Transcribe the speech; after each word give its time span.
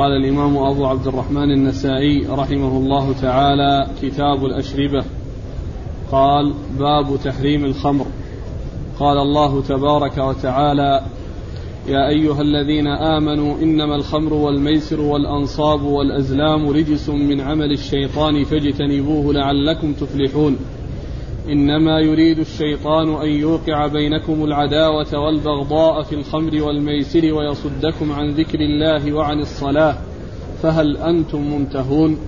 قال 0.00 0.12
الإمام 0.12 0.56
أبو 0.56 0.86
عبد 0.86 1.06
الرحمن 1.06 1.50
النسائي 1.50 2.26
رحمه 2.26 2.76
الله 2.76 3.12
تعالى 3.22 3.86
كتاب 4.02 4.44
الأشربة. 4.44 5.04
قال 6.12 6.54
باب 6.78 7.16
تحريم 7.24 7.64
الخمر. 7.64 8.06
قال 9.00 9.18
الله 9.18 9.62
تبارك 9.62 10.18
وتعالى 10.18 11.02
يا 11.88 12.08
أيها 12.08 12.40
الذين 12.40 12.86
آمنوا 12.86 13.58
إنما 13.62 13.96
الخمر 13.96 14.34
والميسر 14.34 15.00
والأنصاب 15.00 15.82
والأزلام 15.82 16.68
رجس 16.68 17.08
من 17.08 17.40
عمل 17.40 17.72
الشيطان 17.72 18.44
فاجتنبوه 18.44 19.32
لعلكم 19.32 19.92
تفلحون. 19.92 20.56
إنما 21.52 22.00
يريد 22.00 22.38
الشيطان 22.38 23.14
أن 23.22 23.28
يوقع 23.28 23.86
بينكم 23.86 24.44
العداوة 24.44 25.18
والبغضاء 25.18 26.02
في 26.02 26.14
الخمر 26.14 26.62
والميسر 26.62 27.34
ويصدكم 27.34 28.12
عن 28.12 28.30
ذكر 28.30 28.60
الله 28.60 29.12
وعن 29.12 29.40
الصلاة. 29.40 29.96
فهل 30.62 30.96
أنتم 30.96 31.54
منتهون؟ 31.54 32.18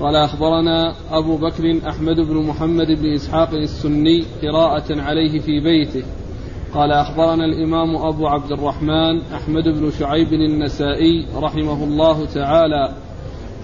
قال 0.00 0.16
أخبرنا 0.16 0.94
أبو 1.10 1.36
بكر 1.36 1.78
أحمد 1.88 2.20
بن 2.20 2.36
محمد 2.36 2.86
بن 2.86 3.12
إسحاق 3.12 3.50
السني 3.54 4.24
قراءة 4.42 5.00
عليه 5.00 5.38
في 5.38 5.60
بيته. 5.60 6.02
قال 6.74 6.92
أخبرنا 6.92 7.44
الإمام 7.44 7.96
أبو 7.96 8.26
عبد 8.26 8.52
الرحمن 8.52 9.22
أحمد 9.34 9.64
بن 9.64 9.90
شعيب 9.98 10.32
النسائي 10.32 11.26
رحمه 11.36 11.84
الله 11.84 12.26
تعالى 12.34 12.92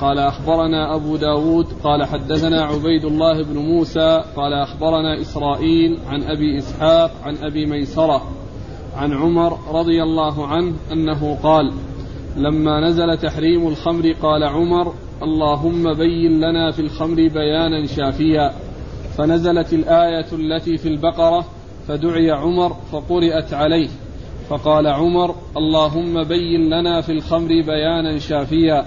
قال 0.00 0.18
أخبرنا 0.18 0.94
أبو 0.94 1.16
داود 1.16 1.66
قال 1.84 2.04
حدثنا 2.04 2.64
عبيد 2.64 3.04
الله 3.04 3.42
بن 3.42 3.58
موسى 3.58 4.22
قال 4.36 4.52
أخبرنا 4.52 5.20
إسرائيل 5.20 5.98
عن 6.08 6.22
أبي 6.22 6.58
إسحاق 6.58 7.10
عن 7.24 7.36
أبي 7.36 7.66
ميسرة 7.66 8.22
عن 8.96 9.12
عمر 9.12 9.58
رضي 9.72 10.02
الله 10.02 10.46
عنه 10.46 10.74
أنه 10.92 11.38
قال 11.42 11.72
لما 12.36 12.80
نزل 12.80 13.18
تحريم 13.18 13.68
الخمر 13.68 14.12
قال 14.22 14.42
عمر 14.42 14.94
اللهم 15.22 15.94
بين 15.94 16.40
لنا 16.40 16.70
في 16.70 16.80
الخمر 16.82 17.16
بيانا 17.16 17.86
شافيا 17.86 18.52
فنزلت 19.18 19.72
الآية 19.72 20.26
التي 20.32 20.76
في 20.76 20.88
البقرة 20.88 21.44
فدعي 21.88 22.30
عمر 22.30 22.76
فقرأت 22.92 23.54
عليه 23.54 23.88
فقال 24.48 24.86
عمر 24.86 25.34
اللهم 25.56 26.24
بين 26.24 26.60
لنا 26.60 27.00
في 27.00 27.12
الخمر 27.12 27.48
بيانا 27.48 28.18
شافيا 28.18 28.84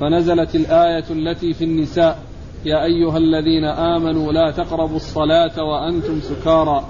فنزلت 0.00 0.54
الآية 0.54 1.04
التي 1.10 1.52
في 1.52 1.64
النساء 1.64 2.18
يا 2.64 2.84
أيها 2.84 3.18
الذين 3.18 3.64
آمنوا 3.64 4.32
لا 4.32 4.50
تقربوا 4.50 4.96
الصلاة 4.96 5.62
وأنتم 5.64 6.20
سكارى. 6.20 6.84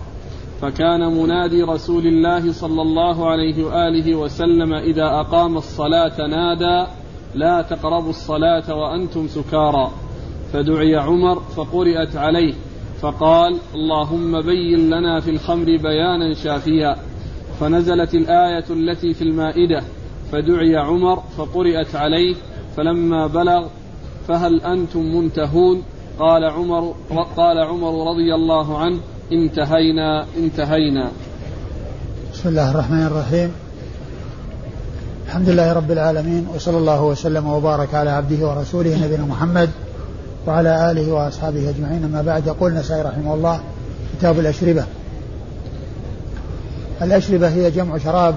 فكان 0.62 1.00
منادي 1.00 1.62
رسول 1.62 2.06
الله 2.06 2.52
صلى 2.52 2.82
الله 2.82 3.30
عليه 3.30 3.64
وآله 3.64 4.14
وسلم 4.14 4.74
إذا 4.74 5.04
أقام 5.04 5.56
الصلاة 5.56 6.26
نادى 6.26 6.90
لا 7.34 7.62
تقربوا 7.62 8.10
الصلاة 8.10 8.74
وأنتم 8.74 9.28
سكارى. 9.28 9.90
فدعي 10.52 10.96
عمر 10.96 11.40
فقرئت 11.40 12.16
عليه 12.16 12.54
فقال 13.00 13.56
اللهم 13.74 14.40
بين 14.40 14.90
لنا 14.90 15.20
في 15.20 15.30
الخمر 15.30 15.64
بيانا 15.64 16.34
شافيا. 16.34 16.96
فنزلت 17.60 18.14
الآية 18.14 18.64
التي 18.70 19.14
في 19.14 19.22
المائدة 19.22 19.82
فدعي 20.32 20.76
عمر 20.76 21.16
فقرئت 21.36 21.96
عليه 21.96 22.34
فلما 22.76 23.26
بلغ 23.26 23.66
فهل 24.28 24.60
أنتم 24.60 25.00
منتهون؟ 25.00 25.82
قال 26.18 26.44
عمر 26.44 26.94
قال 27.36 27.58
عمر 27.58 28.10
رضي 28.10 28.34
الله 28.34 28.78
عنه 28.78 28.98
انتهينا 29.32 30.26
انتهينا. 30.38 31.10
بسم 32.32 32.48
الله 32.48 32.70
الرحمن 32.70 33.06
الرحيم. 33.06 33.52
الحمد 35.26 35.48
لله 35.48 35.72
رب 35.72 35.90
العالمين 35.90 36.46
وصلى 36.54 36.78
الله 36.78 37.04
وسلم 37.04 37.46
وبارك 37.46 37.94
على 37.94 38.10
عبده 38.10 38.48
ورسوله 38.48 39.04
نبينا 39.04 39.24
محمد 39.24 39.70
وعلى 40.46 40.90
آله 40.90 41.12
وأصحابه 41.12 41.70
أجمعين. 41.70 42.04
أما 42.04 42.22
بعد 42.22 42.46
يقول 42.46 42.72
النسائي 42.72 43.02
رحمه 43.02 43.34
الله 43.34 43.60
كتاب 44.18 44.38
الأشربة. 44.38 44.84
الأشربة 47.02 47.48
هي 47.48 47.70
جمع 47.70 47.98
شراب 47.98 48.34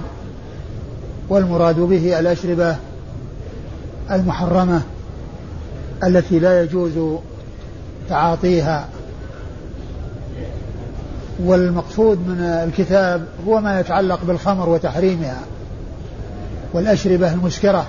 والمراد 1.29 1.79
به 1.79 2.19
الأشربة 2.19 2.75
المحرمة 4.11 4.81
التي 6.03 6.39
لا 6.39 6.63
يجوز 6.63 7.19
تعاطيها. 8.09 8.87
والمقصود 11.43 12.27
من 12.27 12.39
الكتاب 12.39 13.25
هو 13.47 13.61
ما 13.61 13.79
يتعلق 13.79 14.19
بالخمر 14.23 14.69
وتحريمها 14.69 15.39
والأشربة 16.73 17.33
المسكرة 17.33 17.85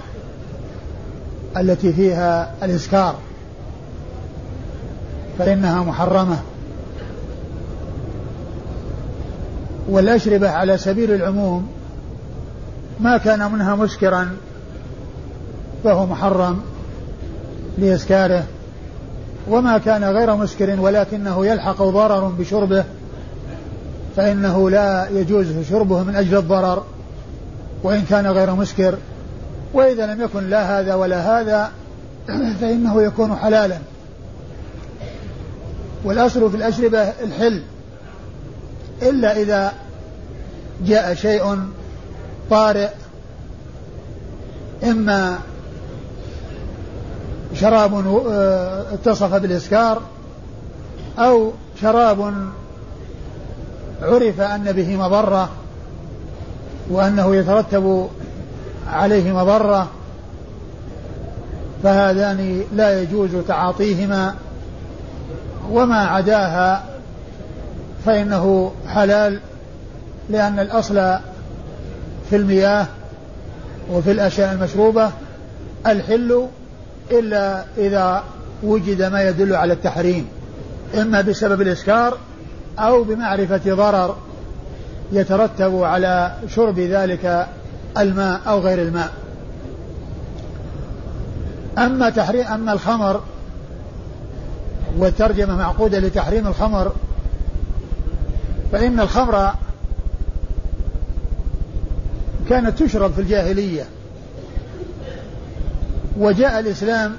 التي 1.56 1.92
فيها 1.92 2.54
الإسكار 2.62 3.14
فإنها 5.38 5.82
محرمة. 5.82 6.38
والأشربة 9.88 10.50
على 10.50 10.78
سبيل 10.78 11.10
العموم 11.10 11.68
ما 13.00 13.16
كان 13.16 13.52
منها 13.52 13.74
مسكرا 13.74 14.30
فهو 15.84 16.06
محرم 16.06 16.60
لإسكاره 17.78 18.44
وما 19.48 19.78
كان 19.78 20.04
غير 20.04 20.36
مسكر 20.36 20.80
ولكنه 20.80 21.46
يلحق 21.46 21.82
ضرر 21.82 22.28
بشربه 22.28 22.84
فإنه 24.16 24.70
لا 24.70 25.08
يجوز 25.10 25.46
شربه 25.70 26.02
من 26.02 26.16
أجل 26.16 26.36
الضرر 26.36 26.84
وإن 27.82 28.02
كان 28.02 28.26
غير 28.26 28.54
مسكر 28.54 28.98
وإذا 29.72 30.06
لم 30.06 30.20
يكن 30.20 30.50
لا 30.50 30.80
هذا 30.80 30.94
ولا 30.94 31.40
هذا 31.40 31.70
فإنه 32.60 33.02
يكون 33.02 33.36
حلالا 33.36 33.78
والأصل 36.04 36.50
في 36.50 36.56
الأشربة 36.56 37.02
الحل 37.02 37.62
إلا 39.02 39.36
إذا 39.36 39.72
جاء 40.86 41.14
شيء 41.14 41.58
طارئ 42.50 42.88
إما 44.84 45.38
شراب 47.54 47.94
آه، 48.28 48.94
اتصف 48.94 49.34
بالإسكار 49.34 50.02
أو 51.18 51.52
شراب 51.80 52.32
عرف 54.02 54.40
أن 54.40 54.72
به 54.72 54.96
مضرة 54.96 55.48
وأنه 56.90 57.36
يترتب 57.36 58.08
عليه 58.88 59.32
مضرة 59.32 59.88
فهذان 61.82 62.62
لا 62.74 63.02
يجوز 63.02 63.30
تعاطيهما 63.48 64.34
وما 65.70 65.98
عداها 66.06 66.84
فإنه 68.06 68.72
حلال 68.88 69.40
لأن 70.30 70.58
الأصل 70.58 70.94
في 72.30 72.36
المياه 72.36 72.86
وفي 73.92 74.10
الأشياء 74.10 74.52
المشروبة 74.52 75.10
الحل 75.86 76.46
إلا 77.10 77.64
إذا 77.78 78.24
وجد 78.62 79.02
ما 79.02 79.28
يدل 79.28 79.54
على 79.54 79.72
التحريم 79.72 80.28
إما 80.94 81.20
بسبب 81.20 81.60
الإسكار 81.60 82.18
أو 82.78 83.04
بمعرفة 83.04 83.74
ضرر 83.74 84.16
يترتب 85.12 85.82
على 85.82 86.34
شرب 86.48 86.78
ذلك 86.78 87.46
الماء 87.98 88.40
أو 88.46 88.60
غير 88.60 88.82
الماء. 88.82 89.10
أما 91.78 92.10
تحريم 92.10 92.46
أما 92.46 92.72
الخمر 92.72 93.20
والترجمة 94.98 95.56
معقودة 95.56 95.98
لتحريم 95.98 96.46
الخمر 96.46 96.92
فإن 98.72 99.00
الخمر 99.00 99.52
كانت 102.48 102.82
تشرب 102.82 103.12
في 103.12 103.20
الجاهلية. 103.20 103.84
وجاء 106.18 106.60
الإسلام 106.60 107.16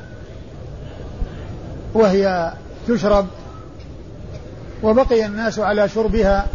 وهي 1.93 2.53
تشرب 2.87 3.27
وبقي 4.83 5.25
الناس 5.25 5.59
على 5.59 5.89
شربها 5.89 6.47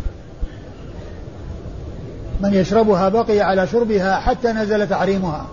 من 2.41 2.55
يشربها 2.55 3.09
بقي 3.09 3.41
على 3.41 3.67
شربها 3.67 4.17
حتى 4.21 4.53
نزل 4.53 4.89
تحريمها. 4.89 5.47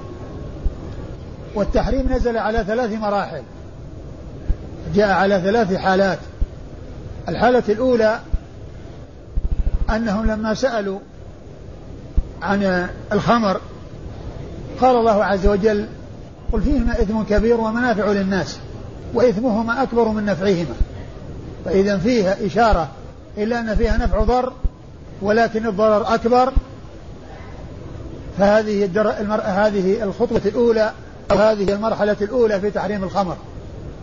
والتحريم 1.56 2.14
نزل 2.14 2.38
على 2.38 2.64
ثلاث 2.68 2.92
مراحل. 2.92 3.42
جاء 4.96 5.10
على 5.10 5.42
ثلاث 5.42 5.74
حالات. 5.74 6.20
الحالة 7.30 7.64
الأولى 7.70 8.20
أنهم 9.90 10.26
لما 10.26 10.54
سألوا 10.54 11.00
عن 12.42 12.88
الخمر 13.14 13.62
قال 14.82 14.96
الله 14.96 15.26
عز 15.26 15.48
وجل 15.48 15.88
قل 16.52 16.62
فيهما 16.62 17.02
إثم 17.02 17.22
كبير 17.22 17.62
ومنافع 17.62 18.06
للناس 18.06 18.58
وإثمهما 19.14 19.84
أكبر 19.84 20.08
من 20.08 20.26
نفعهما. 20.26 20.76
فإذا 21.66 21.98
فيها 21.98 22.46
إشارة 22.46 22.90
إلى 23.38 23.60
أن 23.60 23.76
فيها 23.76 23.98
نفع 23.98 24.24
ضر 24.24 24.54
ولكن 25.22 25.68
الضرر 25.68 26.14
أكبر 26.14 26.54
فهذه 28.38 28.90
المرأة 29.22 29.68
هذه 29.68 30.04
الخطوة 30.04 30.42
الأولى 30.46 30.92
أو 31.32 31.38
هذه 31.38 31.74
المرحلة 31.74 32.18
الأولى 32.22 32.60
في 32.60 32.72
تحريم 32.72 33.04
الخمر. 33.04 33.38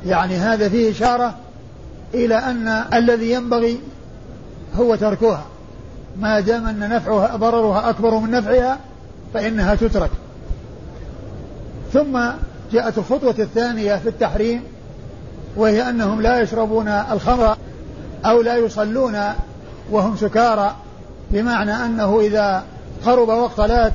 يعني 0.06 0.36
هذا 0.36 0.68
فيه 0.68 0.90
إشارة 0.90 1.34
إلى 2.14 2.34
أن 2.34 2.68
الذي 2.68 3.30
ينبغي 3.32 3.80
هو 4.76 4.94
تركها 4.94 5.44
ما 6.16 6.40
دام 6.40 6.66
أن 6.66 6.88
نفعها 6.88 7.36
ضررها 7.36 7.90
أكبر 7.90 8.18
من 8.18 8.30
نفعها 8.30 8.78
فإنها 9.34 9.74
تترك. 9.74 10.10
ثم 11.94 12.20
جاءت 12.72 12.98
الخطوة 12.98 13.34
الثانية 13.38 13.96
في 13.96 14.08
التحريم 14.08 14.62
وهي 15.56 15.88
أنهم 15.88 16.20
لا 16.22 16.40
يشربون 16.40 16.88
الخمر 16.88 17.56
أو 18.24 18.42
لا 18.42 18.56
يصلون 18.56 19.18
وهم 19.90 20.16
سكارى 20.16 20.74
بمعنى 21.30 21.72
أنه 21.72 22.20
إذا 22.20 22.64
قرب 23.06 23.28
وقت 23.28 23.56
صلاة 23.56 23.92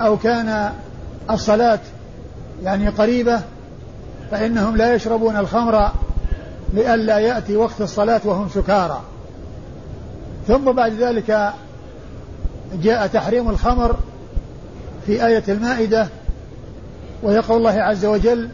أو 0.00 0.16
كان 0.16 0.72
الصلاة 1.30 1.78
يعني 2.62 2.88
قريبة 2.88 3.40
فإنهم 4.30 4.76
لا 4.76 4.94
يشربون 4.94 5.36
الخمر 5.36 5.90
لئلا 6.74 7.18
يأتي 7.18 7.56
وقت 7.56 7.80
الصلاة 7.80 8.20
وهم 8.24 8.48
سكارى. 8.48 9.00
ثم 10.48 10.72
بعد 10.72 10.92
ذلك 10.92 11.52
جاء 12.82 13.06
تحريم 13.06 13.50
الخمر 13.50 13.96
في 15.06 15.26
آية 15.26 15.44
المائدة 15.48 16.08
ويقول 17.22 17.56
الله 17.56 17.82
عز 17.82 18.04
وجل 18.04 18.48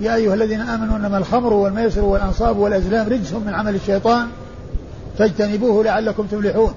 يا 0.00 0.14
أيها 0.14 0.34
الذين 0.34 0.60
آمنوا 0.60 0.96
إنما 0.96 1.18
الخمر 1.18 1.52
والميسر 1.52 2.04
والأنصاب 2.04 2.58
والأزلام 2.58 3.08
رجس 3.08 3.32
من 3.32 3.54
عمل 3.54 3.74
الشيطان 3.74 4.26
فاجتنبوه 5.18 5.84
لعلكم 5.84 6.26
تفلحون. 6.26 6.74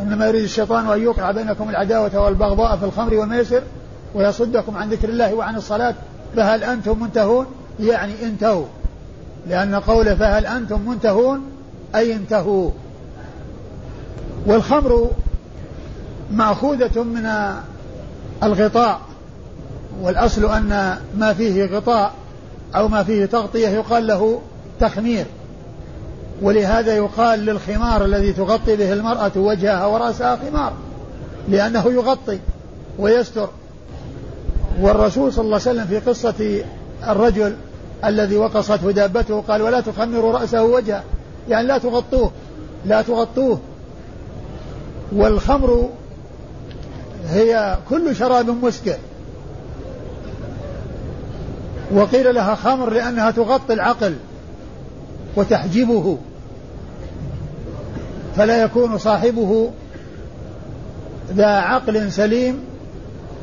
إنما 0.00 0.26
يريد 0.26 0.42
الشيطان 0.42 0.90
أن 0.90 1.02
يوقع 1.02 1.30
بينكم 1.30 1.70
العداوة 1.70 2.18
والبغضاء 2.18 2.76
في 2.76 2.84
الخمر 2.84 3.14
والميسر 3.14 3.62
ويصدكم 4.14 4.76
عن 4.76 4.90
ذكر 4.90 5.08
الله 5.08 5.34
وعن 5.34 5.56
الصلاة. 5.56 5.94
فهل 6.36 6.64
أنتم 6.64 7.02
منتهون؟ 7.02 7.46
يعني 7.80 8.12
انتهوا. 8.22 8.64
لأن 9.48 9.74
قوله 9.74 10.14
فهل 10.14 10.46
أنتم 10.46 10.80
منتهون؟ 10.88 11.40
أي 11.94 12.12
انتهوا. 12.12 12.70
والخمر 14.46 15.10
مأخوذة 16.32 17.02
من 17.02 17.30
الغطاء. 18.42 19.00
والأصل 20.02 20.44
أن 20.44 20.98
ما 21.16 21.32
فيه 21.32 21.64
غطاء 21.64 22.12
أو 22.74 22.88
ما 22.88 23.02
فيه 23.02 23.26
تغطية 23.26 23.68
يقال 23.68 24.06
له 24.06 24.40
تخمير. 24.80 25.26
ولهذا 26.42 26.96
يقال 26.96 27.40
للخمار 27.40 28.04
الذي 28.04 28.32
تغطي 28.32 28.76
به 28.76 28.92
المرأة 28.92 29.32
وجهها 29.36 29.86
ورأسها 29.86 30.36
خمار 30.36 30.72
لأنه 31.48 31.86
يغطي 31.86 32.38
ويستر. 32.98 33.48
والرسول 34.80 35.32
صلى 35.32 35.44
الله 35.44 35.60
عليه 35.66 35.70
وسلم 35.70 35.86
في 35.86 35.98
قصة 35.98 36.64
الرجل 37.08 37.56
الذي 38.04 38.36
وقصته 38.36 38.90
دابته 38.90 39.40
قال 39.40 39.62
ولا 39.62 39.80
تخمروا 39.80 40.32
رأسه 40.32 40.64
وجهه. 40.64 41.02
يعني 41.48 41.66
لا 41.66 41.78
تغطوه 41.78 42.30
لا 42.86 43.02
تغطوه. 43.02 43.60
والخمر 45.12 45.88
هي 47.28 47.78
كل 47.90 48.16
شراب 48.16 48.64
مسكر. 48.64 48.96
وقيل 51.92 52.34
لها 52.34 52.54
خمر 52.54 52.90
لأنها 52.90 53.30
تغطي 53.30 53.72
العقل 53.72 54.14
وتحجبه 55.36 56.18
فلا 58.36 58.62
يكون 58.62 58.98
صاحبه 58.98 59.70
ذا 61.32 61.46
عقل 61.46 62.12
سليم 62.12 62.58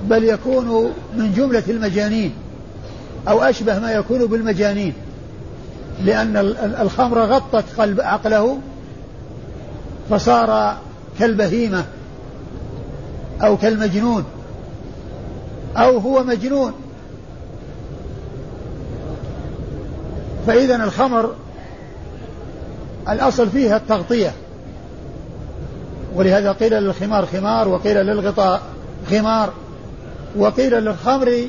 بل 0.09 0.23
يكون 0.23 0.91
من 1.17 1.33
جملة 1.33 1.63
المجانين 1.69 2.33
أو 3.27 3.41
أشبه 3.41 3.79
ما 3.79 3.91
يكون 3.91 4.25
بالمجانين 4.25 4.93
لأن 6.03 6.37
الخمر 6.81 7.19
غطت 7.19 7.65
قلب 7.77 8.01
عقله 8.01 8.57
فصار 10.09 10.77
كالبهيمة 11.19 11.85
أو 13.41 13.57
كالمجنون 13.57 14.23
أو 15.77 15.97
هو 15.97 16.23
مجنون 16.23 16.73
فإذا 20.47 20.75
الخمر 20.75 21.35
الأصل 23.09 23.49
فيها 23.49 23.77
التغطية. 23.77 24.31
ولهذا 26.15 26.51
قيل 26.51 26.73
للخمار 26.73 27.25
خمار 27.25 27.67
وقيل 27.67 27.97
للغطاء 27.97 28.61
خمار 29.09 29.53
وقيل 30.35 30.73
للخمر 30.73 31.47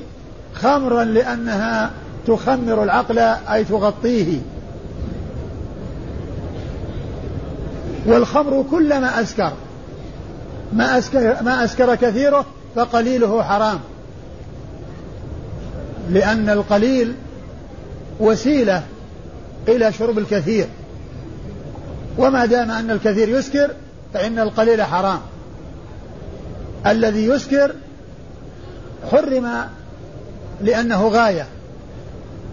خمرا 0.55 1.05
لأنها 1.05 1.91
تخمر 2.27 2.83
العقل 2.83 3.19
أي 3.19 3.65
تغطيه. 3.65 4.39
والخمر 8.07 8.65
كلما 8.71 9.23
أسكر 9.23 9.53
ما 10.73 10.99
أسكر, 10.99 11.43
ما 11.43 11.65
أسكر 11.65 11.95
كثيره 11.95 12.45
فقليله 12.77 13.43
حرام. 13.43 13.79
لأن 16.11 16.49
القليل 16.49 17.15
وسيلة 18.21 18.83
إلى 19.69 19.93
شرب 19.93 20.19
الكثير. 20.19 20.67
وما 22.19 22.47
دام 22.47 22.71
أن 22.71 22.91
الكثير 22.91 23.29
يسكر 23.29 23.71
فإن 24.15 24.39
القليل 24.39 24.83
حرام. 24.83 25.21
الذي 26.87 27.27
يسكر 27.27 27.75
حرم 29.11 29.51
لأنه 30.61 31.09
غاية 31.09 31.47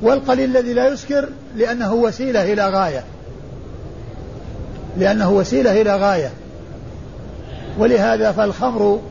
والقليل 0.02 0.58
الذي 0.58 0.74
لا 0.74 0.88
يسكر 0.88 1.30
لأنه 1.56 1.94
وسيلة 1.94 2.54
إلى 2.54 2.70
غاية. 2.70 3.04
لأنه 4.98 5.32
وسيلة 5.32 5.82
إلى 5.82 5.96
غاية. 5.96 6.32
ولهذا 7.78 8.32
فالخمر 8.32 9.02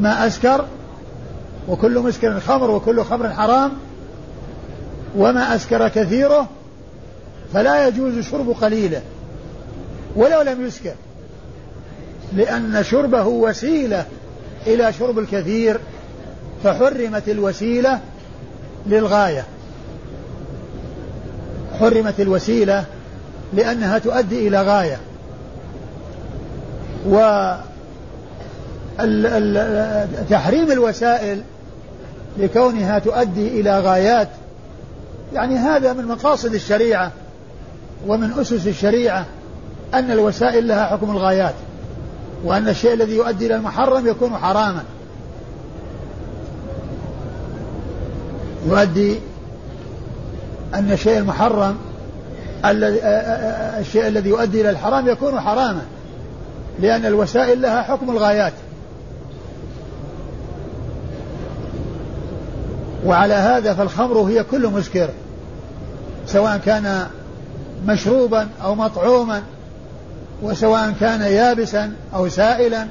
ما 0.00 0.26
أسكر 0.26 0.64
وكل 1.68 1.98
مسكر 1.98 2.40
خمر 2.40 2.70
وكل 2.70 3.04
خمر 3.04 3.30
حرام. 3.30 3.72
وما 5.16 5.54
أسكر 5.54 5.88
كثيره 5.88 6.48
فلا 7.52 7.88
يجوز 7.88 8.18
شرب 8.18 8.50
قليله 8.50 9.02
ولو 10.16 10.42
لم 10.42 10.66
يسكر 10.66 10.94
لأن 12.32 12.84
شربه 12.84 13.26
وسيلة 13.26 14.04
إلى 14.66 14.92
شرب 14.92 15.18
الكثير 15.18 15.80
فحرمت 16.64 17.28
الوسيلة 17.28 18.00
للغاية. 18.86 19.44
حرمت 21.80 22.20
الوسيلة 22.20 22.84
لأنها 23.52 23.98
تؤدي 23.98 24.48
إلى 24.48 24.62
غاية. 24.62 24.98
و 27.08 27.18
تحريم 30.30 30.72
الوسائل 30.72 31.42
لكونها 32.38 32.98
تؤدي 32.98 33.60
إلى 33.60 33.80
غايات 33.80 34.28
يعني 35.32 35.56
هذا 35.56 35.92
من 35.92 36.04
مقاصد 36.04 36.54
الشريعة 36.54 37.12
ومن 38.06 38.32
أسس 38.32 38.66
الشريعة 38.66 39.26
أن 39.94 40.10
الوسائل 40.10 40.68
لها 40.68 40.86
حكم 40.86 41.10
الغايات 41.10 41.54
وأن 42.44 42.68
الشيء 42.68 42.92
الذي 42.92 43.14
يؤدي 43.14 43.46
إلى 43.46 43.56
المحرم 43.56 44.06
يكون 44.06 44.36
حراما. 44.36 44.84
يؤدي 48.66 49.18
أن 50.74 50.92
الشيء 50.92 51.18
المحرم 51.18 51.76
الذي 52.64 53.00
الشيء 53.80 54.06
الذي 54.06 54.28
يؤدي 54.28 54.60
إلى 54.60 54.70
الحرام 54.70 55.08
يكون 55.08 55.40
حراما 55.40 55.82
لأن 56.80 57.06
الوسائل 57.06 57.62
لها 57.62 57.82
حكم 57.82 58.10
الغايات. 58.10 58.52
وعلى 63.06 63.34
هذا 63.34 63.74
فالخمر 63.74 64.20
هي 64.20 64.44
كل 64.44 64.66
مسكر 64.66 65.08
سواء 66.26 66.56
كان 66.56 67.06
مشروبا 67.86 68.48
أو 68.62 68.74
مطعوما 68.74 69.42
وسواء 70.42 70.94
كان 71.00 71.20
يابسا 71.20 71.92
أو 72.14 72.28
سائلا 72.28 72.86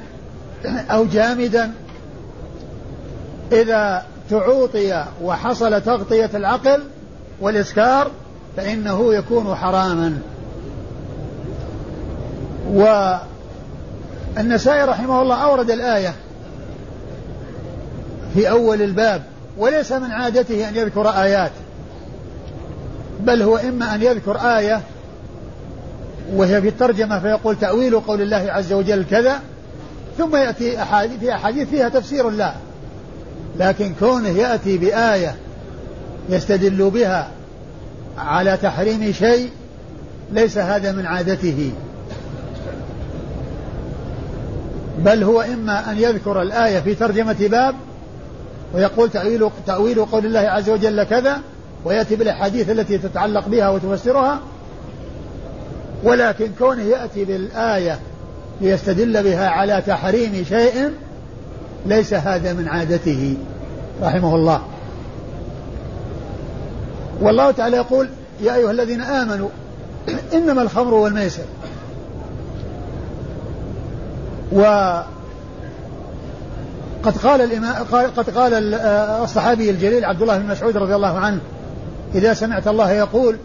أو 0.66 1.04
جامدا. 1.04 1.72
إذا 3.52 4.02
تعوطي 4.30 5.04
وحصل 5.22 5.80
تغطية 5.80 6.30
العقل 6.34 6.82
والإسكار 7.40 8.10
فإنه 8.56 9.14
يكون 9.14 9.54
حراما. 9.54 10.18
والنسائي 14.36 14.84
رحمه 14.84 15.22
الله 15.22 15.44
أورد 15.44 15.70
الآية 15.70 16.14
في 18.34 18.50
أول 18.50 18.82
الباب 18.82 19.22
وليس 19.58 19.92
من 19.92 20.10
عادته 20.10 20.68
أن 20.68 20.76
يذكر 20.76 21.08
آيات 21.08 21.52
بل 23.20 23.42
هو 23.42 23.56
إما 23.56 23.94
أن 23.94 24.02
يذكر 24.02 24.36
آية 24.36 24.80
وهي 26.34 26.62
في 26.62 26.68
الترجمة 26.68 27.20
فيقول 27.20 27.56
تأويل 27.56 28.00
قول 28.00 28.22
الله 28.22 28.52
عز 28.52 28.72
وجل 28.72 29.04
كذا 29.10 29.40
ثم 30.18 30.36
يأتي 30.36 30.82
أحاديث 30.82 31.18
في 31.20 31.34
أحاديث 31.34 31.68
فيها 31.68 31.88
تفسير 31.88 32.30
لا. 32.30 32.54
لكن 33.58 33.92
كونه 34.00 34.28
يأتي 34.28 34.78
بآية 34.78 35.36
يستدل 36.28 36.90
بها 36.90 37.28
على 38.18 38.56
تحريم 38.56 39.12
شيء 39.12 39.50
ليس 40.32 40.58
هذا 40.58 40.92
من 40.92 41.06
عادته. 41.06 41.72
بل 44.98 45.22
هو 45.22 45.40
إما 45.40 45.92
أن 45.92 45.98
يذكر 45.98 46.42
الآية 46.42 46.80
في 46.80 46.94
ترجمة 46.94 47.36
باب 47.40 47.74
ويقول 48.74 49.10
تأويل, 49.10 49.50
تأويل 49.66 50.04
قول 50.04 50.26
الله 50.26 50.40
عز 50.40 50.70
وجل 50.70 51.02
كذا 51.04 51.40
ويأتي 51.84 52.16
بالأحاديث 52.16 52.70
التي 52.70 52.98
تتعلق 52.98 53.48
بها 53.48 53.68
وتفسرها. 53.68 54.40
ولكن 56.04 56.50
كونه 56.58 56.82
يأتي 56.82 57.24
بالآية 57.24 57.98
ليستدل 58.60 59.22
بها 59.22 59.48
على 59.48 59.82
تحريم 59.86 60.44
شيء 60.48 60.90
ليس 61.86 62.14
هذا 62.14 62.52
من 62.52 62.68
عادته 62.68 63.36
رحمه 64.02 64.34
الله. 64.34 64.62
والله 67.20 67.50
تعالى 67.50 67.76
يقول 67.76 68.08
يا 68.40 68.54
أيها 68.54 68.70
الذين 68.70 69.00
آمنوا 69.00 69.48
إنما 70.34 70.62
الخمر 70.62 70.94
والميسر. 70.94 71.44
وقد 77.06 77.18
قال 77.18 77.40
الإمام 77.40 77.74
قد 78.16 78.30
قال 78.30 78.74
الصحابي 79.24 79.70
الجليل 79.70 80.04
عبد 80.04 80.22
الله 80.22 80.38
بن 80.38 80.46
مسعود 80.46 80.76
رضي 80.76 80.94
الله 80.94 81.18
عنه 81.18 81.38
إذا 82.14 82.34
سمعت 82.34 82.68
الله 82.68 82.90
يقول 82.90 83.36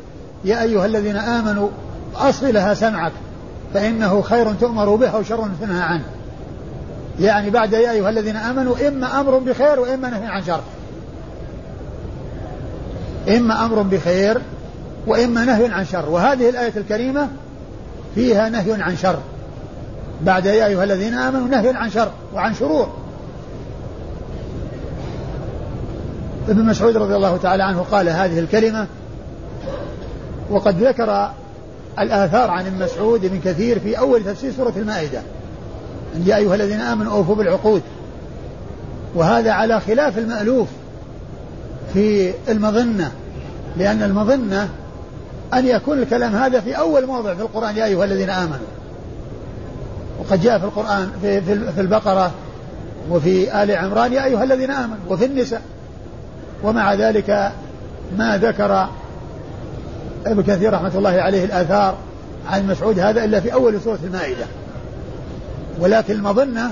يا 0.45 0.61
أيها 0.61 0.85
الذين 0.85 1.15
آمنوا 1.15 1.69
أصغي 2.15 2.51
لها 2.51 2.73
سمعك 2.73 3.11
فإنه 3.73 4.21
خير 4.21 4.53
تؤمر 4.53 4.95
به 4.95 5.09
أو 5.09 5.23
شر 5.23 5.47
تنهى 5.61 5.81
عنه. 5.81 6.03
يعني 7.19 7.49
بعد 7.49 7.73
يا 7.73 7.91
أيها 7.91 8.09
الذين 8.09 8.35
آمنوا 8.35 8.87
إما 8.87 9.19
أمر 9.19 9.37
بخير 9.37 9.79
وإما 9.79 10.09
نهي 10.09 10.27
عن 10.27 10.43
شر. 10.43 10.61
إما 13.29 13.65
أمر 13.65 13.81
بخير 13.81 14.41
وإما 15.07 15.45
نهي 15.45 15.65
عن 15.73 15.85
شر. 15.85 16.09
وهذه 16.09 16.49
الآية 16.49 16.73
الكريمة 16.77 17.27
فيها 18.15 18.49
نهي 18.49 18.81
عن 18.81 18.97
شر. 18.97 19.19
بعد 20.21 20.45
يا 20.45 20.65
أيها 20.65 20.83
الذين 20.83 21.13
آمنوا 21.13 21.47
نهي 21.47 21.69
عن 21.69 21.89
شر 21.89 22.11
وعن 22.33 22.53
شرور. 22.53 23.00
ابن 26.49 26.65
مسعود 26.65 26.97
رضي 26.97 27.15
الله 27.15 27.37
تعالى 27.37 27.63
عنه 27.63 27.85
قال 27.91 28.09
هذه 28.09 28.39
الكلمة 28.39 28.87
وقد 30.49 30.83
ذكر 30.83 31.31
الآثار 31.99 32.49
عن 32.49 32.65
ابن 32.65 32.83
مسعود 32.83 33.25
ابن 33.25 33.39
كثير 33.39 33.79
في 33.79 33.99
أول 33.99 34.23
تفسير 34.23 34.51
سورة 34.51 34.73
المائدة. 34.77 35.19
أن 36.15 36.23
يا 36.25 36.35
أيها 36.37 36.55
الذين 36.55 36.79
آمنوا 36.81 37.13
أوفوا 37.13 37.35
بالعقود. 37.35 37.81
وهذا 39.15 39.51
على 39.51 39.79
خلاف 39.79 40.17
المألوف 40.17 40.67
في 41.93 42.33
المظنة 42.49 43.11
لأن 43.77 44.03
المظنة 44.03 44.69
أن 45.53 45.67
يكون 45.67 45.99
الكلام 45.99 46.35
هذا 46.35 46.59
في 46.59 46.77
أول 46.77 47.05
موضع 47.05 47.33
في 47.33 47.41
القرآن 47.41 47.77
يا 47.77 47.85
أيها 47.85 48.05
الذين 48.05 48.29
آمنوا. 48.29 48.67
وقد 50.19 50.41
جاء 50.41 50.59
في 50.59 50.65
القرآن 50.65 51.11
في, 51.21 51.41
في 51.71 51.81
البقرة 51.81 52.31
وفي 53.09 53.63
آل 53.63 53.71
عمران 53.71 54.13
يا 54.13 54.25
أيها 54.25 54.43
الذين 54.43 54.71
آمنوا 54.71 55.05
وفي 55.09 55.25
النساء. 55.25 55.61
ومع 56.63 56.93
ذلك 56.93 57.51
ما 58.17 58.37
ذكر 58.37 58.87
ابن 60.25 60.43
كثير 60.43 60.73
رحمة 60.73 60.91
الله 60.95 61.21
عليه 61.21 61.45
الآثار 61.45 61.97
عن 62.49 62.67
مسعود 62.67 62.99
هذا 62.99 63.23
إلا 63.23 63.39
في 63.39 63.53
أول 63.53 63.81
سورة 63.81 63.99
المائدة. 64.03 64.45
ولكن 65.79 66.13
المظنة 66.13 66.71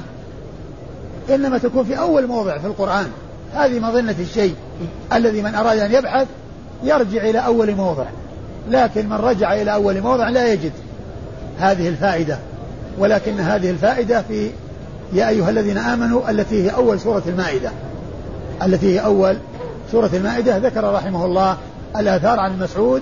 إنما 1.29 1.57
تكون 1.57 1.83
في 1.83 1.99
أول 1.99 2.27
موضع 2.27 2.57
في 2.57 2.67
القرآن. 2.67 3.07
هذه 3.53 3.79
مظنة 3.79 4.15
الشيء 4.19 4.55
الذي 5.13 5.41
من 5.41 5.55
أراد 5.55 5.77
أن 5.77 5.91
يبحث 5.93 6.27
يرجع 6.83 7.21
إلى 7.21 7.39
أول 7.39 7.75
موضع. 7.75 8.05
لكن 8.69 9.09
من 9.09 9.15
رجع 9.15 9.53
إلى 9.53 9.73
أول 9.73 10.01
موضع 10.01 10.29
لا 10.29 10.53
يجد 10.53 10.71
هذه 11.59 11.87
الفائدة. 11.87 12.37
ولكن 12.99 13.39
هذه 13.39 13.69
الفائدة 13.69 14.21
في 14.21 14.49
يا 15.13 15.29
أيها 15.29 15.49
الذين 15.49 15.77
آمنوا 15.77 16.29
التي 16.29 16.63
هي 16.63 16.69
أول 16.69 16.99
سورة 16.99 17.23
المائدة. 17.27 17.71
التي 18.65 18.95
هي 18.95 18.99
أول 18.99 19.37
سورة 19.91 20.09
المائدة 20.13 20.57
ذكر 20.57 20.93
رحمه 20.93 21.25
الله 21.25 21.57
الآثار 21.97 22.39
عن 22.39 22.59
مسعود 22.59 23.01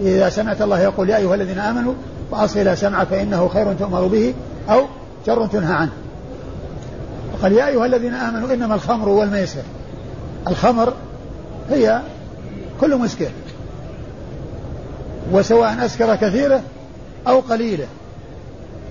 إذا 0.00 0.28
سمعت 0.28 0.62
الله 0.62 0.80
يقول 0.80 1.10
يا 1.10 1.16
أيها 1.16 1.34
الذين 1.34 1.58
آمنوا 1.58 1.94
فأصل 2.30 2.76
سمعك 2.76 3.06
فإنه 3.06 3.48
خير 3.48 3.74
تؤمر 3.74 4.06
به 4.06 4.34
أو 4.70 4.84
شر 5.26 5.46
تنهى 5.46 5.74
عنه. 5.74 5.92
وقال 7.34 7.52
يا 7.52 7.68
أيها 7.68 7.86
الذين 7.86 8.14
آمنوا 8.14 8.54
إنما 8.54 8.74
الخمر 8.74 9.08
والميسر. 9.08 9.62
الخمر 10.48 10.92
هي 11.70 12.00
كل 12.80 12.96
مسكر 12.96 13.30
وسواء 15.32 15.84
أسكر 15.84 16.16
كثيره 16.16 16.62
أو 17.28 17.40
قليله. 17.40 17.86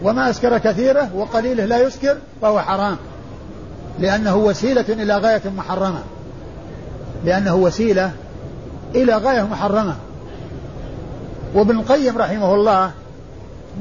وما 0.03 0.29
أسكر 0.29 0.57
كثيره 0.57 1.09
وقليله 1.15 1.65
لا 1.65 1.81
يسكر 1.81 2.17
فهو 2.41 2.59
حرام 2.59 2.97
لأنه 3.99 4.35
وسيلة 4.35 4.85
إلى 4.89 5.17
غاية 5.17 5.41
محرمة. 5.57 6.03
لأنه 7.25 7.55
وسيلة 7.55 8.11
إلى 8.95 9.13
غاية 9.15 9.41
محرمة. 9.41 9.95
وابن 11.53 11.79
القيم 11.79 12.17
رحمه 12.17 12.53
الله 12.53 12.91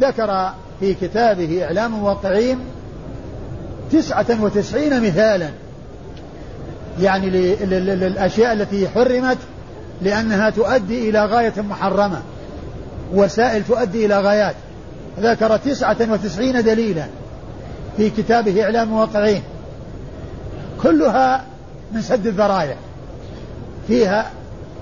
ذكر 0.01 0.51
في 0.81 0.95
كتابه 0.95 1.65
إعلام 1.65 1.95
الموقعين 1.95 2.59
تسعة 3.93 4.27
وتسعين 4.43 5.03
مثالا 5.03 5.49
يعني 7.01 7.31
للأشياء 7.65 8.53
التي 8.53 8.89
حرمت 8.89 9.39
لأنها 10.03 10.51
تؤدي 10.51 11.11
إلى 11.11 11.25
غاية 11.25 11.53
محرمة. 11.59 12.23
وسائل 13.15 13.65
تؤدي 13.65 14.07
إلى 14.07 14.21
غايات. 14.21 14.55
ذكر 15.21 15.57
تسعة 15.57 15.97
وتسعين 16.13 16.65
دليلا 16.65 17.07
في 17.97 18.11
كتابه 18.11 18.65
إعلام 18.65 18.89
الموقعين. 18.89 19.43
كلها 20.83 21.45
من 21.93 22.03
سد 22.03 22.27
الذرائع. 22.27 22.77
فيها 23.89 24.31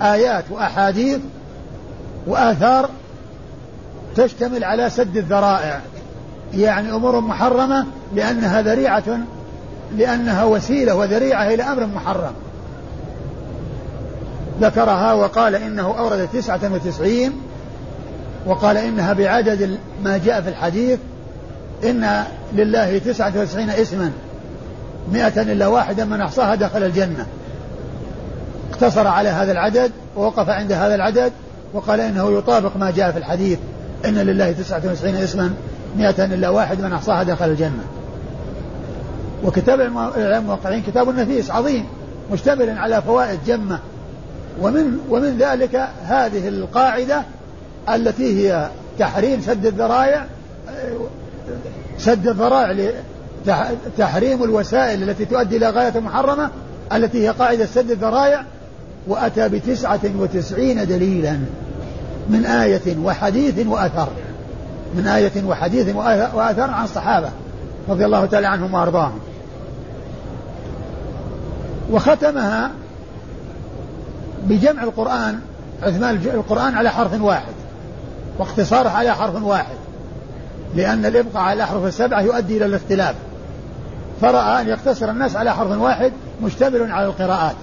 آيات 0.03 0.45
وأحاديث 0.51 1.19
وآثار 2.27 2.91
تشتمل 4.17 4.65
على 4.65 4.91
سد 4.91 5.17
الذرائع. 5.17 5.81
يعني 6.55 6.93
أمور 6.93 7.21
محرمة 7.21 7.87
لأنها 8.15 8.63
ذريعة 8.63 9.19
لأنها 9.97 10.45
وسيلة 10.45 10.95
وذريعة 10.95 11.47
إلى 11.47 11.63
أمر 11.63 11.87
محرم. 11.87 12.33
ذكرها 14.61 15.13
وقال 15.13 15.55
إنه 15.55 15.99
أورد 15.99 16.29
تسعة 16.33 16.61
وتسعين 16.73 17.33
وقال 18.47 18.77
إنها 18.77 19.13
بعدد 19.13 19.79
ما 20.05 20.19
جاء 20.19 20.41
في 20.41 20.49
الحديث 20.49 20.99
إن 21.85 22.25
لله 22.53 22.99
تسعة 22.99 23.33
وتسعين 23.37 23.71
اسما 23.71 24.13
مئة 25.13 25.43
إلا 25.43 25.67
واحدا 25.67 26.05
من 26.05 26.21
أحصاها 26.21 26.55
دخل 26.55 26.83
الجنة. 26.83 27.27
اقتصر 28.75 29.07
على 29.07 29.29
هذا 29.29 29.53
العدد 29.53 29.93
ووقف 30.17 30.49
عند 30.49 30.73
هذا 30.73 30.95
العدد 30.95 31.33
وقال 31.73 32.01
إنه 32.01 32.39
يطابق 32.39 32.77
ما 32.77 32.91
جاء 32.91 33.13
في 33.13 33.19
الحديث 33.19 33.59
إن 34.05 34.15
لله 34.15 34.53
تسعة 34.53 34.83
وتسعين 34.85 35.17
اسما 35.17 35.55
مئة 35.97 36.25
إلا 36.25 36.49
واحد 36.49 36.81
من 36.81 36.93
أحصاها 36.93 37.23
دخل 37.23 37.45
الجنة. 37.45 37.85
وكتاب 39.45 39.81
الموقعين 40.17 40.83
كتاب 40.83 41.09
نفيس 41.09 41.51
عظيم 41.51 41.87
مشتمل 42.33 42.79
على 42.79 43.03
فوائد 43.03 43.39
جمة. 43.47 43.79
ومن 44.61 44.99
ومن 45.11 45.39
ذلك 45.39 45.89
هذه 46.07 46.49
القاعدة 46.49 47.23
التي 47.95 48.51
هي 48.51 48.69
تحريم 48.99 49.41
سد 49.41 49.67
الذرائع 49.67 50.27
سد 51.99 52.29
الذرائع 52.29 52.91
تحريم 53.99 54.45
الوسائل 54.45 55.03
التي 55.03 55.25
تؤدي 55.25 55.57
إلى 55.57 55.71
غاية 55.71 56.01
محرمة 56.01 56.51
التي 56.93 57.27
هي 57.27 57.29
قاعدة 57.29 57.67
سد 57.67 57.91
الذرائع 57.91 58.45
وأتى 59.07 59.49
بتسعة 59.49 60.01
وتسعين 60.19 60.87
دليلا 60.87 61.39
من 62.29 62.45
آية 62.45 62.99
وحديث 63.05 63.67
وأثر 63.67 64.09
من 64.95 65.07
آية 65.07 65.45
وحديث 65.45 65.97
وأثر 66.35 66.71
عن 66.71 66.85
الصحابة 66.85 67.29
رضي 67.89 68.05
الله 68.05 68.27
تعالى 68.27 68.47
عنهم 68.47 68.75
وأرضاهم. 68.75 69.19
وختمها 71.91 72.71
بجمع 74.47 74.83
القرآن 74.83 75.41
عثمان 75.83 76.15
القرآن 76.15 76.75
على 76.75 76.91
حرف 76.91 77.23
واحد 77.23 77.53
واقتصاره 78.39 78.89
على 78.89 79.15
حرف 79.15 79.43
واحد 79.43 79.77
لأن 80.75 81.07
الإبقاء 81.07 81.43
على 81.43 81.57
الأحرف 81.57 81.85
السبعة 81.85 82.21
يؤدي 82.21 82.57
إلى 82.57 82.67
الاختلاف. 82.67 83.15
فرأى 84.21 84.63
أن 84.63 84.69
يقتصر 84.69 85.11
الناس 85.11 85.37
على 85.37 85.55
حرف 85.55 85.71
واحد 85.71 86.13
مشتمل 86.43 86.93
على 86.93 87.07
القراءات. 87.07 87.57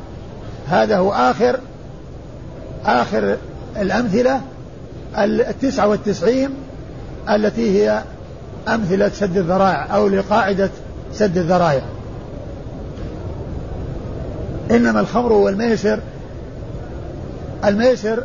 هذا 0.72 0.98
هو 0.98 1.12
آخر 1.12 1.60
آخر 2.86 3.38
الأمثلة 3.78 4.42
التسعة 5.18 5.88
والتسعين 5.88 6.50
التي 7.30 7.80
هي 7.80 8.04
أمثلة 8.68 9.10
سد 9.10 9.38
الذرائع 9.38 9.96
أو 9.96 10.08
لقاعدة 10.08 10.70
سد 11.14 11.38
الذرائع. 11.38 11.82
إنما 14.72 15.00
الخمر 15.00 15.32
والميسر 15.32 16.00
الميسر 17.66 18.24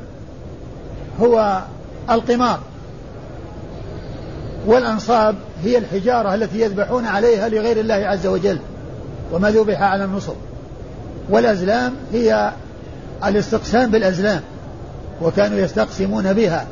هو 1.21 1.63
القمار. 2.11 2.61
والأنصاب 4.67 5.35
هي 5.65 5.79
الحجارة 5.79 6.35
التي 6.35 6.61
يذبحون 6.61 7.07
عليها 7.07 7.49
لغير 7.49 7.81
الله 7.81 7.95
عز 7.95 8.27
وجل 8.27 8.59
وما 9.33 9.51
ذبح 9.51 9.83
على 9.83 10.05
النصب. 10.05 10.35
والأزلام 11.31 11.95
هي 12.13 12.53
الاستقسام 13.25 13.91
بالأزلام 13.91 14.41
وكانوا 15.23 15.59
يستقسمون 15.59 16.33
بها. 16.33 16.67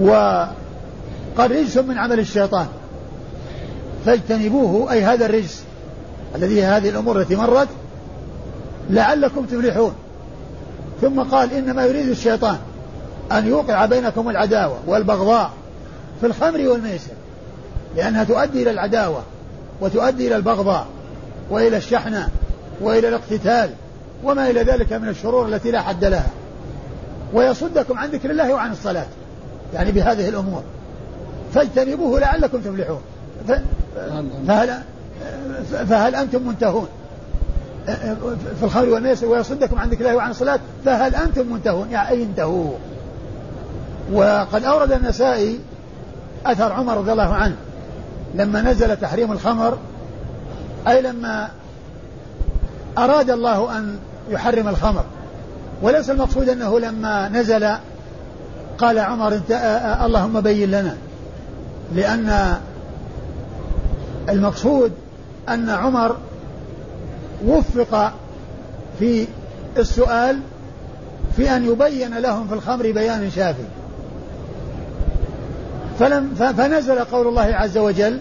وقد 0.00 1.52
رجس 1.52 1.76
من 1.76 1.98
عمل 1.98 2.20
الشيطان 2.20 2.66
فاجتنبوه 4.06 4.92
أي 4.92 5.04
هذا 5.04 5.26
الرجس 5.26 5.62
الذي 6.34 6.62
هذه 6.62 6.88
الأمور 6.88 7.20
التي 7.20 7.36
مرت 7.36 7.68
لعلكم 8.90 9.44
تفلحون. 9.44 9.92
ثم 11.00 11.20
قال 11.20 11.52
إنما 11.52 11.84
يريد 11.84 12.08
الشيطان 12.08 12.58
أن 13.32 13.46
يوقع 13.46 13.86
بينكم 13.86 14.28
العداوة 14.30 14.78
والبغضاء 14.86 15.50
في 16.20 16.26
الخمر 16.26 16.68
والميسر 16.68 17.12
لأنها 17.96 18.24
تؤدي 18.24 18.62
إلى 18.62 18.70
العداوة 18.70 19.22
وتؤدي 19.80 20.26
إلى 20.26 20.36
البغضاء. 20.36 20.86
وإلى 21.50 21.76
الشحنة 21.76 22.28
وإلى 22.80 23.08
الاقتتال 23.08 23.70
وما 24.24 24.50
إلى 24.50 24.62
ذلك 24.62 24.92
من 24.92 25.08
الشرور 25.08 25.48
التي 25.48 25.70
لا 25.70 25.82
حد 25.82 26.04
لها. 26.04 26.30
ويصدكم 27.32 27.98
عن 27.98 28.10
ذكر 28.10 28.30
الله 28.30 28.54
وعن 28.54 28.72
الصلاة. 28.72 29.06
يعني 29.74 29.92
بهذه 29.92 30.28
الأمور. 30.28 30.62
فاجتنبوه 31.54 32.20
لعلكم 32.20 32.60
تفلحون. 32.60 33.00
فهل, 34.46 34.82
فهل 35.88 36.14
أنتم 36.14 36.48
منتهون؟ 36.48 36.88
في 38.58 38.62
الخمر 38.62 38.88
والميسر 38.88 39.26
ويصدكم 39.26 39.78
عن 39.78 39.88
ذكر 39.88 40.00
الله 40.00 40.16
وعن 40.16 40.30
الصلاة 40.30 40.60
فهل 40.84 41.14
أنتم 41.14 41.52
منتهون؟ 41.52 41.90
يعني 41.90 42.08
أي 42.08 42.22
انتهوا. 42.22 42.72
وقد 44.12 44.64
أورد 44.64 44.92
النسائي 44.92 45.60
أثر 46.46 46.72
عمر 46.72 46.96
رضي 46.96 47.12
الله 47.12 47.34
عنه 47.34 47.56
لما 48.34 48.62
نزل 48.62 48.96
تحريم 48.96 49.32
الخمر 49.32 49.78
أي 50.88 51.02
لما 51.02 51.48
أراد 52.98 53.30
الله 53.30 53.78
أن 53.78 53.98
يحرم 54.30 54.68
الخمر 54.68 55.04
وليس 55.82 56.10
المقصود 56.10 56.48
أنه 56.48 56.78
لما 56.78 57.28
نزل 57.28 57.68
قال 58.78 58.98
عمر 58.98 59.34
انت 59.34 59.50
اللهم 60.04 60.40
بين 60.40 60.70
لنا 60.70 60.96
لأن 61.94 62.56
المقصود 64.28 64.92
أن 65.48 65.70
عمر 65.70 66.16
وفق 67.46 68.12
في 68.98 69.26
السؤال 69.76 70.40
في 71.36 71.56
أن 71.56 71.64
يبين 71.66 72.18
لهم 72.18 72.48
في 72.48 72.54
الخمر 72.54 72.92
بيان 72.92 73.30
شافي. 73.30 73.62
فلم 75.98 76.34
فنزل 76.34 76.98
قول 77.04 77.26
الله 77.26 77.42
عز 77.42 77.78
وجل 77.78 78.18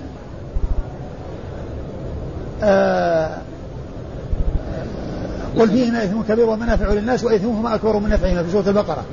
قل 5.59 5.69
فيهما 5.69 6.03
إثم 6.03 6.21
كبير 6.21 6.45
ومنافع 6.45 6.89
للناس 6.89 7.23
وإثمهما 7.23 7.75
أكبر 7.75 7.99
من 7.99 8.09
نفعهما 8.09 8.43
في 8.43 8.51
سورة 8.51 8.67
البقرة. 8.67 9.03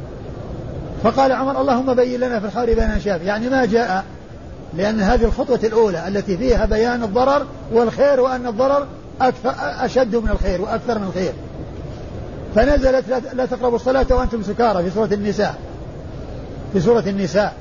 فقال 1.05 1.33
عمر 1.33 1.61
اللهم 1.61 1.95
بين 1.95 2.21
لنا 2.21 2.41
في 2.41 2.47
الخمر 2.47 2.67
بيانا 2.67 2.99
شافي 2.99 3.25
يعني 3.25 3.49
ما 3.49 3.65
جاء 3.65 4.05
لأن 4.77 5.01
هذه 5.01 5.25
الخطوة 5.25 5.61
الأولى 5.65 6.09
التي 6.09 6.37
فيها 6.37 6.65
بيان 6.65 7.03
الضرر 7.03 7.47
والخير 7.73 8.21
وأن 8.21 8.47
الضرر 8.47 8.87
أكثر 9.21 9.55
أشد 9.59 10.17
من 10.17 10.29
الخير 10.29 10.61
وأكثر 10.61 10.99
من 10.99 11.07
الخير. 11.07 11.33
فنزلت 12.55 13.05
لا 13.33 13.47
تقربوا 13.47 13.77
الصلاة 13.77 14.07
وأنتم 14.11 14.43
سكارى 14.43 14.83
في 14.83 14.91
سورة 14.91 15.09
النساء. 15.13 15.55
في 16.73 16.81
سورة 16.81 17.05
النساء. 17.07 17.55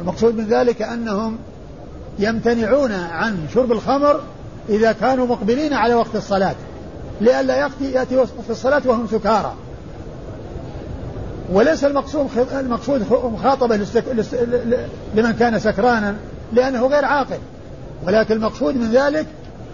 المقصود 0.00 0.36
من 0.36 0.46
ذلك 0.46 0.82
أنهم 0.82 1.38
يمتنعون 2.18 2.92
عن 2.92 3.46
شرب 3.54 3.72
الخمر 3.72 4.20
إذا 4.68 4.92
كانوا 4.92 5.26
مقبلين 5.26 5.72
على 5.72 5.94
وقت 5.94 6.16
الصلاة 6.16 6.54
لئلا 7.20 7.56
يأتي 7.56 7.92
يأتي 7.92 8.16
وقت 8.16 8.28
الصلاة 8.50 8.82
وهم 8.84 9.06
سكارى. 9.10 9.52
وليس 11.52 11.84
المقصود 11.84 12.28
المقصود 12.52 13.06
مخاطبة 13.12 13.76
لمن 15.14 15.32
كان 15.32 15.58
سكرانا 15.58 16.14
لأنه 16.52 16.86
غير 16.86 17.04
عاقل. 17.04 17.38
ولكن 18.06 18.34
المقصود 18.34 18.76
من 18.76 18.90
ذلك 18.90 19.26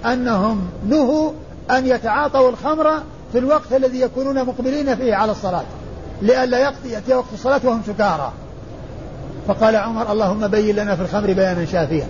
أنهم 0.07 0.69
نهوا 0.89 1.31
أن 1.71 1.87
يتعاطوا 1.87 2.51
الخمر 2.51 3.03
في 3.33 3.39
الوقت 3.39 3.73
الذي 3.73 4.01
يكونون 4.01 4.45
مقبلين 4.45 4.97
فيه 4.97 5.15
على 5.15 5.33
الصلاة. 5.33 5.65
لئلا 6.23 6.59
يأتي 6.85 7.15
وقت 7.15 7.33
الصلاة 7.35 7.61
وهم 7.65 7.83
سكارى. 7.87 8.33
فقال 9.49 9.77
عمر 9.77 10.13
اللهم 10.13 10.49
بين 10.49 10.77
لنا 10.77 10.97
في 10.97 11.03
الخمر 11.03 11.33
بيانا 11.33 11.65
شافيا. 11.65 12.07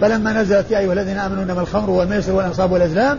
فلما 0.00 0.32
نزلت 0.32 0.70
يا 0.70 0.78
أيها 0.78 0.92
الذين 0.92 1.18
آمنوا 1.18 1.42
إنما 1.42 1.60
الخمر 1.60 1.90
والميسر 1.90 2.32
والأنصاب 2.32 2.72
والأزلام 2.72 3.18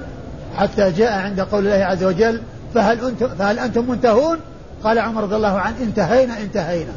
حتى 0.55 0.91
جاء 0.91 1.13
عند 1.13 1.41
قول 1.41 1.67
الله 1.67 1.85
عز 1.85 2.03
وجل 2.03 2.41
فهل 2.73 3.05
أنتم, 3.05 3.27
فهل 3.27 3.59
أنتم 3.59 3.89
منتهون؟ 3.89 4.38
قال 4.83 4.99
عمر 4.99 5.23
رضي 5.23 5.35
الله 5.35 5.59
عنه 5.59 5.75
انتهينا 5.81 6.39
انتهينا. 6.41 6.91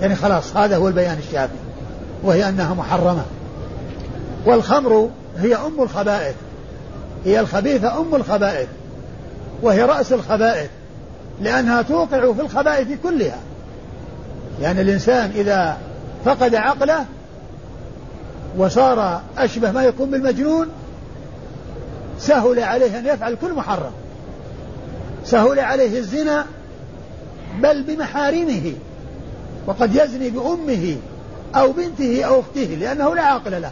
يعني 0.00 0.14
خلاص 0.14 0.56
هذا 0.56 0.76
هو 0.76 0.88
البيان 0.88 1.18
الشافي 1.18 1.54
وهي 2.22 2.48
أنها 2.48 2.74
محرمة. 2.74 3.24
والخمر 4.46 5.10
هي 5.38 5.54
أم 5.54 5.82
الخبائث. 5.82 6.34
هي 7.24 7.40
الخبيثة 7.40 8.00
أم 8.00 8.14
الخبائث 8.14 8.68
وهي 9.62 9.82
رأس 9.82 10.12
الخبائث 10.12 10.70
لأنها 11.40 11.82
توقع 11.82 12.32
في 12.32 12.40
الخبائث 12.40 12.88
كلها. 13.02 13.38
يعني 14.62 14.80
الإنسان 14.80 15.30
إذا 15.34 15.76
فقد 16.24 16.54
عقله 16.54 17.04
وصار 18.56 19.20
أشبه 19.38 19.70
ما 19.70 19.84
يكون 19.84 20.10
بالمجنون 20.10 20.68
سهل 22.18 22.60
عليه 22.60 22.98
أن 22.98 23.06
يفعل 23.06 23.36
كل 23.40 23.52
محرم. 23.52 23.92
سهل 25.24 25.60
عليه 25.60 25.98
الزنا 25.98 26.46
بل 27.60 27.82
بمحارمه 27.82 28.72
وقد 29.66 29.94
يزني 29.94 30.30
بأمه 30.30 30.96
أو 31.54 31.72
بنته 31.72 32.24
أو 32.24 32.40
أخته 32.40 32.76
لأنه 32.80 33.14
لا 33.14 33.22
عقل 33.22 33.62
له. 33.62 33.70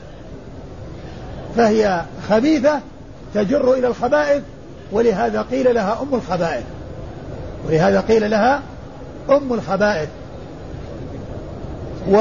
فهي 1.57 2.03
خبيثة 2.29 2.81
تجر 3.35 3.73
إلى 3.73 3.87
الخبائث 3.87 4.43
ولهذا 4.93 5.43
قيل 5.43 5.75
لها 5.75 6.03
أم 6.03 6.15
الخبائث. 6.15 6.65
ولهذا 7.67 8.01
قيل 8.01 8.31
لها 8.31 8.63
أم 9.31 9.53
الخبائث. 9.53 10.09
و 12.11 12.17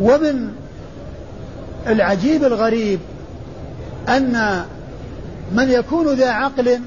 ومن 0.00 0.52
العجيب 1.86 2.44
الغريب 2.44 3.00
أن 4.08 4.64
من 5.52 5.70
يكون 5.70 6.14
ذا 6.14 6.30
عقل 6.30 6.80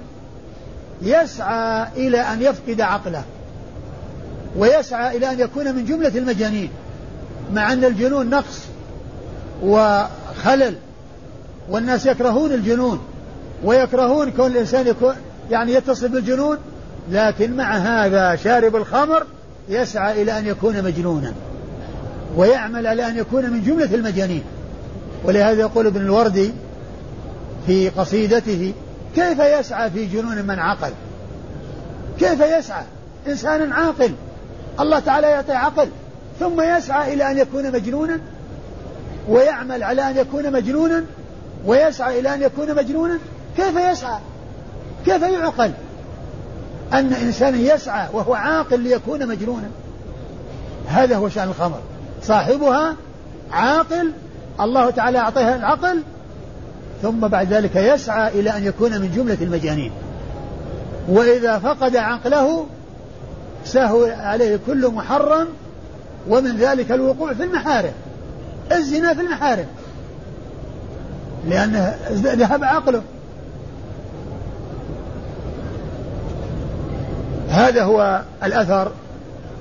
يسعى 1.02 1.88
إلى 1.96 2.22
أن 2.22 2.42
يفقد 2.42 2.82
عقله 2.82 3.24
ويسعى 4.58 5.18
إلى 5.18 5.32
أن 5.32 5.40
يكون 5.40 5.76
من 5.76 5.86
جملة 5.86 6.18
المجانين 6.18 6.70
مع 7.54 7.74
أن 7.74 7.86
الجنون 7.86 8.30
نقص 8.30 8.60
وخلل 9.64 10.76
والناس 11.70 12.06
يكرهون 12.06 12.52
الجنون 12.52 13.00
ويكرهون 13.64 14.32
كون 14.32 14.52
الإنسان 14.52 14.88
يكون 14.88 15.16
يعني 15.52 15.74
يتصل 15.74 16.08
بالجنون 16.08 16.58
لكن 17.12 17.58
مع 17.58 17.78
هذا 17.78 18.36
شارب 18.36 18.76
الخمر 18.76 19.26
يسعى 19.70 20.22
إلى 20.22 20.40
أن 20.40 20.48
يكون 20.48 20.84
مجنونا. 20.84 21.34
ويعمل 22.36 22.88
على 22.88 23.08
أن 23.08 23.18
يكون 23.18 23.50
من 23.50 23.64
جملة 23.64 23.96
المجانين. 23.96 24.44
ولهذا 25.24 25.60
يقول 25.60 25.88
ابن 25.88 26.02
الوردي 26.02 26.52
في 27.68 27.90
قصيدته 27.90 28.74
كيف 29.16 29.40
يسعى 29.40 29.90
في 29.92 30.06
جنون 30.06 30.46
من 30.46 30.60
عقل؟ 30.60 30.92
كيف 32.20 32.42
يسعى؟ 32.42 32.84
إنسان 33.28 33.72
عاقل. 33.72 34.14
الله 34.80 35.00
تعالى 35.00 35.28
يعطي 35.28 35.54
عقل 35.54 35.90
ثم 36.40 36.62
يسعى 36.62 37.14
إلى 37.14 37.32
أن 37.32 37.38
يكون 37.38 37.72
مجنونا 37.72 38.20
ويعمل 39.30 39.84
على 39.84 40.10
أن 40.10 40.18
يكون 40.18 40.52
مجنونا 40.52 41.04
ويسعى 41.66 42.20
إلى 42.20 42.34
أن 42.34 42.42
يكون 42.42 42.76
مجنونا. 42.76 43.18
كيف 43.58 43.76
يسعى؟ 43.92 44.20
كيف 45.06 45.22
يعقل؟ 45.22 45.72
أن 46.94 47.14
إنسانا 47.14 47.58
يسعى 47.58 48.08
وهو 48.14 48.34
عاقل 48.34 48.80
ليكون 48.80 49.28
مجنونا. 49.28 49.70
هذا 50.88 51.16
هو 51.16 51.30
شأن 51.30 51.48
الخمر. 51.48 51.80
صاحبها 52.24 52.96
عاقل 53.52 54.12
الله 54.60 54.90
تعالى 54.90 55.18
أعطيها 55.18 55.56
العقل 55.56 56.04
ثم 57.02 57.28
بعد 57.28 57.54
ذلك 57.54 57.76
يسعى 57.76 58.40
إلى 58.40 58.58
أن 58.58 58.64
يكون 58.64 59.02
من 59.02 59.12
جملة 59.16 59.38
المجانين. 59.42 59.92
وإذا 61.10 61.60
فقد 61.60 61.96
عقله 61.96 62.66
سهو 63.66 64.06
عليه 64.20 64.60
كل 64.68 64.88
محرم 64.88 65.48
ومن 66.30 66.58
ذلك 66.58 66.92
الوقوع 66.92 67.34
في 67.34 67.44
المحارم 67.44 67.94
الزنا 68.72 69.14
في 69.14 69.22
المحارم 69.22 69.66
لأنه 71.48 71.96
ذهب 72.14 72.64
عقله. 72.64 73.02
هذا 77.50 77.84
هو 77.84 78.22
الأثر 78.44 78.92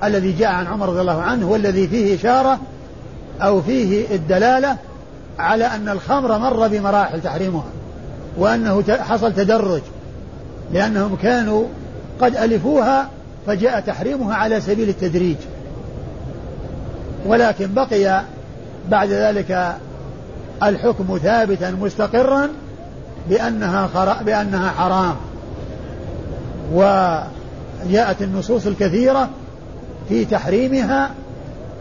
الذي 0.03 0.31
جاء 0.31 0.49
عن 0.49 0.67
عمر 0.67 0.89
رضي 0.89 1.01
الله 1.01 1.21
عنه 1.21 1.49
والذي 1.49 1.87
فيه 1.87 2.15
إشارة 2.15 2.59
أو 3.41 3.61
فيه 3.61 4.15
الدلالة 4.15 4.77
على 5.39 5.65
أن 5.65 5.89
الخمر 5.89 6.37
مر 6.37 6.67
بمراحل 6.67 7.21
تحريمها 7.21 7.65
وأنه 8.37 8.83
حصل 8.89 9.33
تدرج 9.33 9.81
لأنهم 10.73 11.15
كانوا 11.15 11.63
قد 12.21 12.35
ألفوها 12.35 13.09
فجاء 13.47 13.79
تحريمها 13.79 14.35
على 14.35 14.61
سبيل 14.61 14.89
التدريج. 14.89 15.37
ولكن 17.25 17.73
بقي 17.73 18.23
بعد 18.89 19.09
ذلك 19.09 19.75
الحكم 20.63 21.19
ثابتا 21.23 21.71
مستقرا 21.71 22.49
بأنها 23.29 23.87
خر... 23.87 24.23
بأنها 24.23 24.69
حرام. 24.69 25.15
وجاءت 26.73 28.21
النصوص 28.21 28.67
الكثيرة 28.67 29.29
في 30.11 30.25
تحريمها 30.25 31.09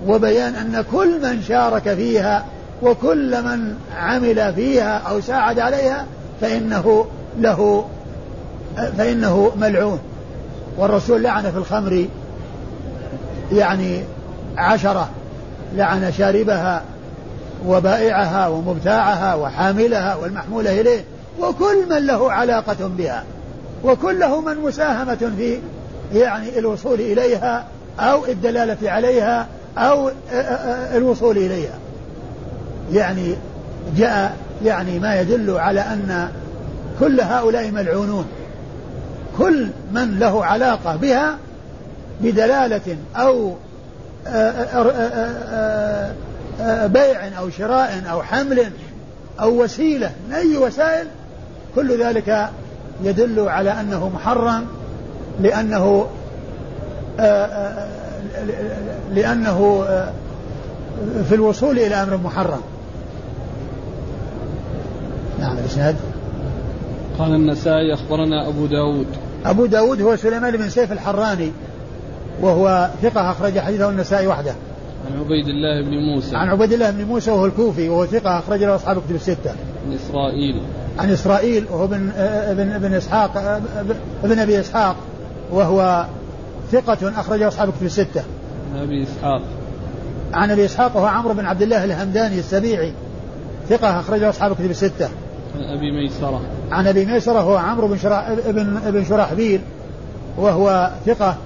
وبيان 0.06 0.54
أن 0.54 0.84
كل 0.92 1.22
من 1.22 1.42
شارك 1.42 1.94
فيها 1.94 2.44
وكل 2.82 3.42
من 3.42 3.74
عمل 3.96 4.54
فيها 4.54 4.98
أو 4.98 5.20
ساعد 5.20 5.58
عليها 5.58 6.06
فإنه 6.40 7.06
له 7.38 7.84
فإنه 8.98 9.52
ملعون. 9.60 9.98
والرسول 10.78 11.22
لعن 11.22 11.42
في 11.42 11.56
الخمر 11.56 12.06
يعني 13.52 14.02
عشرة 14.56 15.08
لعن 15.74 16.12
شاربها 16.12 16.82
وبائعها 17.66 18.48
ومبتاعها 18.48 19.34
وحاملها 19.34 20.14
والمحمولة 20.14 20.80
إليه 20.80 21.04
وكل 21.40 21.88
من 21.90 22.06
له 22.06 22.32
علاقة 22.32 22.90
بها 22.98 23.24
وكله 23.84 24.40
من 24.40 24.56
مساهمة 24.56 25.32
في 25.36 25.58
يعني 26.14 26.58
الوصول 26.58 27.00
إليها 27.00 27.64
أو 28.00 28.24
الدلالة 28.24 28.90
عليها 28.90 29.46
أو 29.78 30.10
الوصول 30.94 31.36
إليها. 31.36 31.78
يعني 32.92 33.34
جاء 33.96 34.36
يعني 34.64 34.98
ما 34.98 35.20
يدل 35.20 35.50
على 35.58 35.80
أن 35.80 36.28
كل 37.00 37.20
هؤلاء 37.20 37.70
ملعونون. 37.70 38.26
كل 39.38 39.68
من 39.92 40.18
له 40.18 40.44
علاقة 40.44 40.96
بها 40.96 41.36
بدلالة 42.20 42.96
أو 43.16 43.54
بيع 46.86 47.38
أو 47.38 47.50
شراء 47.50 48.02
أو 48.10 48.22
حمل 48.22 48.70
أو 49.40 49.62
وسيلة 49.62 50.12
من 50.28 50.34
أي 50.34 50.56
وسائل 50.56 51.06
كل 51.74 52.04
ذلك 52.04 52.48
يدل 53.04 53.48
على 53.48 53.70
أنه 53.70 54.08
محرم 54.08 54.66
لأنه 55.40 56.06
لأنه 59.14 59.84
في 61.28 61.34
الوصول 61.34 61.78
إلى 61.78 61.94
أمر 61.94 62.16
محرم. 62.16 62.60
نعم 65.40 65.58
الإسناد. 65.58 65.96
قال 67.18 67.34
النسائي 67.34 67.94
أخبرنا 67.94 68.48
أبو 68.48 68.66
داود. 68.66 69.06
أبو 69.46 69.66
داود 69.66 70.02
هو 70.02 70.16
سليمان 70.16 70.56
بن 70.56 70.68
سيف 70.68 70.92
الحراني 70.92 71.52
وهو 72.42 72.90
ثقة 73.02 73.30
أخرج 73.30 73.58
حديثه 73.58 73.90
النسائي 73.90 74.26
وحده. 74.26 74.54
عن 75.06 75.20
عبيد 75.20 75.48
الله 75.48 75.82
بن 75.82 75.96
موسى. 76.14 76.36
عن 76.36 76.48
عبيد 76.48 76.72
الله 76.72 76.90
بن 76.90 77.04
موسى 77.04 77.30
وهو 77.30 77.46
الكوفي 77.46 77.88
وهو 77.88 78.06
ثقة 78.06 78.38
أخرج 78.38 78.64
له 78.64 78.74
أصحاب 78.74 78.96
كتب 78.96 79.14
الستة. 79.14 79.50
عن 79.86 79.92
إسرائيل. 79.94 80.62
عن 80.98 81.10
إسرائيل 81.10 81.64
وهو 81.70 81.84
ابن 81.84 82.10
ابن 82.16 82.72
ابن 82.72 82.94
إسحاق 82.94 83.60
ابن 84.24 84.38
أبي 84.38 84.60
إسحاق 84.60 84.96
وهو 85.52 86.06
ثقة 86.72 87.20
أخرجه 87.20 87.48
أصحاب 87.48 87.70
كتب 87.70 87.86
الستة. 87.86 88.22
عن 88.74 88.82
أبي 88.82 89.02
إسحاق. 89.02 89.42
عن 90.32 90.50
أبي 90.50 90.64
إسحاق 90.64 90.96
وهو 90.96 91.06
عمرو 91.06 91.34
بن 91.34 91.44
عبد 91.44 91.62
الله 91.62 91.84
الهمداني 91.84 92.38
السبيعي. 92.38 92.92
ثقة 93.68 94.00
أخرجه 94.00 94.28
أصحاب 94.28 94.54
كتب 94.54 94.70
الستة. 94.70 95.08
عن 95.56 95.76
أبي 95.76 95.90
ميسرة. 95.90 96.40
عن 96.70 96.86
أبي 96.86 97.06
ميسرة 97.06 97.40
هو 97.40 97.56
عمرو 97.56 97.88
بن 97.88 97.98
شرح 97.98 98.28
ابن 98.28 98.76
ابن 98.86 99.04
شرحبيل 99.04 99.60
وهو 100.36 100.90
ثقة 101.06 101.36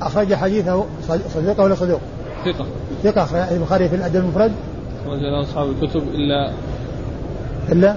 أخرج 0.00 0.34
حديثه 0.34 0.84
صديقه 1.34 1.62
ولا 1.62 1.74
صدوق؟ 1.74 2.00
ثقة. 2.44 2.66
ثقة 3.02 3.22
أخرج 3.22 3.40
البخاري 3.52 3.88
في 3.88 3.96
الأدب 3.96 4.16
المفرد. 4.16 4.52
أخرج 5.06 5.20
له 5.20 5.40
أصحاب 5.40 5.70
الكتب 5.70 6.02
إلا 6.14 6.52
إلا؟ 7.72 7.96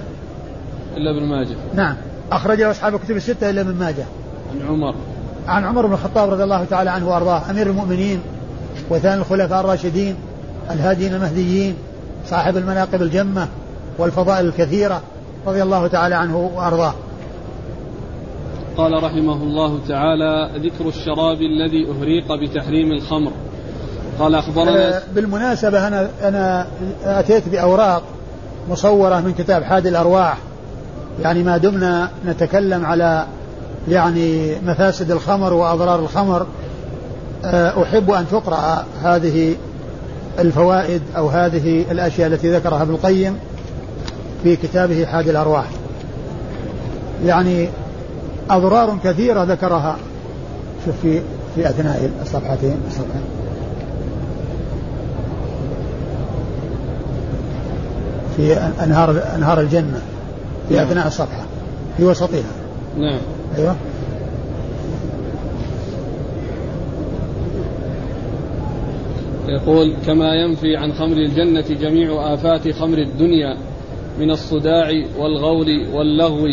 إلا 0.96 1.10
ابن 1.10 1.26
ماجه. 1.26 1.56
نعم. 1.74 1.96
أخرج 2.32 2.60
له 2.60 2.70
أصحاب 2.70 2.94
الكتب 2.94 3.16
الستة 3.16 3.50
إلا 3.50 3.60
ابن 3.60 3.74
ماجه. 3.74 4.04
عن 4.54 4.68
عمر. 4.68 4.94
عن 5.48 5.64
عمر 5.64 5.86
بن 5.86 5.92
الخطاب 5.92 6.30
رضي 6.30 6.44
الله 6.44 6.64
تعالى 6.64 6.90
عنه 6.90 7.08
وأرضاه 7.08 7.50
أمير 7.50 7.66
المؤمنين 7.66 8.20
وثاني 8.90 9.20
الخلفاء 9.20 9.60
الراشدين 9.60 10.16
الهادين 10.70 11.14
المهديين 11.14 11.74
صاحب 12.26 12.56
المناقب 12.56 13.02
الجمة 13.02 13.48
والفضائل 13.98 14.46
الكثيرة 14.46 15.02
رضي 15.46 15.62
الله 15.62 15.86
تعالى 15.86 16.14
عنه 16.14 16.50
وأرضاه. 16.54 16.94
قال 18.76 19.04
رحمه 19.04 19.42
الله 19.42 19.78
تعالى 19.88 20.50
ذكر 20.56 20.88
الشراب 20.88 21.38
الذي 21.40 21.88
أهريق 21.90 22.34
بتحريم 22.34 22.92
الخمر 22.92 23.32
قال 24.18 24.34
أخبرنا 24.34 24.96
آه، 24.96 25.02
بالمناسبة 25.14 25.88
أنا 25.88 26.08
أنا 26.22 26.66
أتيت 27.04 27.48
بأوراق 27.48 28.02
مصورة 28.70 29.20
من 29.20 29.34
كتاب 29.38 29.62
حاد 29.62 29.86
الأرواح 29.86 30.38
يعني 31.22 31.42
ما 31.42 31.56
دمنا 31.56 32.10
نتكلم 32.26 32.86
على 32.86 33.26
يعني 33.88 34.56
مفاسد 34.66 35.10
الخمر 35.10 35.52
وأضرار 35.52 35.98
الخمر 35.98 36.46
آه، 37.44 37.82
أحب 37.82 38.10
أن 38.10 38.26
تقرأ 38.30 38.84
هذه 39.02 39.54
الفوائد 40.38 41.02
أو 41.16 41.28
هذه 41.28 41.84
الأشياء 41.90 42.28
التي 42.28 42.52
ذكرها 42.56 42.82
ابن 42.82 42.94
القيم 42.94 43.38
في 44.42 44.56
كتابه 44.56 45.06
حاد 45.06 45.28
الأرواح. 45.28 45.66
يعني 47.24 47.68
أضرار 48.50 48.98
كثيرة 49.04 49.44
ذكرها. 49.44 49.96
شوف 50.84 50.94
في 51.02 51.20
في 51.54 51.68
أثناء 51.68 52.10
الصفحتين 52.22 52.76
الصفحة 52.88 53.20
في 58.36 58.54
أنهار 58.84 59.22
أنهار 59.34 59.60
الجنة 59.60 60.00
في 60.68 60.74
نعم. 60.74 60.86
أثناء 60.86 61.06
الصفحة 61.06 61.44
في 61.96 62.04
وسطها. 62.04 62.42
نعم. 62.98 63.18
أيوه. 63.58 63.76
يقول 69.48 69.96
كما 70.06 70.34
ينفي 70.34 70.76
عن 70.76 70.92
خمر 70.92 71.16
الجنة 71.16 71.64
جميع 71.80 72.34
آفات 72.34 72.68
خمر 72.68 72.98
الدنيا 72.98 73.56
من 74.20 74.30
الصداع 74.30 74.90
والغول 75.18 75.86
واللغو 75.94 76.48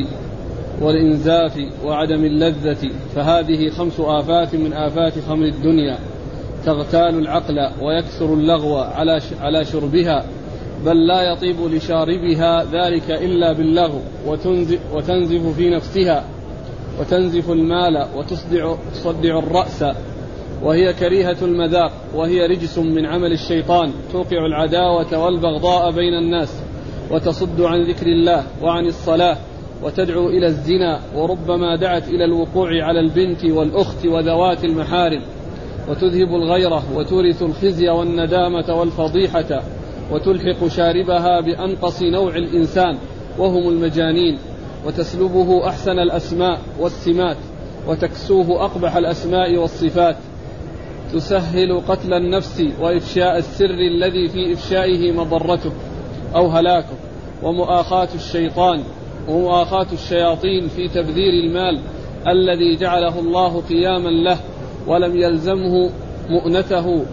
والإنزاف 0.81 1.59
وعدم 1.85 2.25
اللذة 2.25 2.89
فهذه 3.15 3.69
خمس 3.69 3.99
آفات 3.99 4.55
من 4.55 4.73
آفات 4.73 5.13
خمر 5.27 5.45
الدنيا. 5.45 5.97
تغتال 6.65 7.19
العقل 7.19 7.69
ويكثر 7.81 8.33
اللغو 8.33 8.77
على 8.77 9.19
على 9.41 9.65
شربها 9.65 10.25
بل 10.85 11.07
لا 11.07 11.21
يطيب 11.21 11.55
لشاربها 11.71 12.63
ذلك 12.63 13.11
إلا 13.11 13.53
باللغو 13.53 14.01
وتنزف 14.93 15.55
في 15.57 15.69
نفسها. 15.69 16.23
وتنزف 16.99 17.51
المال 17.51 18.07
وتصدع 18.15 18.75
تصدع 18.93 19.39
الرأس 19.39 19.85
وهي 20.63 20.93
كريهة 20.93 21.37
المذاق 21.41 21.91
وهي 22.15 22.45
رجس 22.45 22.77
من 22.77 23.05
عمل 23.05 23.31
الشيطان 23.31 23.91
توقع 24.11 24.45
العداوة 24.45 25.25
والبغضاء 25.25 25.91
بين 25.91 26.13
الناس 26.13 26.61
وتصد 27.11 27.61
عن 27.61 27.83
ذكر 27.83 28.07
الله 28.07 28.43
وعن 28.61 28.85
الصلاة 28.85 29.37
وتدعو 29.83 30.29
إلى 30.29 30.45
الزنا 30.45 30.99
وربما 31.15 31.75
دعت 31.75 32.07
إلى 32.07 32.25
الوقوع 32.25 32.83
على 32.83 32.99
البنت 32.99 33.45
والأخت 33.45 34.05
وذوات 34.05 34.63
المحارم 34.63 35.21
وتذهب 35.89 36.35
الغيرة 36.35 36.83
وتورث 36.95 37.43
الخزي 37.43 37.89
والندامة 37.89 38.75
والفضيحة 38.75 39.63
وتلحق 40.11 40.67
شاربها 40.67 41.41
بأنقص 41.41 42.01
نوع 42.01 42.35
الإنسان 42.35 42.97
وهم 43.37 43.69
المجانين. 43.69 44.37
وتسلبه 44.85 45.67
أحسن 45.67 45.99
الأسماء 45.99 46.59
والسمات 46.79 47.37
وتكسوه 47.87 48.65
أقبح 48.65 48.95
الأسماء 48.95 49.57
والصفات. 49.57 50.15
تسهل 51.13 51.81
قتل 51.87 52.13
النفس 52.13 52.63
وإفشاء 52.81 53.37
السر 53.37 53.79
الذي 53.95 54.27
في 54.27 54.53
إفشائه 54.53 55.11
مضرته 55.11 55.71
أو 56.35 56.47
هلاكه 56.47 56.95
ومؤاخاة 57.43 58.07
الشيطان 58.15 58.83
ومؤاخاة 59.29 59.87
الشياطين 59.93 60.67
في 60.67 60.87
تبذير 60.87 61.33
المال 61.43 61.79
الذي 62.27 62.75
جعله 62.75 63.19
الله 63.19 63.61
قياما 63.61 64.09
له 64.09 64.37
ولم 64.87 65.17
يلزمه 65.17 65.89
مؤنته. 66.29 67.05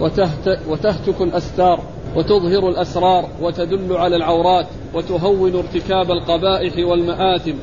وتهت 0.00 0.58
وتهتك 0.68 1.20
الأستار 1.20 1.80
وتظهر 2.16 2.68
الأسرار 2.68 3.28
وتدل 3.40 3.96
على 3.96 4.16
العورات 4.16 4.66
وتهون 4.94 5.54
ارتكاب 5.54 6.10
القبائح 6.10 6.88
والمآثم 6.88 7.54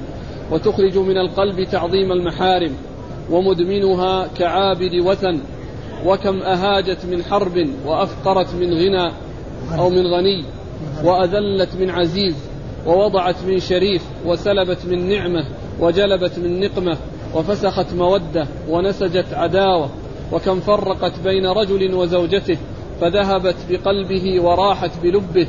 وتخرج 0.51 0.97
من 0.97 1.17
القلب 1.17 1.63
تعظيم 1.63 2.12
المحارم 2.12 2.71
ومدمنها 3.31 4.27
كعابد 4.38 4.95
وثن 4.95 5.39
وكم 6.05 6.41
أهاجت 6.41 7.05
من 7.05 7.23
حرب 7.23 7.69
وأفقرت 7.85 8.55
من 8.55 8.73
غنى 8.73 9.12
أو 9.79 9.89
من 9.89 10.07
غني 10.07 10.43
وأذلت 11.03 11.75
من 11.79 11.89
عزيز 11.89 12.35
ووضعت 12.88 13.35
من 13.47 13.59
شريف 13.59 14.03
وسلبت 14.25 14.85
من 14.85 15.09
نعمة 15.09 15.45
وجلبت 15.79 16.39
من 16.39 16.59
نقمة 16.59 16.97
وفسخت 17.35 17.93
مودة 17.93 18.47
ونسجت 18.69 19.33
عداوة 19.33 19.89
وكم 20.31 20.59
فرقت 20.59 21.19
بين 21.23 21.45
رجل 21.45 21.93
وزوجته 21.93 22.57
فذهبت 23.01 23.55
بقلبه 23.69 24.41
وراحت 24.41 24.91
بلبه 25.03 25.47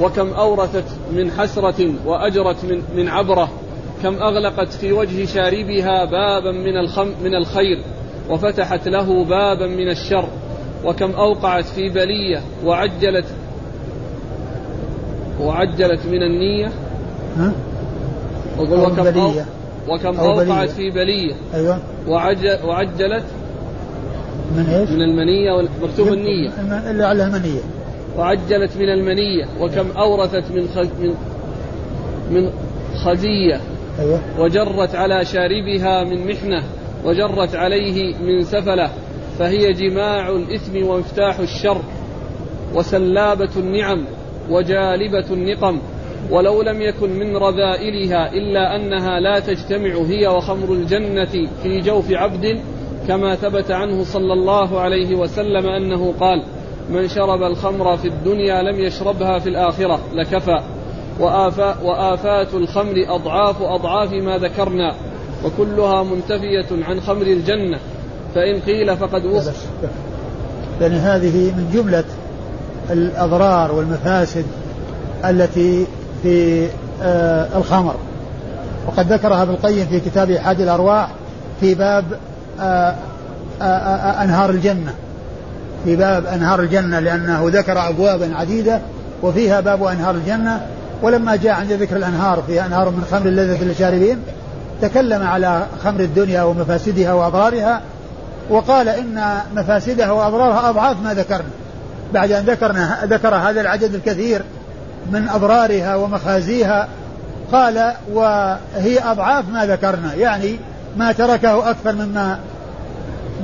وكم 0.00 0.28
أورثت 0.28 0.84
من 1.12 1.30
حسرة 1.30 1.92
وأجرت 2.06 2.64
من, 2.64 2.82
من 2.96 3.08
عبرة 3.08 3.48
كم 4.02 4.14
أغلقت 4.14 4.72
في 4.72 4.92
وجه 4.92 5.24
شاربها 5.24 6.04
بابا 6.04 6.52
من, 6.52 6.76
الخم 6.76 7.08
من 7.24 7.34
الخير 7.34 7.82
وفتحت 8.30 8.88
له 8.88 9.24
بابا 9.24 9.66
من 9.66 9.88
الشر 9.88 10.28
وكم 10.84 11.10
أوقعت 11.10 11.64
في 11.64 11.88
بلية 11.88 12.42
وعجلت 12.64 13.26
وعجلت 15.40 16.06
من 16.06 16.22
النية 16.22 16.72
ها؟ 17.36 17.52
وكم 18.58 19.02
بلية 19.02 19.46
وكم 19.88 20.20
أو 20.20 20.30
أوقعت 20.30 20.46
بلية. 20.48 20.66
في 20.66 20.90
بلية 20.90 21.34
أيوة 21.54 21.80
وعجل 22.08 22.58
وعجلت 22.64 23.24
من 24.56 24.66
إيش؟ 24.66 24.90
من 24.90 25.02
المنية 25.02 25.68
مكتوب 25.82 26.08
النية. 26.08 26.50
اللي 26.90 27.04
على 27.04 27.24
المنية 27.24 27.60
وعجلت 28.18 28.76
من 28.76 28.88
المنية 28.88 29.44
وكم 29.60 29.90
أورثت 29.90 30.50
من 30.50 30.68
خ... 30.68 30.78
من 30.78 31.14
من 32.30 32.50
خزية. 33.04 33.60
أيوة. 34.00 34.20
وجرت 34.38 34.94
على 34.94 35.24
شاربها 35.24 36.04
من 36.04 36.26
محنة 36.26 36.62
وجرت 37.04 37.54
عليه 37.54 38.14
من 38.14 38.42
سفلة. 38.42 38.90
فهي 39.38 39.72
جماع 39.72 40.28
الإثم 40.28 40.86
ومفتاح 40.86 41.38
الشر 41.38 41.82
وسلابة 42.74 43.50
النعم 43.56 44.04
وجالبة 44.50 45.26
النقم. 45.30 45.78
ولو 46.30 46.62
لم 46.62 46.82
يكن 46.82 47.10
من 47.10 47.36
رذائلها 47.36 48.32
إلا 48.32 48.76
أنها 48.76 49.20
لا 49.20 49.38
تجتمع 49.38 49.94
هي 50.08 50.26
وخمر 50.26 50.72
الجنة 50.72 51.48
في 51.62 51.80
جوف 51.80 52.12
عبد 52.12 52.60
كما 53.08 53.34
ثبت 53.34 53.70
عنه 53.70 54.04
صلى 54.04 54.32
الله 54.32 54.80
عليه 54.80 55.16
وسلم 55.16 55.66
أنه 55.66 56.14
قال 56.20 56.42
من 56.90 57.08
شرب 57.08 57.42
الخمر 57.42 57.96
في 57.96 58.08
الدنيا 58.08 58.62
لم 58.62 58.80
يشربها 58.80 59.38
في 59.38 59.48
الآخرة 59.48 60.00
لكفى. 60.14 60.60
وآفا 61.20 61.82
وآفات 61.82 62.54
الخمر 62.54 62.94
أضعاف 63.08 63.62
أضعاف 63.62 64.12
ما 64.12 64.38
ذكرنا. 64.38 64.94
وكلها 65.44 66.02
منتفية 66.02 66.84
عن 66.84 67.00
خمر 67.00 67.22
الجنة. 67.22 67.78
فإن 68.34 68.60
قيل 68.60 68.96
فقد 68.96 69.24
وصف. 69.24 69.66
لأن 70.80 70.92
هذه 70.92 71.52
من 71.56 71.70
جملة 71.74 72.04
الأضرار 72.90 73.72
والمفاسد 73.72 74.44
التي 75.24 75.86
في 76.22 76.66
آه 77.02 77.58
الخمر. 77.58 77.94
وقد 78.86 79.12
ذكرها 79.12 79.42
ابن 79.42 79.52
القيم 79.52 79.86
في 79.86 80.00
كتاب 80.00 80.36
حاد 80.36 80.60
الأرواح 80.60 81.10
في 81.60 81.74
باب 81.74 82.04
أنهار 84.22 84.50
الجنة. 84.50 84.94
في 85.84 85.96
باب 85.96 86.26
أنهار 86.26 86.60
الجنة 86.60 86.98
لأنه 86.98 87.50
ذكر 87.52 87.88
أبوابا 87.88 88.36
عديدة 88.36 88.80
وفيها 89.22 89.60
باب 89.60 89.84
أنهار 89.84 90.14
الجنة. 90.14 90.66
ولما 91.02 91.36
جاء 91.36 91.52
عند 91.52 91.72
ذكر 91.72 91.96
الأنهار 91.96 92.42
فيها 92.46 92.66
أنهار 92.66 92.90
من 92.90 93.04
خمر 93.10 93.26
اللذة 93.26 93.64
للشاربين 93.64 94.18
تكلم 94.82 95.26
على 95.26 95.66
خمر 95.84 96.00
الدنيا 96.00 96.42
ومفاسدها 96.42 97.12
وأضرارها 97.12 97.80
وقال 98.50 98.88
إن 98.88 99.38
مفاسدها 99.54 100.10
وأضرارها 100.10 100.70
أضعاف 100.70 100.96
ما 101.02 101.14
ذكرنا. 101.14 101.50
بعد 102.14 102.32
أن 102.32 102.44
ذكرنا 102.44 102.98
ذكر 103.04 103.34
هذا 103.34 103.60
العدد 103.60 103.94
الكثير 103.94 104.42
من 105.12 105.28
أضرارها 105.28 105.96
ومخازيها 105.96 106.88
قال 107.52 107.92
وهي 108.12 108.98
أضعاف 109.04 109.44
ما 109.52 109.66
ذكرنا. 109.66 110.14
يعني 110.14 110.56
ما 110.96 111.12
تركه 111.12 111.70
أكثر 111.70 111.92
مما 111.92 112.40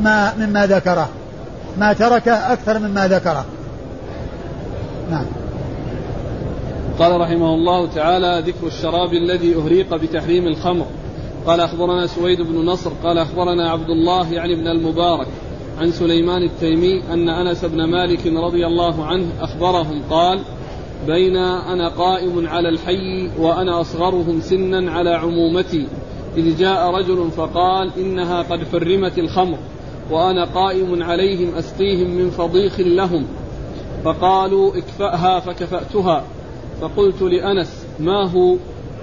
ما 0.03 0.33
مما 0.39 0.67
ذكره. 0.67 1.09
ما 1.79 1.93
تركه 1.93 2.53
أكثر 2.53 2.79
مما 2.79 3.09
ذكره. 3.09 3.45
نعم. 5.11 5.27
قال 6.99 7.21
رحمه 7.21 7.55
الله 7.55 7.87
تعالى 7.87 8.43
ذكر 8.47 8.67
الشراب 8.67 9.13
الذي 9.13 9.55
أهريق 9.57 9.97
بتحريم 9.97 10.47
الخمر. 10.47 10.87
قال 11.47 11.61
أخبرنا 11.61 12.07
سويد 12.07 12.41
بن 12.41 12.67
نصر 12.67 12.91
قال 13.05 13.19
أخبرنا 13.19 13.71
عبد 13.71 13.91
الله 13.91 14.33
يعني 14.33 14.55
بن 14.55 14.67
المبارك 14.67 15.27
عن 15.81 15.91
سليمان 15.91 16.43
التيمي 16.43 17.03
أن 17.13 17.29
أنس 17.29 17.65
بن 17.65 17.85
مالك 17.85 18.27
رضي 18.27 18.67
الله 18.67 19.05
عنه 19.05 19.27
أخبرهم 19.41 20.03
قال 20.11 20.41
بين 21.07 21.37
أنا 21.37 21.89
قائم 21.89 22.49
على 22.49 22.69
الحي 22.69 23.31
وأنا 23.39 23.81
أصغرهم 23.81 24.41
سنا 24.41 24.93
على 24.93 25.11
عمومتي. 25.11 25.87
إذ 26.37 26.59
جاء 26.59 26.91
رجل 26.91 27.31
فقال 27.37 27.91
إنها 27.97 28.43
قد 28.43 28.61
حرمت 28.73 29.19
الخمر 29.19 29.59
وأنا 30.11 30.45
قائم 30.45 31.03
عليهم 31.03 31.55
أسقيهم 31.55 32.11
من 32.11 32.31
فضيخ 32.31 32.81
لهم. 32.81 33.27
فقالوا 34.05 34.77
اكفأها 34.77 35.41
فكفأتها. 35.41 36.25
فقلت 36.81 37.23
لأنس 37.23 37.87
ما 38.01 38.31
هو؟ 38.31 38.57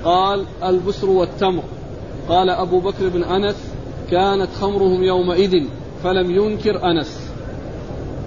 قال 0.03 0.45
البسر 0.63 1.09
والتمر. 1.09 1.63
قال 2.29 2.49
أبو 2.49 2.79
بكر 2.79 3.09
بن 3.09 3.23
أنس 3.23 3.55
كانت 4.11 4.49
خمرهم 4.61 5.03
يومئذ 5.03 5.63
فلم 6.03 6.31
ينكر 6.31 6.83
أنس. 6.83 7.19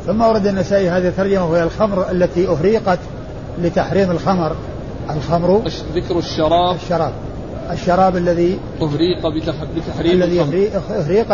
ثم 0.07 0.23
ورد 0.23 0.47
النسائي 0.47 0.89
هذه 0.89 1.09
الترجمة 1.09 1.51
وهي 1.51 1.63
الخمر 1.63 2.11
التي 2.11 2.49
أهريقت 2.49 2.99
لتحريم 3.59 4.11
الخمر. 4.11 4.57
الخمر 5.11 5.63
ذكر 5.95 6.19
الشراب. 6.19 6.75
الشراب. 6.75 7.13
الشراب 7.71 8.17
الذي 8.17 8.59
أهريق 8.83 9.27
بتح- 9.29 9.65
بتحريم 9.77 10.13
الذي 10.23 10.41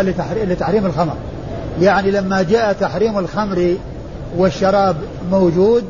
لتحري- 0.02 0.44
لتحريم 0.44 0.86
الخمر. 0.86 1.14
يعني 1.80 2.10
لما 2.10 2.42
جاء 2.42 2.72
تحريم 2.72 3.18
الخمر 3.18 3.76
والشراب 4.36 4.96
موجود 5.30 5.84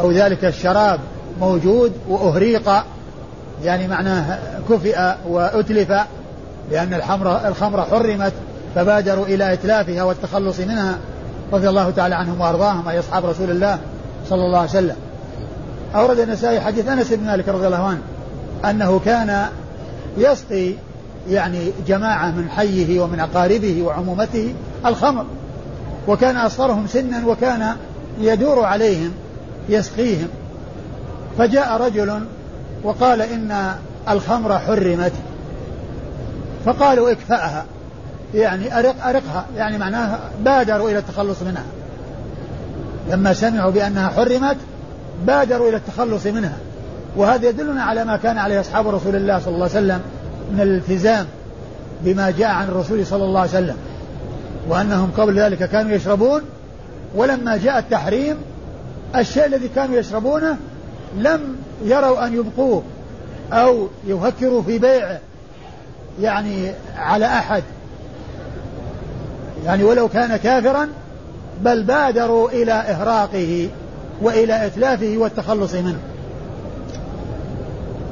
أو 0.00 0.10
ذلك 0.10 0.44
الشراب 0.44 1.00
موجود 1.40 1.92
وأهريق 2.08 2.70
يعني 3.64 3.88
معناه 3.88 4.38
كفئ 4.70 4.98
وأتلف 5.28 5.92
لأن 6.70 6.94
الحمر 6.94 7.48
الخمر 7.48 7.82
حرمت 7.82 8.32
فبادروا 8.74 9.26
إلى 9.26 9.52
إتلافها 9.52 10.02
والتخلص 10.02 10.60
منها 10.60 10.98
رضي 11.52 11.68
الله 11.68 11.90
تعالى 11.90 12.14
عنهم 12.14 12.40
وأرضاهم 12.40 12.88
أي 12.88 12.98
أصحاب 12.98 13.26
رسول 13.26 13.50
الله 13.50 13.78
صلى 14.30 14.44
الله 14.46 14.58
عليه 14.58 14.70
وسلم. 14.70 14.96
أورد 15.94 16.18
النسائي 16.18 16.60
حديث 16.60 16.88
أنس 16.88 17.12
بن 17.12 17.26
مالك 17.26 17.48
رضي 17.48 17.66
الله 17.66 17.84
عنه. 17.86 18.00
أنه 18.64 19.00
كان 19.04 19.46
يسقي 20.18 20.72
يعني 21.30 21.72
جماعة 21.86 22.30
من 22.30 22.48
حيه 22.50 23.00
ومن 23.00 23.20
أقاربه 23.20 23.82
وعمومته 23.82 24.54
الخمر 24.86 25.26
وكان 26.08 26.36
أصغرهم 26.36 26.86
سنا 26.86 27.26
وكان 27.26 27.76
يدور 28.20 28.64
عليهم 28.64 29.12
يسقيهم. 29.68 30.28
فجاء 31.38 31.82
رجل 31.82 32.24
وقال 32.82 33.22
إن 33.22 33.74
الخمر 34.08 34.58
حرمت. 34.58 35.12
فقالوا 36.64 37.10
اكفأها 37.10 37.64
يعني 38.34 38.78
أرق 38.78 39.06
أرقها 39.06 39.46
يعني 39.56 39.78
معناها 39.78 40.20
بادروا 40.44 40.90
إلى 40.90 40.98
التخلص 40.98 41.42
منها. 41.42 41.64
لما 43.10 43.32
سمعوا 43.32 43.70
بأنها 43.70 44.08
حرمت 44.08 44.56
بادروا 45.26 45.68
إلى 45.68 45.76
التخلص 45.76 46.26
منها. 46.26 46.56
وهذا 47.16 47.48
يدلنا 47.48 47.82
على 47.82 48.04
ما 48.04 48.16
كان 48.16 48.38
عليه 48.38 48.60
أصحاب 48.60 48.88
رسول 48.88 49.16
الله 49.16 49.38
صلى 49.38 49.54
الله 49.54 49.68
عليه 49.68 49.86
وسلم 49.86 50.00
من 50.52 50.60
الالتزام 50.60 51.26
بما 52.00 52.30
جاء 52.30 52.48
عن 52.48 52.68
الرسول 52.68 53.06
صلى 53.06 53.24
الله 53.24 53.40
عليه 53.40 53.50
وسلم 53.50 53.76
وأنهم 54.68 55.10
قبل 55.16 55.40
ذلك 55.40 55.70
كانوا 55.70 55.92
يشربون 55.92 56.42
ولما 57.14 57.56
جاء 57.56 57.78
التحريم 57.78 58.36
الشيء 59.16 59.46
الذي 59.46 59.68
كانوا 59.68 59.96
يشربونه 59.96 60.56
لم 61.16 61.56
يروا 61.84 62.26
أن 62.26 62.34
يبقوه 62.34 62.82
أو 63.52 63.88
يفكروا 64.06 64.62
في 64.62 64.78
بيعه 64.78 65.20
يعني 66.20 66.72
على 66.96 67.26
أحد. 67.26 67.62
يعني 69.64 69.84
ولو 69.84 70.08
كان 70.08 70.36
كافرا 70.36 70.88
بل 71.60 71.82
بادروا 71.82 72.50
إلى 72.50 72.72
إهراقه 72.72 73.68
وإلى 74.22 74.66
إتلافه 74.66 75.14
والتخلص 75.18 75.74
منه. 75.74 75.98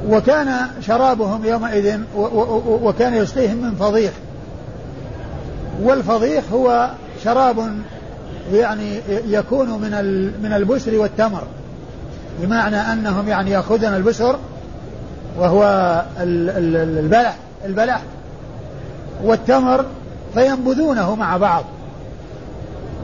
وكان 0.09 0.67
شرابهم 0.81 1.45
يومئذ 1.45 1.99
وكان 2.83 3.13
يسقيهم 3.13 3.57
من 3.57 3.75
فضيخ 3.75 4.11
والفضيخ 5.81 6.43
هو 6.53 6.89
شراب 7.23 7.57
يعني 8.53 8.99
يكون 9.07 9.69
من 9.69 9.91
من 10.43 10.53
البسر 10.53 10.95
والتمر. 10.97 11.43
بمعنى 12.41 12.75
أنهم 12.75 13.27
يعني 13.27 13.51
يأخذون 13.51 13.93
البسر 13.93 14.35
وهو 15.39 15.63
البلح 16.19 17.35
البلح 17.65 18.01
والتمر 19.23 19.85
فينبذونه 20.33 21.15
مع 21.15 21.37
بعض. 21.37 21.63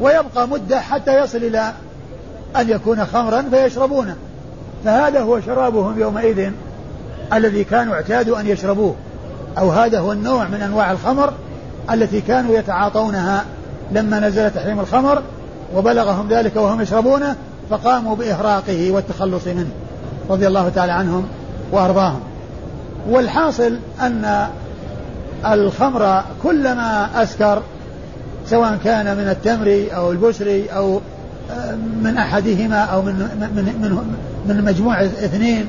ويبقى 0.01 0.47
مدة 0.47 0.79
حتى 0.79 1.19
يصل 1.19 1.37
إلى 1.37 1.73
أن 2.55 2.69
يكون 2.69 3.05
خمرا 3.05 3.41
فيشربونه. 3.41 4.15
فهذا 4.85 5.19
هو 5.21 5.41
شرابهم 5.41 5.99
يومئذ. 5.99 6.51
الذي 7.33 7.63
كانوا 7.63 7.95
اعتادوا 7.95 8.39
أن 8.39 8.47
يشربوه. 8.47 8.95
أو 9.57 9.71
هذا 9.71 9.99
هو 9.99 10.11
النوع 10.11 10.47
من 10.47 10.61
أنواع 10.61 10.91
الخمر 10.91 11.33
التي 11.91 12.21
كانوا 12.21 12.57
يتعاطونها 12.57 13.45
لما 13.91 14.19
نزل 14.19 14.51
تحريم 14.51 14.79
الخمر 14.79 15.21
وبلغهم 15.75 16.27
ذلك 16.29 16.55
وهم 16.55 16.81
يشربونه 16.81 17.35
فقاموا 17.69 18.15
بإهراقه 18.15 18.91
والتخلص 18.91 19.47
منه. 19.47 19.69
رضي 20.29 20.47
الله 20.47 20.69
تعالى 20.69 20.91
عنهم 20.91 21.27
وأرضاهم. 21.71 22.19
والحاصل 23.09 23.77
أن 24.01 24.47
الخمر 25.45 26.23
كلما 26.43 27.09
أسكر 27.23 27.61
سواء 28.49 28.77
كان 28.83 29.17
من 29.17 29.29
التمر 29.29 29.85
أو 29.95 30.11
البشر 30.11 30.63
أو 30.75 31.01
آه، 31.51 31.75
من 32.03 32.17
أحدهما 32.17 32.75
أو 32.75 33.01
من 33.01 33.13
من 33.13 33.63
من, 33.81 34.15
من 34.47 34.63
مجموع 34.63 35.01
اثنين 35.03 35.67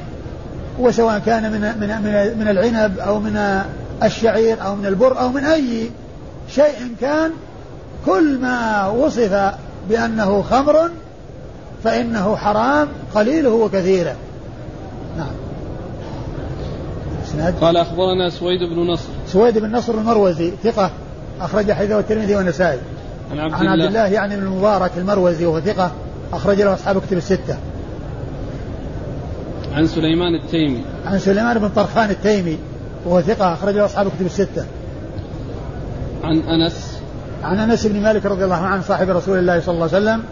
وسواء 0.78 1.18
كان 1.18 1.52
من 1.52 1.60
من 1.60 1.88
من, 1.88 2.38
من 2.38 2.48
العنب 2.48 2.98
أو 2.98 3.20
من 3.20 3.62
الشعير 4.02 4.64
أو 4.64 4.76
من 4.76 4.86
البر 4.86 5.20
أو 5.20 5.28
من 5.28 5.44
أي 5.44 5.90
شيء 6.48 6.94
كان 7.00 7.30
كل 8.06 8.38
ما 8.38 8.88
وصف 8.88 9.54
بأنه 9.88 10.42
خمر 10.42 10.90
فإنه 11.84 12.36
حرام 12.36 12.88
قليله 13.14 13.50
وكثيره. 13.50 14.14
نعم. 15.16 15.26
قال 17.60 17.76
أخبرنا 17.76 18.30
سويد 18.30 18.60
بن 18.60 18.90
نصر. 18.90 19.08
سويد 19.26 19.58
بن 19.58 19.72
نصر 19.72 19.94
المروزي 19.94 20.52
ثقة 20.64 20.90
أخرج 21.40 21.72
حديثه 21.72 21.96
والترمذي 21.96 22.36
والنسائي. 22.36 22.78
عن 23.30 23.38
عبد, 23.38 23.54
عن 23.54 23.66
عبد 23.66 23.80
الله. 23.80 24.06
يعني 24.06 24.36
من 24.36 24.42
المبارك 24.42 24.90
المروزي 24.96 25.46
وهو 25.46 25.60
ثقة 25.60 25.90
أخرج 26.32 26.62
له 26.62 26.74
أصحاب 26.74 27.00
كتب 27.00 27.16
الستة. 27.16 27.56
عن 29.74 29.86
سليمان 29.86 30.34
التيمي. 30.34 30.84
عن 31.06 31.18
سليمان 31.18 31.58
بن 31.58 31.68
طرخان 31.68 32.10
التيمي 32.10 32.58
وهو 33.04 33.20
ثقة 33.20 33.52
أخرج 33.52 33.74
له 33.74 33.84
أصحاب 33.84 34.08
كتب 34.08 34.26
الستة. 34.26 34.64
عن 36.24 36.38
أنس. 36.38 36.98
عن 37.44 37.58
أنس 37.58 37.86
بن 37.86 38.02
مالك 38.02 38.26
رضي 38.26 38.44
الله 38.44 38.56
عنه 38.56 38.82
صاحب 38.82 39.10
رسول 39.10 39.38
الله 39.38 39.60
صلى 39.60 39.74
الله 39.74 39.88
عليه 39.94 39.98
وسلم 39.98 40.22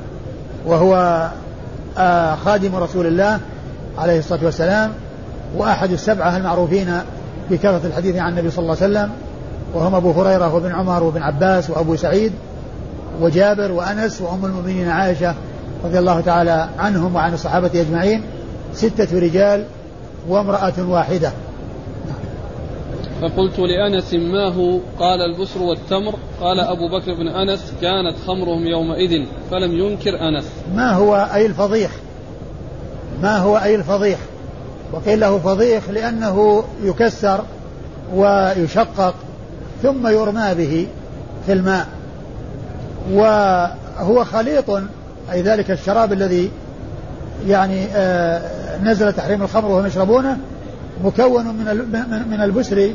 وهو 0.67 1.27
آه 1.99 2.35
خادم 2.35 2.77
رسول 2.77 3.07
الله 3.07 3.41
عليه 3.99 4.19
الصلاة 4.19 4.45
والسلام 4.45 4.93
وأحد 5.57 5.93
السبعة 5.93 6.37
المعروفين 6.37 7.01
بكثرة 7.51 7.81
الحديث 7.85 8.17
عن 8.17 8.33
النبي 8.33 8.51
صلى 8.51 8.63
الله 8.63 8.77
عليه 8.83 8.87
وسلم 8.87 9.11
وهم 9.75 9.95
أبو 9.95 10.11
هريرة 10.11 10.55
وابن 10.55 10.73
عمر 10.73 11.03
وابن 11.03 11.23
عباس 11.23 11.71
وأبو 11.71 11.97
سعيد 11.97 12.33
وجابر 13.21 13.73
وأنس 13.73 14.21
وأم 14.21 14.45
المؤمنين 14.45 14.89
عائشة 14.89 15.35
رضي 15.85 15.99
الله 15.99 16.21
تعالى 16.21 16.69
عنهم 16.79 17.15
وعن 17.15 17.35
الصحابة 17.35 17.71
أجمعين. 17.75 18.23
ستة 18.77 19.19
رجال 19.19 19.65
وامرأة 20.29 20.89
واحدة. 20.89 21.33
فقلت 23.23 23.59
لأنس 23.59 24.15
ما 24.15 24.49
هو؟ 24.49 24.79
قال 24.99 25.21
البسر 25.21 25.63
والتمر. 25.63 26.15
قال 26.41 26.61
أبو 26.61 26.89
بكر 26.89 27.15
بن 27.15 27.29
أنس 27.29 27.73
كانت 27.81 28.15
خمرهم 28.27 28.67
يومئذ. 28.67 29.25
فلم 29.51 29.73
ينكر 29.73 30.21
أنس. 30.29 30.45
ما 30.75 30.93
هو 30.93 31.31
أي 31.35 31.47
الفضيح؟ 31.47 31.91
ما 33.23 33.37
هو 33.37 33.57
أي 33.59 33.75
الفضيح؟ 33.75 34.19
وقيل 34.93 35.21
له 35.21 35.39
فضيح 35.39 35.91
لأنه 35.91 36.65
يكسر 36.83 37.45
ويشقق 38.15 39.15
ثم 39.83 40.07
يرمى 40.07 40.55
به 40.55 40.87
في 41.47 41.53
الماء. 41.53 41.87
وهو 43.13 44.25
خليط 44.25 44.71
أي 45.33 45.43
ذلك 45.43 45.71
الشراب 45.71 46.13
الذي 46.13 46.51
يعني 47.49 47.87
آه 47.95 48.56
نزل 48.83 49.13
تحريم 49.13 49.43
الخمر 49.43 49.71
وهم 49.71 49.87
يشربونه 49.87 50.39
مكون 51.05 51.47
من 51.47 52.25
من 52.31 52.41
البسر 52.41 52.91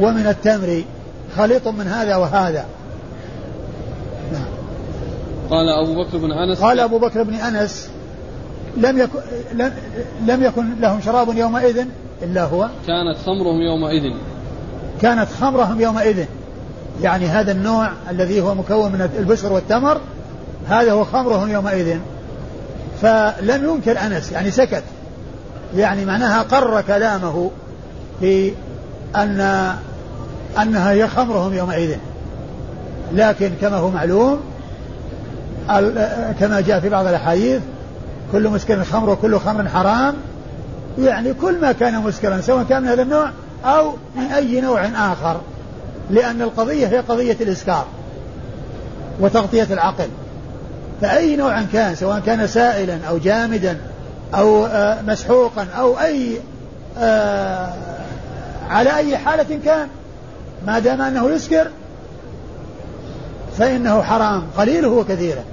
ومن 0.00 0.26
التمر 0.26 0.82
خليط 1.36 1.68
من 1.68 1.86
هذا 1.86 2.16
وهذا. 2.16 2.66
نعم. 4.32 4.44
قال 5.50 5.68
أبو 5.68 6.04
بكر 6.04 6.18
بن 6.18 6.32
أنس. 6.32 6.60
قال 6.60 6.80
أبو 6.80 6.98
بكر 6.98 7.22
بن 7.22 7.34
أنس 7.34 7.88
لم 8.76 8.98
يكن 8.98 9.18
لم 10.26 10.42
يكن 10.42 10.80
لهم 10.80 11.00
شراب 11.00 11.36
يومئذ 11.36 11.84
إلا 12.22 12.44
هو. 12.44 12.68
كانت 12.86 13.16
خمرهم 13.26 13.60
يومئذ. 13.60 14.12
كانت 15.02 15.28
خمرهم 15.40 15.80
يومئذ. 15.80 16.24
يعني 17.02 17.26
هذا 17.26 17.52
النوع 17.52 17.90
الذي 18.10 18.40
هو 18.40 18.54
مكون 18.54 18.92
من 18.92 19.10
البشر 19.18 19.52
والتمر 19.52 20.00
هذا 20.68 20.92
هو 20.92 21.04
خمرهم 21.04 21.50
يومئذ. 21.50 21.98
فلم 23.02 23.64
ينكر 23.64 24.00
أنس 24.06 24.32
يعني 24.32 24.50
سكت. 24.50 24.82
يعني 25.76 26.04
معناها 26.04 26.42
قر 26.42 26.80
كلامه 26.80 27.50
في 28.20 28.52
أن 29.16 29.40
أنها 30.62 30.90
هي 30.90 31.08
خمرهم 31.08 31.54
يومئذ. 31.54 31.96
لكن 33.12 33.50
كما 33.60 33.76
هو 33.76 33.90
معلوم 33.90 34.40
كما 36.40 36.62
جاء 36.66 36.80
في 36.80 36.88
بعض 36.88 37.06
الأحاديث 37.06 37.62
كل 38.32 38.48
مسكر 38.48 38.84
خمر 38.84 39.10
وكل 39.10 39.38
خمر 39.38 39.68
حرام. 39.68 40.14
يعني 40.98 41.34
كل 41.34 41.60
ما 41.60 41.72
كان 41.72 42.02
مسكرا 42.02 42.40
سواء 42.40 42.64
كان 42.64 42.82
من 42.82 42.88
هذا 42.88 43.02
النوع 43.02 43.30
أو 43.64 43.92
من 44.16 44.24
أي 44.24 44.60
نوع 44.60 44.84
آخر. 44.84 45.40
لأن 46.10 46.42
القضية 46.42 46.86
هي 46.86 46.98
قضية 46.98 47.36
الإسكار 47.40 47.86
وتغطية 49.20 49.66
العقل. 49.70 50.08
فأي 51.00 51.36
نوع 51.36 51.62
كان 51.72 51.94
سواء 51.94 52.20
كان 52.20 52.46
سائلا 52.46 52.98
أو 53.08 53.18
جامدا 53.18 53.78
أو 54.34 54.66
آه، 54.66 55.02
مسحوقا 55.02 55.66
أو 55.78 56.00
أي 56.00 56.40
آه، 56.98 57.72
على 58.68 58.96
أي 58.96 59.16
حالة 59.16 59.58
كان 59.64 59.88
ما 60.66 60.78
دام 60.78 61.02
أنه 61.02 61.30
يسكر 61.30 61.70
فإنه 63.58 64.02
حرام. 64.02 64.46
قليله 64.58 64.88
وكثيره. 64.88 65.44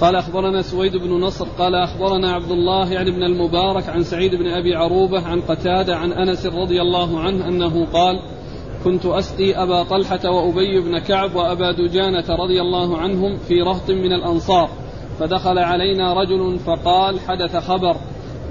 قال 0.00 0.16
أخبرنا 0.16 0.62
سويد 0.62 0.96
بن 0.96 1.10
نصر 1.10 1.46
قال 1.58 1.74
أخبرنا 1.74 2.32
عبد 2.32 2.50
الله 2.50 2.92
يعني 2.92 3.10
بن 3.10 3.22
المبارك 3.22 3.88
عن 3.88 4.02
سعيد 4.02 4.34
بن 4.34 4.46
أبي 4.46 4.74
عروبة 4.74 5.26
عن 5.26 5.40
قتادة 5.40 5.96
عن 5.96 6.12
أنس 6.12 6.46
رضي 6.46 6.82
الله 6.82 7.20
عنه 7.20 7.48
أنه 7.48 7.86
قال 7.92 8.20
كنت 8.84 9.06
أسقي 9.06 9.62
أبا 9.62 9.82
طلحة 9.82 10.30
وأبي 10.30 10.80
بن 10.80 10.98
كعب 10.98 11.34
وأبا 11.34 11.72
دجانة 11.72 12.24
رضي 12.28 12.60
الله 12.60 12.98
عنهم 12.98 13.36
في 13.36 13.62
رهط 13.62 13.90
من 13.90 14.12
الأنصار. 14.12 14.70
فدخل 15.20 15.58
علينا 15.58 16.14
رجل 16.14 16.58
فقال 16.66 17.20
حدث 17.20 17.56
خبر 17.56 17.96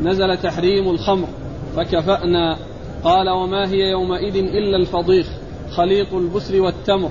نزل 0.03 0.37
تحريم 0.37 0.89
الخمر 0.89 1.27
فكفأنا. 1.75 2.57
قال 3.03 3.29
وما 3.29 3.67
هي 3.69 3.91
يومئذ 3.91 4.35
إلا 4.35 4.77
الفضيخ 4.77 5.27
خليط 5.71 6.13
البسر 6.13 6.61
والتمر. 6.61 7.09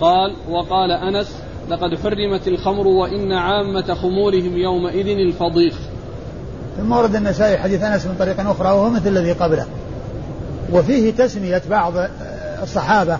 قال 0.00 0.34
وقال 0.50 0.90
أنس 0.90 1.42
لقد 1.70 1.94
حرمت 1.94 2.48
الخمر 2.48 2.86
وإن 2.86 3.32
عامة 3.32 3.94
خمورهم 3.94 4.56
يومئذ 4.56 5.08
الفضيخ. 5.08 5.74
ثم 6.76 6.92
ورد 6.92 7.16
النسائي 7.16 7.58
حديث 7.58 7.82
أنس 7.82 8.06
من 8.06 8.14
طريق 8.18 8.40
أخرى 8.40 8.68
وهو 8.68 8.90
مثل 8.90 9.08
الذي 9.08 9.32
قبله. 9.32 9.66
وفيه 10.72 11.10
تسمية 11.10 11.62
بعض 11.70 11.92
الصحابة 12.62 13.18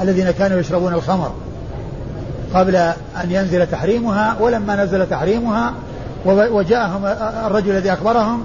الذين 0.00 0.30
كانوا 0.30 0.60
يشربون 0.60 0.94
الخمر. 0.94 1.32
قبل 2.56 2.76
أن 2.76 3.30
ينزل 3.30 3.66
تحريمها 3.66 4.36
ولما 4.40 4.84
نزل 4.84 5.06
تحريمها 5.06 5.74
وجاءهم 6.26 7.06
الرجل 7.46 7.70
الذي 7.70 7.92
أخبرهم 7.92 8.44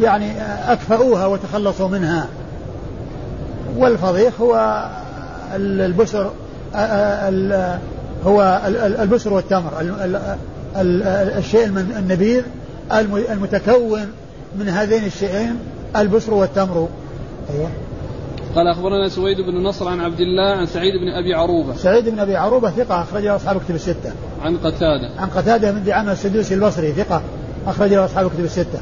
يعني 0.00 0.32
أكفأوها 0.68 1.26
وتخلصوا 1.26 1.88
منها. 1.88 2.26
والفضيخ 3.76 4.40
هو 4.40 4.84
البشر 5.56 6.30
هو 8.26 8.60
البشر 8.76 9.32
والتمر 9.32 9.70
الشيء 11.38 11.66
النبيذ 11.66 12.42
المتكون 13.30 14.06
من 14.58 14.68
هذين 14.68 15.04
الشيئين 15.04 15.58
البشر 15.96 16.34
والتمر. 16.34 16.88
أيوه. 17.54 17.70
قال 18.54 18.66
أخبرنا 18.68 19.08
سويد 19.08 19.40
بن 19.40 19.62
نصر 19.62 19.88
عن 19.88 20.00
عبد 20.00 20.20
الله 20.20 20.50
عن 20.50 20.66
سعيد 20.66 20.94
بن 20.94 21.08
أبي 21.08 21.34
عروبة. 21.34 21.74
سعيد 21.74 22.08
بن 22.08 22.18
أبي 22.18 22.36
عروبة 22.36 22.70
ثقة 22.70 23.02
اخرج 23.02 23.24
له 23.24 23.36
أصحاب 23.36 23.60
كتب 23.60 23.74
الستة. 23.74 24.12
عن 24.42 24.56
قتادة. 24.56 25.10
عن 25.18 25.28
قتادة 25.28 25.72
من 25.72 25.84
دعامة 25.84 26.12
السدوسي 26.12 26.54
البصري 26.54 26.92
ثقة 26.92 27.22
اخرج 27.66 27.94
له 27.94 28.04
أصحاب 28.04 28.30
كتب 28.30 28.44
الستة. 28.44 28.80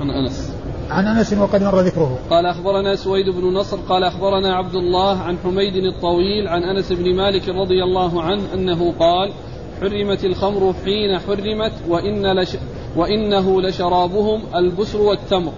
عن 0.00 0.10
أنس. 0.10 0.52
عن 0.90 1.06
أنس 1.06 1.32
وقد 1.32 1.62
مر 1.62 1.80
ذكره. 1.80 2.18
قال 2.30 2.46
أخبرنا 2.46 2.96
سويد 2.96 3.28
بن 3.28 3.54
نصر 3.54 3.76
قال 3.88 4.04
أخبرنا 4.04 4.56
عبد 4.56 4.74
الله 4.74 5.18
عن 5.18 5.38
حميد 5.44 5.74
الطويل 5.76 6.48
عن 6.48 6.62
أنس 6.62 6.92
بن 6.92 7.16
مالك 7.16 7.48
رضي 7.48 7.82
الله 7.82 8.22
عنه 8.22 8.42
أنه 8.54 8.92
قال: 8.98 9.32
حرمت 9.80 10.24
الخمر 10.24 10.74
حين 10.84 11.18
حرمت 11.18 11.72
وإن 11.88 12.40
لش 12.40 12.56
وإنه 12.96 13.62
لشرابهم 13.62 14.42
البسر 14.54 15.00
والتمر. 15.00 15.52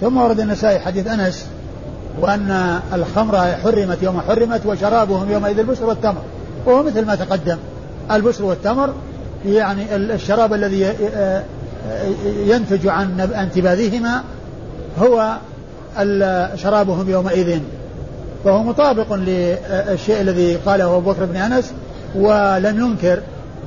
ثم 0.00 0.16
ورد 0.16 0.40
النسائي 0.40 0.78
حديث 0.78 1.06
أنس 1.06 1.50
وأن 2.20 2.80
الخمر 2.92 3.36
حرمت 3.36 4.02
يوم 4.02 4.20
حرمت 4.28 4.66
وشرابهم 4.66 5.30
يومئذ 5.30 5.58
البسر 5.58 5.86
والتمر. 5.86 6.22
وهو 6.66 6.82
مثل 6.82 7.04
ما 7.06 7.14
تقدم. 7.14 7.56
البسر 8.10 8.44
والتمر 8.44 8.92
يعني 9.46 9.96
الشراب 9.96 10.54
الذي 10.54 10.92
ينتج 12.46 12.86
عن 12.86 13.20
انتباذهما 13.20 14.22
هو 14.98 15.36
شرابهم 16.56 17.10
يومئذ. 17.10 17.58
فهو 18.44 18.62
مطابق 18.62 19.14
للشيء 19.14 20.20
الذي 20.20 20.56
قاله 20.56 20.96
أبو 20.96 21.10
بكر 21.10 21.24
بن 21.24 21.36
أنس 21.36 21.72
ولم 22.14 22.80
ينكر 22.80 23.20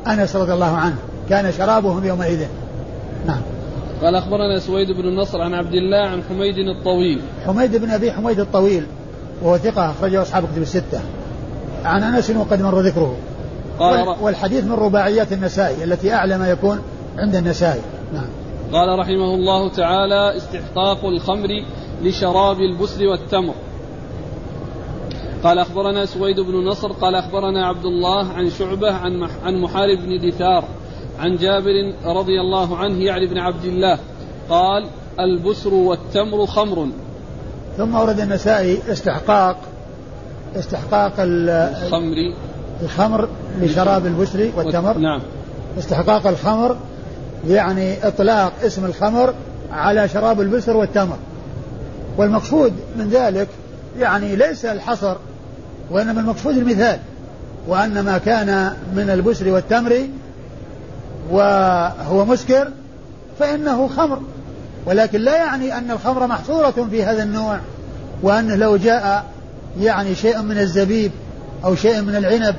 أنس 0.07 0.35
رضي 0.35 0.53
الله 0.53 0.77
عنه. 0.77 0.95
كان 1.29 1.51
شرابهم 1.57 2.05
يومئذ. 2.05 2.39
نعم. 3.27 3.41
قال 4.03 4.15
أخبرنا 4.15 4.59
سويد 4.59 4.91
بن 4.91 5.07
النصر 5.07 5.41
عن 5.41 5.53
عبد 5.53 5.73
الله 5.73 5.97
عن 5.97 6.23
حميد 6.29 6.57
الطويل. 6.57 7.21
حميد 7.45 7.75
بن 7.75 7.89
أبي 7.89 8.11
حميد 8.11 8.39
الطويل 8.39 8.85
وهو 9.41 9.57
ثقة 9.57 9.91
أخرجه 9.91 10.21
أصحاب 10.21 10.43
كتب 10.43 10.61
الستة. 10.61 11.01
عن 11.85 12.03
أنس 12.03 12.29
وقد 12.29 12.61
مر 12.61 12.79
ذكره. 12.79 13.17
قال 13.79 14.15
والحديث 14.21 14.63
من 14.63 14.71
رباعيات 14.71 15.33
النسائي 15.33 15.83
التي 15.83 16.13
أعلى 16.13 16.37
ما 16.37 16.49
يكون 16.49 16.79
عند 17.17 17.35
النسائي 17.35 17.81
نعم. 18.13 18.27
قال 18.73 18.99
رحمه 18.99 19.33
الله 19.33 19.69
تعالى 19.69 20.37
استحقاق 20.37 21.05
الخمر 21.05 21.47
لشراب 22.03 22.59
البسر 22.59 23.07
والتمر. 23.07 23.53
قال 25.43 25.59
أخبرنا 25.59 26.05
سويد 26.05 26.39
بن 26.39 26.65
نصر 26.67 26.91
قال 26.91 27.15
أخبرنا 27.15 27.67
عبد 27.67 27.85
الله 27.85 28.27
عن 28.33 28.49
شعبة 28.49 28.91
عن 28.91 29.29
عن 29.43 29.61
محارب 29.61 29.97
بن 29.97 30.29
دثار. 30.29 30.63
عن 31.19 31.35
جابر 31.35 31.93
رضي 32.05 32.41
الله 32.41 32.77
عنه 32.77 33.03
يعني 33.03 33.27
بن 33.27 33.37
عبد 33.37 33.65
الله 33.65 33.99
قال 34.49 34.85
البسر 35.19 35.73
والتمر 35.73 36.45
خمر. 36.45 36.87
ثم 37.77 37.95
ورد 37.95 38.19
النسائي 38.19 38.79
استحقاق 38.91 39.57
استحقاق 40.55 41.13
الخمر. 41.19 42.33
الخمر 42.83 43.27
لشراب 43.61 44.05
البسر 44.05 44.51
والتمر. 44.57 44.97
نعم. 44.97 45.21
استحقاق 45.79 46.27
الخمر 46.27 46.75
يعني 47.47 48.07
إطلاق 48.07 48.53
اسم 48.63 48.85
الخمر 48.85 49.33
على 49.71 50.09
شراب 50.09 50.41
البسر 50.41 50.77
والتمر. 50.77 51.17
والمقصود 52.17 52.73
من 52.97 53.09
ذلك 53.09 53.47
يعني 53.99 54.35
ليس 54.35 54.65
الحصر 54.65 55.15
وإنما 55.91 56.21
المقصود 56.21 56.57
المثال 56.57 56.99
وأن 57.67 57.99
ما 57.99 58.17
كان 58.17 58.73
من 58.95 59.09
البسر 59.09 59.49
والتمر 59.49 60.07
وهو 61.31 62.25
مسكر 62.25 62.67
فإنه 63.39 63.87
خمر. 63.87 64.21
ولكن 64.85 65.19
لا 65.21 65.37
يعني 65.37 65.77
أن 65.77 65.91
الخمر 65.91 66.27
محصورة 66.27 66.87
في 66.91 67.03
هذا 67.03 67.23
النوع 67.23 67.59
وأنه 68.21 68.55
لو 68.55 68.77
جاء 68.77 69.25
يعني 69.79 70.15
شيء 70.15 70.41
من 70.41 70.57
الزبيب 70.57 71.11
أو 71.65 71.75
شيء 71.75 72.01
من 72.01 72.15
العنب 72.15 72.55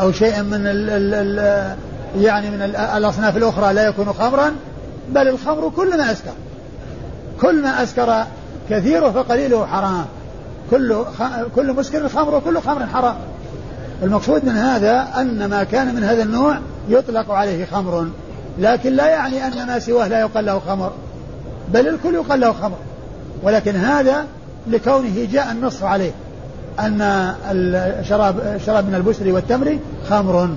أو 0.00 0.12
شيء 0.12 0.42
من 0.42 0.66
ال 0.66 0.90
ال 0.90 1.14
ال 1.14 1.76
يعني 2.22 2.50
من 2.50 2.62
الأصناف 2.96 3.36
الأخرى 3.36 3.72
لا 3.72 3.86
يكون 3.86 4.12
خمرا 4.12 4.52
بل 5.10 5.28
الخمر 5.28 5.72
كل 5.76 5.96
ما 5.96 6.12
أسكر 6.12 6.32
كل 7.40 7.62
ما 7.62 7.82
أسكر 7.82 8.24
كثيره 8.70 9.10
فقليله 9.10 9.66
حرام. 9.66 10.04
كل 10.70 11.04
كل 11.54 11.72
مسكر 11.72 12.08
خمر 12.08 12.34
وكل 12.34 12.60
خمر 12.60 12.86
حرام. 12.86 13.16
المقصود 14.02 14.44
من 14.44 14.56
هذا 14.56 15.08
أن 15.20 15.46
ما 15.46 15.64
كان 15.64 15.94
من 15.94 16.04
هذا 16.04 16.22
النوع 16.22 16.58
يطلق 16.88 17.30
عليه 17.30 17.64
خمر 17.64 18.06
لكن 18.58 18.92
لا 18.92 19.08
يعني 19.08 19.46
أن 19.46 19.66
ما 19.66 19.78
سواه 19.78 20.08
لا 20.08 20.20
يقال 20.20 20.46
له 20.46 20.58
خمر 20.58 20.92
بل 21.72 21.88
الكل 21.88 22.14
يقال 22.14 22.40
له 22.40 22.52
خمر. 22.52 22.76
ولكن 23.42 23.76
هذا 23.76 24.26
لكونه 24.66 25.28
جاء 25.32 25.52
النص 25.52 25.82
عليه 25.82 26.10
أن 26.78 27.02
الشراب 28.00 28.40
الشراب 28.40 28.88
من 28.88 28.94
البسر 28.94 29.32
والتمر 29.32 29.78
خمر. 30.10 30.48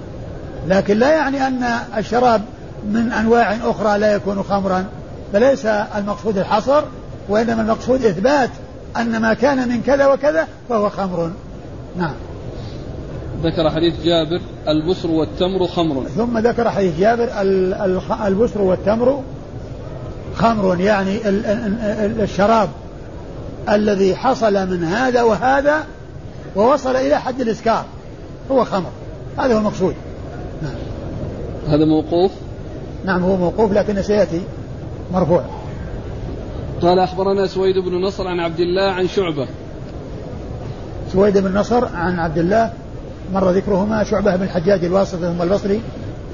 لكن 0.68 0.98
لا 0.98 1.10
يعني 1.10 1.48
أن 1.48 1.64
الشراب 1.98 2.42
من 2.86 3.12
أنواع 3.12 3.58
أخرى 3.64 3.98
لا 3.98 4.14
يكون 4.14 4.44
خمرا 4.44 4.86
فليس 5.34 5.66
المقصود 5.66 6.38
الحصر 6.38 6.84
وإنما 7.30 7.62
المقصود 7.62 8.06
إثبات 8.06 8.50
أن 8.98 9.22
ما 9.22 9.34
كان 9.34 9.70
من 9.70 9.82
كذا 9.82 10.08
وكذا 10.08 10.48
فهو 10.70 10.90
خمر. 10.90 11.32
نعم. 11.98 12.14
ذكر 13.44 13.70
حديث 13.70 13.94
جابر 14.04 14.42
البسر 14.68 15.12
والتمر 15.12 15.68
خمر. 15.68 16.04
ثم 16.04 16.38
ذكر 16.38 16.70
حديث 16.70 17.00
جابر 17.00 17.30
البسر 18.28 18.62
والتمر 18.62 19.22
خمر 20.36 20.80
يعني 20.80 21.18
الشراب 22.24 22.70
الذي 23.70 24.16
حصل 24.16 24.54
من 24.54 24.84
هذا 24.84 25.24
وهذا 25.24 25.84
ووصل 26.56 26.96
إلى 26.96 27.22
حد 27.22 27.42
الإسكار 27.42 27.86
هو 28.52 28.64
خمر. 28.64 28.90
هذا 29.38 29.54
هو 29.54 29.58
المقصود. 29.58 29.96
نعم. 30.62 30.74
هذا 31.68 31.86
موقوف؟ 31.86 32.32
نعم 33.06 33.24
هو 33.24 33.38
موقوف 33.38 33.72
لكن 33.72 34.02
سيأتي 34.02 34.42
مرفوع. 35.14 35.44
قال 36.82 37.00
أخبرنا 37.00 37.48
سويد 37.48 37.76
بن 37.78 38.02
نصر 38.02 38.28
عن 38.28 38.40
عبد 38.40 38.60
الله 38.60 38.92
عن 38.92 39.08
شعبة. 39.08 39.48
سويد 41.14 41.38
بن 41.38 41.54
نصر 41.54 41.86
عن 41.86 42.20
عبد 42.20 42.38
الله 42.38 42.74
مر 43.34 43.52
ذكرهما 43.52 44.04
شعبة 44.04 44.36
بن 44.36 44.44
الحجاج 44.44 44.86
الواسطي 44.86 45.18
ثم 45.18 45.42
البصري 45.42 45.82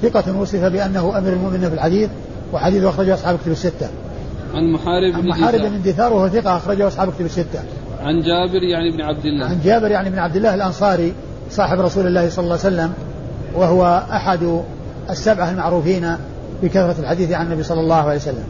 ثقة 0.02 0.38
وصف 0.38 0.64
بأنه 0.64 1.18
أمير 1.18 1.32
المؤمنين 1.32 1.68
في 1.68 1.74
الحديث 1.74 2.10
وحديث 2.52 2.84
أخرجه 2.84 3.14
أصحاب 3.14 3.38
كتب 3.38 3.52
الستة. 3.52 3.88
عن 4.54 4.72
محارب 4.72 5.22
بن 5.22 5.28
محارب 5.28 5.60
بن 5.60 5.82
دثار 5.82 6.12
وهو 6.12 6.28
ثقة 6.28 6.56
أخرجه 6.56 6.88
أصحاب 6.88 7.12
كتب 7.12 7.24
الستة. 7.24 7.60
عن 8.00 8.20
جابر 8.20 8.62
يعني 8.62 8.90
بن 8.90 9.00
عبد 9.00 9.24
الله. 9.24 9.46
عن 9.46 9.60
جابر 9.64 9.90
يعني 9.90 10.10
بن 10.10 10.18
عبد 10.18 10.36
الله 10.36 10.54
الأنصاري 10.54 11.12
صاحب 11.50 11.80
رسول 11.80 12.06
الله 12.06 12.28
صلى 12.28 12.44
الله 12.44 12.58
عليه 12.64 12.74
وسلم 12.74 12.92
وهو 13.54 14.02
أحد 14.12 14.62
السبعة 15.10 15.50
المعروفين 15.50 16.16
بكثرة 16.62 16.94
الحديث 16.98 17.32
عن 17.32 17.46
النبي 17.46 17.62
صلى 17.62 17.80
الله 17.80 17.94
عليه 17.94 18.16
وسلم. 18.16 18.44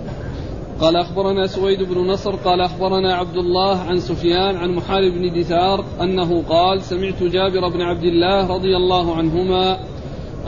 قال 0.80 0.96
أخبرنا 0.96 1.46
سويد 1.46 1.82
بن 1.82 1.98
نصر 1.98 2.34
قال 2.36 2.60
أخبرنا 2.60 3.14
عبد 3.14 3.36
الله 3.36 3.78
عن 3.78 4.00
سفيان 4.00 4.56
عن 4.56 4.70
محارب 4.70 5.12
بن 5.12 5.40
دثار 5.40 5.84
أنه 6.00 6.42
قال 6.48 6.82
سمعت 6.82 7.22
جابر 7.22 7.68
بن 7.68 7.80
عبد 7.80 8.02
الله 8.02 8.46
رضي 8.46 8.76
الله 8.76 9.16
عنهما 9.16 9.78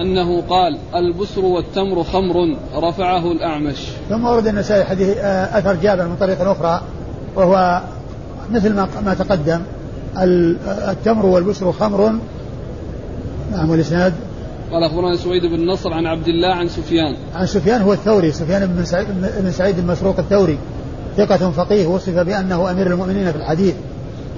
أنه 0.01 0.43
قال 0.51 0.79
البسر 0.95 1.45
والتمر 1.45 2.05
خمر 2.05 2.57
رفعه 2.77 3.33
الأعمش. 3.33 3.77
ثم 4.09 4.25
ورد 4.25 4.47
النسائي 4.47 4.85
حديث 4.85 5.17
آه، 5.17 5.59
أثر 5.59 5.75
جابر 5.75 6.09
من 6.09 6.17
طريق 6.17 6.41
أخرى 6.41 6.81
وهو 7.37 7.83
مثل 8.51 8.75
ما 8.75 8.89
ما 9.05 9.15
تقدم 9.15 9.61
التمر 10.89 11.27
والبسر 11.27 11.73
خمر 11.73 12.13
نعم 13.53 13.71
والإسناد 13.71 14.15
قال 14.73 14.85
أخبرنا 14.85 15.17
سويد 15.17 15.47
بن 15.47 15.67
نصر 15.67 15.93
عن 15.93 16.07
عبد 16.07 16.29
الله 16.29 16.49
عن 16.49 16.69
سفيان 16.69 17.17
عن 17.35 17.47
سفيان 17.47 17.83
هو 17.83 17.93
الثوري 17.93 18.33
سفيان 18.33 18.67
بن 18.67 18.85
سعيد 18.85 19.07
بن 19.43 19.51
سعيد 19.51 19.79
المسروق 19.79 20.19
الثوري 20.19 20.59
ثقة 21.17 21.51
فقيه 21.51 21.87
وصف 21.87 22.19
بأنه 22.19 22.71
أمير 22.71 22.87
المؤمنين 22.87 23.33
في 23.33 23.39
الحديث 23.39 23.75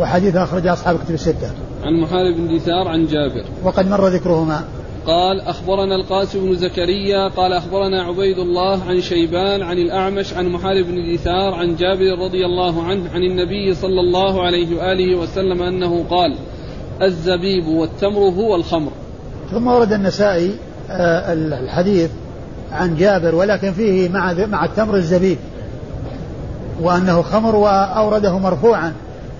وحديث 0.00 0.36
أخرج 0.36 0.66
أصحاب 0.66 0.98
كتب 0.98 1.14
الستة. 1.14 1.50
عن 1.82 2.00
محارب 2.00 2.36
بن 2.36 2.56
دثار 2.56 2.88
عن 2.88 3.06
جابر. 3.06 3.44
وقد 3.64 3.88
مر 3.88 4.08
ذكرهما. 4.08 4.64
قال 5.06 5.40
أخبرنا 5.40 5.94
القاسم 5.96 6.40
بن 6.40 6.54
زكريا 6.54 7.28
قال 7.28 7.52
أخبرنا 7.52 8.02
عبيد 8.02 8.38
الله 8.38 8.82
عن 8.82 9.00
شيبان 9.00 9.62
عن 9.62 9.78
الأعمش 9.78 10.34
عن 10.34 10.48
محارب 10.48 10.86
بن 10.86 11.14
دثار 11.14 11.54
عن 11.54 11.76
جابر 11.76 12.18
رضي 12.18 12.46
الله 12.46 12.82
عنه 12.82 13.10
عن 13.14 13.22
النبي 13.22 13.74
صلى 13.74 14.00
الله 14.00 14.42
عليه 14.42 14.76
وآله 14.76 15.16
وسلم 15.16 15.62
أنه 15.62 16.04
قال 16.10 16.34
الزبيب 17.02 17.66
والتمر 17.66 18.20
هو 18.20 18.54
الخمر 18.54 18.92
ثم 19.52 19.66
ورد 19.66 19.92
النسائي 19.92 20.56
آه، 20.90 21.32
الحديث 21.32 22.10
عن 22.72 22.96
جابر 22.96 23.34
ولكن 23.34 23.72
فيه 23.72 24.08
مع 24.08 24.32
مع 24.32 24.64
التمر 24.64 24.94
الزبيب 24.94 25.38
وأنه 26.80 27.22
خمر 27.22 27.56
وأورده 27.56 28.38
مرفوعا 28.38 28.92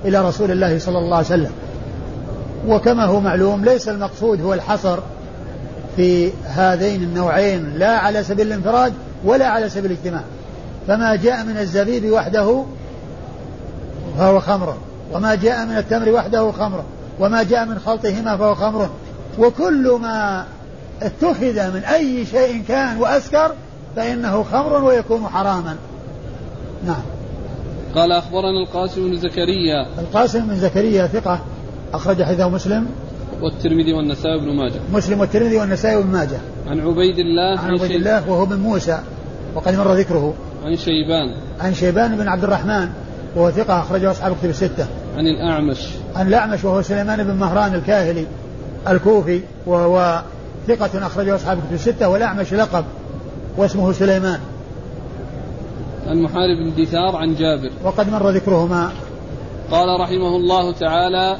إلى 0.04 0.28
رسول 0.28 0.50
الله 0.50 0.78
صلى 0.78 0.98
الله 0.98 1.16
عليه 1.16 1.26
وسلم. 1.26 1.50
وكما 2.68 3.04
هو 3.04 3.20
معلوم 3.20 3.64
ليس 3.64 3.88
المقصود 3.88 4.40
هو 4.40 4.54
الحصر 4.54 4.98
في 5.96 6.30
هذين 6.44 7.02
النوعين 7.02 7.74
لا 7.78 7.98
على 7.98 8.24
سبيل 8.24 8.46
الانفراد 8.46 8.92
ولا 9.24 9.46
على 9.46 9.68
سبيل 9.68 9.90
الاجتماع. 9.90 10.22
فما 10.88 11.16
جاء 11.16 11.44
من 11.44 11.56
الزبيب 11.58 12.10
وحده 12.12 12.64
فهو 14.18 14.40
خمر 14.40 14.74
وما 15.12 15.34
جاء 15.34 15.66
من 15.66 15.76
التمر 15.76 16.08
وحده 16.08 16.52
خمر 16.52 16.82
وما 17.20 17.42
جاء 17.42 17.64
من 17.64 17.78
خلطهما 17.78 18.36
فهو 18.36 18.54
خمر. 18.54 18.88
وكل 19.38 19.98
ما 20.02 20.44
اتخذ 21.02 21.74
من 21.74 21.82
أي 21.84 22.26
شيء 22.26 22.62
كان 22.68 22.96
وأسكر 22.96 23.52
فإنه 23.96 24.42
خمر 24.42 24.84
ويكون 24.84 25.26
حراما. 25.28 25.76
نعم. 26.86 27.02
قال 27.94 28.12
أخبرنا 28.12 28.62
القاسم 28.66 29.10
بن 29.10 29.16
زكريا. 29.16 29.86
القاسم 29.98 30.46
بن 30.46 30.56
زكريا 30.56 31.06
ثقة 31.06 31.40
أخرج 31.94 32.22
حديثه 32.22 32.48
مسلم. 32.48 32.86
والترمذي 33.42 33.92
والنسائي 33.92 34.40
بن 34.40 34.56
ماجه. 34.56 34.80
مسلم 34.92 35.20
والترمذي 35.20 35.56
والنسائي 35.56 36.02
بن 36.02 36.10
ماجه. 36.10 36.38
عن 36.66 36.80
عبيد 36.80 37.18
الله 37.18 37.60
عن 37.60 37.70
عبيد 37.70 37.90
الله 37.90 38.30
وهو 38.30 38.46
بن 38.46 38.56
موسى 38.56 38.98
وقد 39.54 39.78
مر 39.78 39.94
ذكره. 39.94 40.34
عن 40.64 40.76
شيبان. 40.76 41.34
عن 41.60 41.74
شيبان 41.74 42.16
بن 42.16 42.28
عبد 42.28 42.44
الرحمن 42.44 42.88
وهو 43.36 43.50
ثقة 43.50 43.80
أخرجه 43.80 44.10
أصحاب 44.10 44.36
كتب 44.40 44.50
الستة. 44.50 44.86
عن 45.16 45.26
الأعمش. 45.26 45.88
عن 46.16 46.28
الأعمش 46.28 46.64
وهو 46.64 46.82
سليمان 46.82 47.24
بن 47.24 47.34
مهران 47.34 47.74
الكاهلي. 47.74 48.26
الكوفي 48.88 49.40
وهو 49.66 50.22
ثقة 50.66 51.06
أخرجه 51.06 51.34
أصحاب 51.34 51.58
كتب 51.58 51.74
الستة 51.74 52.08
والأعمش 52.08 52.54
لقب 52.54 52.84
واسمه 53.56 53.92
سليمان. 53.92 54.40
عن 56.06 56.22
محارب 56.22 56.56
بن 56.56 56.84
دثار 56.84 57.16
عن 57.16 57.34
جابر. 57.34 57.70
وقد 57.84 58.12
مر 58.12 58.30
ذكرهما. 58.30 58.92
قال 59.70 60.00
رحمه 60.00 60.36
الله 60.36 60.72
تعالى 60.72 61.36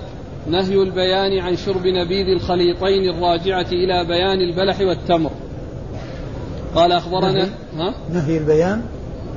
نهي 0.46 0.82
البيان 0.82 1.38
عن 1.38 1.56
شرب 1.56 1.86
نبيذ 1.86 2.26
الخليطين 2.26 3.10
الراجعة 3.10 3.66
إلى 3.72 4.04
بيان 4.04 4.40
البلح 4.40 4.80
والتمر. 4.80 5.30
قال 6.74 6.92
أخبرنا 6.92 7.32
نهي, 7.32 7.48
ها؟ 7.78 7.94
نهي 8.12 8.38
البيان. 8.38 8.82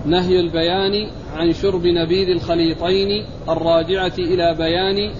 نهي 0.05 0.39
البيان 0.39 1.11
عن 1.35 1.53
شرب 1.53 1.81
نبيذ 1.85 2.29
الخليطين 2.29 3.25
الراجعة 3.49 4.13
إلى 4.17 4.55
بيان 4.57 5.11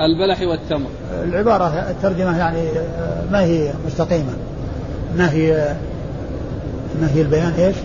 البلح 0.00 0.42
والتمر. 0.42 0.90
العبارة 1.24 1.66
الترجمة 1.66 2.38
يعني 2.38 2.62
ما 3.32 3.44
هي 3.44 3.72
مستقيمة؟ 3.86 4.32
نهي 5.16 5.74
نهي 7.00 7.22
البيان؟ 7.22 7.52
إيش؟ 7.58 7.76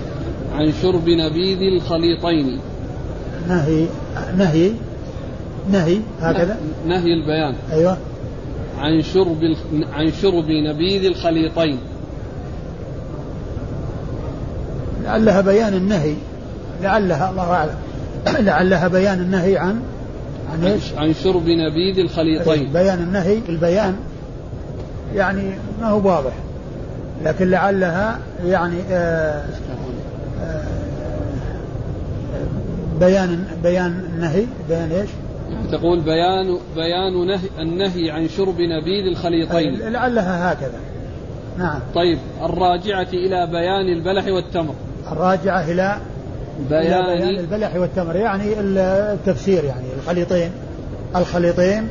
عن 0.56 0.74
شرب 0.82 1.10
نبيذ 1.10 1.60
الخليطين. 1.76 2.60
نهي 3.48 3.86
نهي 4.38 4.72
نهي 5.72 5.98
هكذا؟ 6.22 6.58
نهي 6.88 7.14
البيان؟ 7.14 7.56
أيوه. 7.72 7.98
عن 8.78 9.02
شرب 9.02 9.56
عن 9.94 10.12
شرب 10.22 10.46
نبيذ 10.50 11.06
الخليطين. 11.06 11.78
لعلها 15.04 15.42
بيان 15.42 15.74
النهي. 15.74 16.14
لعلها 16.82 17.30
الله 17.30 17.52
أعلم. 17.52 17.76
لعلها 18.40 18.88
بيان 18.88 19.20
النهي 19.20 19.58
عن 19.58 19.82
عن 20.52 20.64
إيش؟ 20.64 20.94
عن 20.94 21.14
شرب 21.14 21.50
نبيذ 21.50 22.00
الخليطين. 22.00 22.74
بيان 22.74 23.00
النهي 23.00 23.40
البيان 23.50 23.96
يعني 25.16 25.52
ما 25.82 25.90
هو 25.90 26.08
واضح. 26.08 26.34
لكن 27.26 27.50
لعلها 27.50 28.20
يعني 28.46 28.78
آه 28.92 29.46
آه 30.42 30.64
بيان 33.00 33.46
بيان 33.64 34.06
النهي 34.16 34.46
بيان 34.70 34.92
إيش؟ 34.92 35.10
تقول 35.72 36.00
بيان 36.00 36.58
بيان 36.76 37.28
نهي 37.28 37.50
النهي 37.60 38.12
عن 38.12 38.28
شرب 38.28 38.56
نبيذ 38.62 39.06
الخليطين. 39.06 39.80
لعلها 39.80 40.54
هكذا. 40.54 40.80
نعم. 41.58 41.80
طيب 41.96 42.18
الراجعة 42.44 43.08
إلى 43.14 43.48
بيان 43.48 43.98
البلح 43.98 44.28
والتمر. 44.28 44.74
الراجعة 45.12 45.72
إلى 45.72 45.98
بيان, 46.70 47.06
بيان 47.06 47.40
البلح 47.40 47.76
والتمر 47.76 48.16
يعني 48.16 48.44
التفسير 48.60 49.64
يعني 49.64 49.86
الخليطين 49.98 50.52
الخليطين 51.16 51.88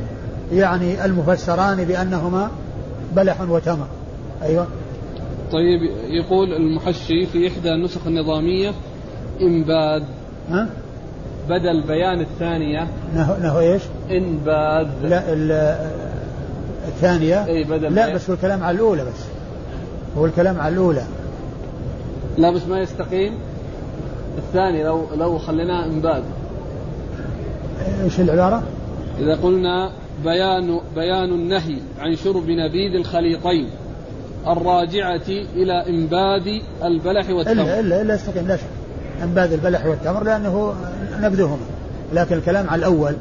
يعني 0.53 1.05
المفسران 1.05 1.83
بأنهما 1.83 2.51
بلح 3.15 3.41
وتمر. 3.41 3.87
أيوة. 4.43 4.67
طيب 5.51 5.81
يقول 6.09 6.53
المحشي 6.53 7.25
في 7.25 7.47
إحدى 7.47 7.73
النسخ 7.73 8.07
النظامية 8.07 8.73
إنباد 9.41 10.03
ها؟ 10.51 10.67
بدل 11.49 11.83
بيان 11.87 12.21
الثانية. 12.21 12.87
نهو, 13.15 13.35
نهو 13.41 13.59
إيش؟ 13.59 13.81
انباد 14.11 14.89
لا 15.03 15.77
الثانية. 16.87 17.45
إي 17.45 17.63
بدل 17.63 17.95
لا 17.95 18.13
بس 18.13 18.29
هو 18.29 18.35
الكلام 18.35 18.63
على 18.63 18.75
الأولى 18.75 19.01
بس. 19.01 19.25
هو 20.17 20.25
الكلام 20.25 20.59
على 20.59 20.73
الأولى. 20.73 21.03
لا 22.37 22.51
بس 22.51 22.61
ما 22.67 22.79
يستقيم. 22.79 23.33
الثاني 24.37 24.83
لو 24.83 25.05
لو 25.17 25.37
خليناه 25.37 25.85
انباد 25.85 26.23
إيش 28.03 28.19
العبارة؟ 28.19 28.63
إذا 29.19 29.35
قلنا 29.35 29.91
بيان 30.23 30.79
بيان 30.95 31.29
النهي 31.29 31.75
عن 31.99 32.15
شرب 32.15 32.43
نبيذ 32.49 32.95
الخليطين 32.95 33.69
الراجعة 34.47 35.27
إلى 35.55 35.89
إنباد 35.89 36.61
البلح 36.83 37.29
والتمر. 37.29 37.63
إلا 37.63 37.79
إلا 37.79 38.01
إلا 38.01 38.15
استقيم 38.15 38.47
لا 38.47 38.57
شك. 38.57 38.63
انباد 39.23 39.53
البلح 39.53 39.85
والتمر 39.85 40.23
لأنه 40.23 40.73
نبذهما. 41.21 41.65
لكن 42.13 42.35
الكلام 42.35 42.69
على 42.69 42.79
الأول 42.79 43.13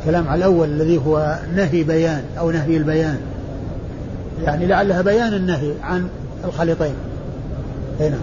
الكلام 0.00 0.28
على 0.28 0.38
الأول 0.38 0.68
الذي 0.68 1.00
هو 1.06 1.38
نهي 1.56 1.82
بيان 1.82 2.24
أو 2.38 2.50
نهي 2.50 2.76
البيان. 2.76 3.18
يعني 4.44 4.66
لعلها 4.66 5.02
بيان 5.02 5.34
النهي 5.34 5.72
عن 5.82 6.08
الخليطين. 6.44 6.94
هنا 8.00 8.18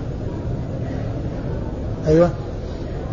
أيوه. 2.08 2.32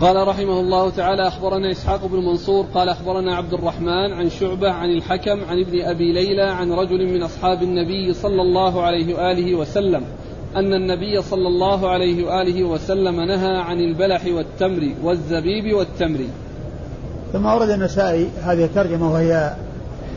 قال 0.00 0.28
رحمه 0.28 0.60
الله 0.60 0.90
تعالى 0.90 1.28
أخبرنا 1.28 1.70
إسحاق 1.70 2.06
بن 2.06 2.16
منصور 2.16 2.66
قال 2.74 2.88
أخبرنا 2.88 3.36
عبد 3.36 3.54
الرحمن 3.54 4.12
عن 4.12 4.30
شعبة 4.30 4.70
عن 4.70 4.90
الحكم 4.90 5.44
عن 5.50 5.60
ابن 5.60 5.80
أبي 5.80 6.12
ليلى 6.12 6.42
عن 6.42 6.72
رجل 6.72 7.06
من 7.06 7.22
أصحاب 7.22 7.62
النبي 7.62 8.14
صلى 8.14 8.42
الله 8.42 8.82
عليه 8.82 9.14
وآله 9.14 9.54
وسلم 9.54 10.02
أن 10.56 10.74
النبي 10.74 11.22
صلى 11.22 11.48
الله 11.48 11.88
عليه 11.88 12.24
وآله 12.24 12.64
وسلم 12.64 13.20
نهى 13.20 13.56
عن 13.56 13.80
البلح 13.80 14.26
والتمر 14.26 14.92
والزبيب 15.02 15.76
والتمر. 15.76 16.18
ثم 17.32 17.46
ورد 17.46 17.70
النسائي 17.70 18.28
هذه 18.42 18.64
الترجمة 18.64 19.12
وهي 19.12 19.54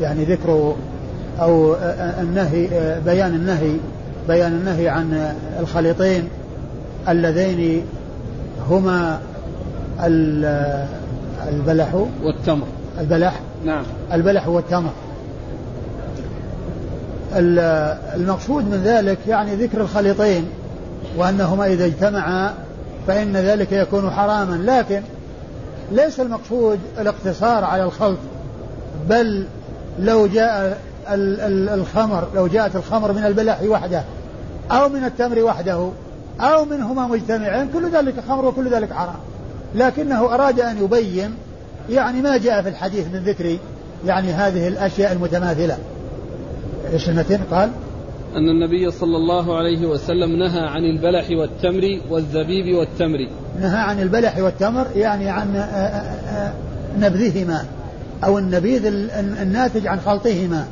يعني 0.01 0.24
ذكر 0.24 0.76
أو 1.39 1.76
النهي 2.22 2.67
بيان 3.05 3.36
النهي 3.36 3.76
بيان 4.28 4.51
النهي 4.51 4.89
عن 4.89 5.36
الخليطين 5.59 6.30
اللذين 7.09 7.86
هما 8.70 9.20
البلح 11.49 11.95
والتمر. 12.24 12.68
البلح. 12.99 13.39
نعم. 13.66 13.84
البلح 14.14 14.47
والتمر. 14.47 14.91
المقصود 18.16 18.64
من 18.64 18.82
ذلك 18.84 19.18
يعني 19.28 19.55
ذكر 19.55 19.82
الخليطين 19.82 20.45
وأنهما 21.18 21.66
إذا 21.66 21.86
اجتمعا 21.86 22.53
فإن 23.07 23.38
ذلك 23.38 23.72
يكون 23.72 24.09
حراما. 24.12 24.55
لكن 24.55 25.01
ليس 25.91 26.20
المقصود 26.20 26.80
الاقتصار 26.99 27.64
على 27.64 27.84
الخلط 27.84 28.18
بل 29.09 29.45
لو 29.99 30.28
جاء 30.28 30.78
الخمر 31.74 32.28
لو 32.36 32.47
جاءت 32.47 32.76
الخمر 32.76 33.12
من 33.12 33.26
البلح 33.26 33.62
وحده 33.62 34.03
أو 34.72 34.89
من 34.89 35.03
التمر 35.03 35.39
وحده 35.39 35.89
أو 36.41 36.65
منهما 36.65 37.07
مجتمعين 37.07 37.67
كل 37.73 37.89
ذلك 37.89 38.13
خمر 38.27 38.45
وكل 38.45 38.69
ذلك 38.69 38.93
حرام. 38.93 39.19
لكنه 39.75 40.33
أراد 40.33 40.59
أن 40.59 40.83
يبين 40.83 41.33
يعني 41.89 42.21
ما 42.21 42.37
جاء 42.37 42.61
في 42.61 42.69
الحديث 42.69 43.07
من 43.13 43.19
ذكر 43.19 43.57
يعني 44.05 44.31
هذه 44.31 44.67
الأشياء 44.67 45.11
المتماثلة. 45.11 45.77
المتن؟ 47.07 47.39
قال؟ 47.51 47.69
أن 48.35 48.49
النبي 48.49 48.91
صلى 48.91 49.17
الله 49.17 49.57
عليه 49.57 49.85
وسلم 49.85 50.35
نهى 50.35 50.59
عن 50.59 50.83
البلح 50.83 51.29
والتمر 51.29 51.99
والزبيب 52.09 52.75
والتمر. 52.75 53.27
نهى 53.61 53.79
عن 53.79 53.99
البلح 53.99 54.37
والتمر 54.37 54.87
يعني 54.95 55.29
عن 55.29 55.55
آه، 55.55 55.59
آه، 55.59 56.47
آه، 56.47 56.53
نبذهما 56.99 57.65
أو 58.23 58.37
النبيذ 58.37 58.85
الناتج 59.41 59.87
عن 59.87 59.99
خلطهما. 59.99 60.67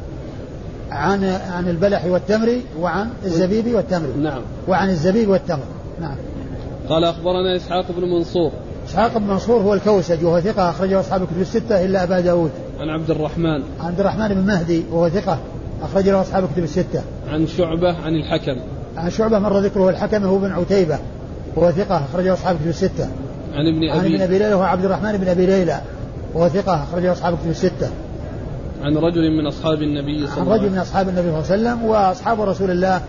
عن 0.92 1.24
عن 1.24 1.70
البلح 1.70 2.06
والتمر 2.06 2.60
وعن 2.80 3.10
الزبيب 3.26 3.76
والتمر 3.76 4.08
نعم 4.22 4.42
وعن 4.68 4.90
الزبيب 4.90 5.30
والتمر 5.30 5.66
نعم 6.02 6.16
قال 6.90 7.04
أخبرنا 7.04 7.56
إسحاق 7.56 7.92
بن 7.92 8.10
منصور 8.10 8.52
إسحاق 8.88 9.18
بن 9.18 9.28
منصور 9.28 9.62
هو 9.62 9.74
الكوسج 9.74 10.26
وهو 10.26 10.40
ثقة 10.40 10.70
أخرجه 10.70 11.00
أصحاب 11.00 11.22
الكتب 11.22 11.42
الستة 11.42 11.86
إلا 11.86 12.04
أبا 12.04 12.20
داود 12.20 12.52
عن 12.80 12.90
عبد 12.90 13.12
الرحمن 13.12 13.64
عبد 13.80 14.00
الرحمن 14.00 14.28
بن 14.28 14.48
مهدي 14.48 14.84
وهو 14.92 15.10
ثقة 15.10 15.40
أخرج 15.82 16.10
له 16.10 16.22
أصحاب 16.22 16.44
الكتب 16.44 16.64
الستة. 16.64 17.02
عن 17.28 17.48
شعبة 17.48 17.94
عن 17.94 18.16
الحكم. 18.16 18.62
عن 18.98 19.10
شعبة 19.10 19.40
مر 19.40 19.60
ذكره 19.60 19.90
الحكم 19.90 20.24
هو 20.24 20.38
بن 20.38 20.52
عتيبة 20.52 21.00
وهو 21.56 21.72
ثقة 21.72 22.06
أخرجه 22.06 22.34
أصحاب 22.34 22.56
الكتب 22.56 22.70
الستة. 22.70 23.10
عن 23.54 23.68
ابن 23.68 23.90
أبي 23.90 23.92
عن 23.92 24.06
ابن 24.06 24.22
أبي 24.22 24.38
ليلى 24.38 24.54
وهو 24.54 24.64
عبد 24.64 24.86
الرحمن 24.86 25.18
بن 25.18 25.28
أبي 25.28 25.46
ليلى 25.46 25.82
وهو 26.34 26.50
ثقة 26.50 26.84
أخرجه 26.84 27.12
أصحاب 27.12 27.34
الكتب 27.34 27.50
الستة. 27.50 27.90
عن 28.84 28.98
رجل 28.98 29.32
من 29.32 29.48
أصحاب 29.48 29.82
النبي 29.82 30.28
صلى 30.28 30.42
الله 30.42 30.42
عليه 30.42 30.42
وسلم. 30.42 30.54
عن 30.54 30.60
رجل 30.60 30.70
من 30.70 30.78
أصحاب 30.78 31.10
النبي 31.10 31.22
صلى 31.22 31.56
الله 31.56 31.70
عليه 31.70 31.80
وسلم 31.80 31.86
وأصحاب 31.86 32.42
رسول 32.42 32.72
الله 32.72 33.02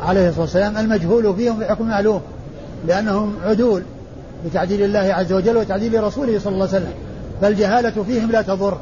عليه 0.00 0.28
الصلاة 0.28 0.40
والسلام 0.40 0.76
المجهول 0.76 1.36
فيهم 1.36 1.58
بحكم 1.58 1.88
معلوم 1.88 2.20
لأنهم 2.86 3.34
عدول 3.44 3.82
بتعديل 4.46 4.82
الله 4.82 5.14
عز 5.14 5.32
وجل 5.32 5.56
وتعديل 5.56 6.04
رسوله 6.04 6.38
صلى 6.38 6.52
الله 6.52 6.68
عليه 6.68 6.76
وسلم 6.76 6.92
فالجهالة 7.40 8.02
فيهم 8.02 8.30
لا 8.30 8.42
تضر 8.42 8.78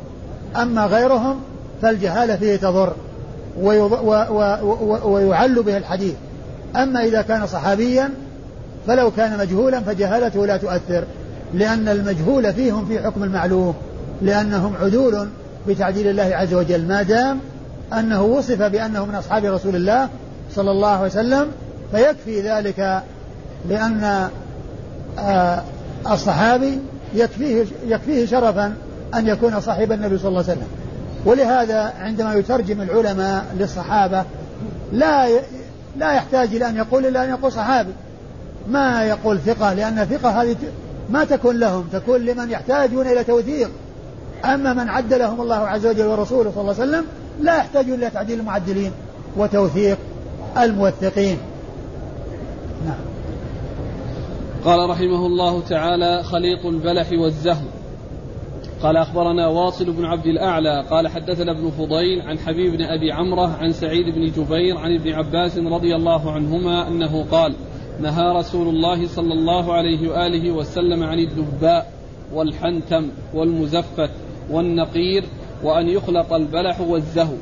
أما 0.56 0.86
غيرهم 0.86 1.40
فالجهالة 1.82 2.36
فيه 2.36 2.56
تضر 2.56 2.92
ويعل 5.04 5.62
به 5.62 5.76
الحديث 5.76 6.14
أما 6.76 7.04
إذا 7.04 7.22
كان 7.22 7.46
صحابيا 7.46 8.10
فلو 8.86 9.10
كان 9.10 9.38
مجهولا 9.38 9.80
فجهالته 9.80 10.46
لا 10.46 10.56
تؤثر 10.56 11.04
لأن 11.54 11.88
المجهول 11.88 12.52
فيهم 12.52 12.86
في 12.86 13.00
حكم 13.00 13.24
المعلوم 13.24 13.74
لأنهم 14.22 14.74
عدول 14.82 15.28
بتعديل 15.68 16.06
الله 16.06 16.36
عز 16.36 16.54
وجل 16.54 16.86
ما 16.88 17.02
دام 17.02 17.40
أنه 17.92 18.22
وصف 18.22 18.62
بأنه 18.62 19.04
من 19.04 19.14
أصحاب 19.14 19.44
رسول 19.44 19.76
الله 19.76 20.08
صلى 20.54 20.70
الله 20.70 20.88
عليه 20.88 21.06
وسلم 21.06 21.46
فيكفي 21.92 22.40
ذلك 22.40 23.02
لأن 23.68 24.28
آه، 25.18 25.62
الصحابي 26.10 26.78
يكفيه 27.14 27.64
يكفيه 27.86 28.26
شرفا 28.26 28.74
أن 29.14 29.26
يكون 29.26 29.60
صاحب 29.60 29.92
النبي 29.92 30.18
صلى 30.18 30.28
الله 30.28 30.42
عليه 30.42 30.52
وسلم. 30.52 30.68
ولهذا 31.24 31.92
عندما 32.00 32.34
يترجم 32.34 32.80
العلماء 32.82 33.44
للصحابة 33.58 34.24
لا 34.92 35.28
لا 35.96 36.12
يحتاج 36.12 36.54
إلى 36.54 36.68
أن 36.68 36.76
يقول 36.76 37.06
إلا 37.06 37.24
أن 37.24 37.30
يقول 37.30 37.52
صحابي. 37.52 37.92
ما 38.68 39.04
يقول 39.04 39.38
ثقة 39.38 39.72
لأن 39.72 39.98
الثقة 39.98 40.42
هذه 40.42 40.56
ما 41.10 41.24
تكون 41.24 41.56
لهم 41.56 41.88
تكون 41.92 42.20
لمن 42.20 42.50
يحتاجون 42.50 43.06
إلى 43.06 43.24
توثيق. 43.24 43.70
أما 44.44 44.72
من 44.74 44.88
عدلهم 44.88 45.40
الله 45.40 45.54
عز 45.56 45.86
وجل 45.86 46.06
ورسوله 46.06 46.50
صلى 46.50 46.60
الله 46.60 46.74
عليه 46.80 46.82
وسلم 46.82 47.04
لا 47.40 47.56
يحتاجون 47.56 47.94
إلى 47.94 48.10
تعديل 48.10 48.40
المعدلين 48.40 48.92
وتوثيق 49.36 49.98
الموثقين. 50.58 51.38
نعم. 52.86 53.00
قال 54.64 54.90
رحمه 54.90 55.26
الله 55.26 55.60
تعالى 55.60 56.22
خليط 56.22 56.66
البلح 56.66 57.12
والزهو. 57.12 57.66
قال 58.82 58.96
أخبرنا 58.96 59.46
واصل 59.46 59.92
بن 59.92 60.04
عبد 60.04 60.26
الأعلى 60.26 60.84
قال 60.90 61.08
حدثنا 61.08 61.52
ابن 61.52 61.70
فضيل 61.70 62.22
عن 62.22 62.38
حبيب 62.38 62.72
بن 62.72 62.82
أبي 62.82 63.12
عمرة 63.12 63.56
عن 63.60 63.72
سعيد 63.72 64.06
بن 64.14 64.30
جبير 64.30 64.76
عن 64.78 64.94
ابن 64.94 65.12
عباس 65.12 65.58
رضي 65.58 65.96
الله 65.96 66.32
عنهما 66.32 66.88
أنه 66.88 67.24
قال 67.30 67.54
نهى 68.00 68.32
رسول 68.36 68.68
الله 68.68 69.06
صلى 69.06 69.32
الله 69.32 69.72
عليه 69.72 70.08
وآله 70.08 70.52
وسلم 70.52 71.02
عن 71.02 71.18
الدباء 71.18 71.92
والحنتم 72.32 73.08
والمزفت 73.34 74.10
والنقير 74.50 75.24
وأن 75.62 75.88
يخلط 75.88 76.32
البلح 76.32 76.80
والزهو. 76.80 77.34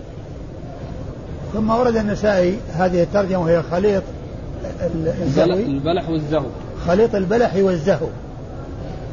ثم 1.52 1.70
ورد 1.70 1.96
النسائي 1.96 2.58
هذه 2.72 3.02
الترجمة 3.02 3.42
وهي 3.42 3.62
خليط 3.62 4.02
الزهوي. 5.22 5.66
البلح 5.66 6.08
والزهو. 6.08 6.46
خليط 6.86 7.14
البلح 7.14 7.56
والزهو. 7.56 8.06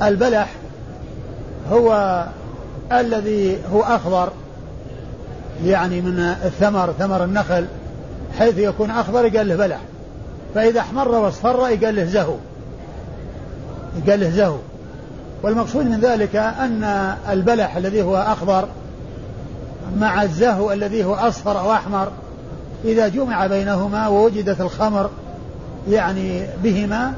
البلح 0.03 0.49
هو 1.71 2.23
الذي 2.91 3.57
هو 3.73 3.81
أخضر 3.81 4.29
يعني 5.65 6.01
من 6.01 6.19
الثمر 6.19 6.91
ثمر 6.99 7.23
النخل 7.23 7.65
حيث 8.39 8.57
يكون 8.57 8.91
أخضر 8.91 9.37
قال 9.37 9.47
له 9.47 9.55
بلح. 9.55 9.79
فإذا 10.55 10.79
احمر 10.79 11.07
واصفر 11.07 11.59
قال 11.59 11.95
له 11.95 12.05
زهو. 12.05 12.35
قال 14.09 14.19
له 14.19 14.29
زهو. 14.29 14.57
والمقصود 15.43 15.85
من 15.85 15.99
ذلك 15.99 16.35
أن 16.35 16.83
البلح 17.29 17.75
الذي 17.75 18.01
هو 18.01 18.15
أخضر 18.17 18.67
مع 19.97 20.23
الزهو 20.23 20.71
الذي 20.71 21.03
هو 21.03 21.13
أصفر 21.13 21.59
أو 21.59 21.73
أحمر 21.73 22.11
إذا 22.85 23.07
جمع 23.07 23.47
بينهما 23.47 24.07
ووجدت 24.07 24.61
الخمر 24.61 25.09
يعني 25.89 26.45
بهما 26.63 27.13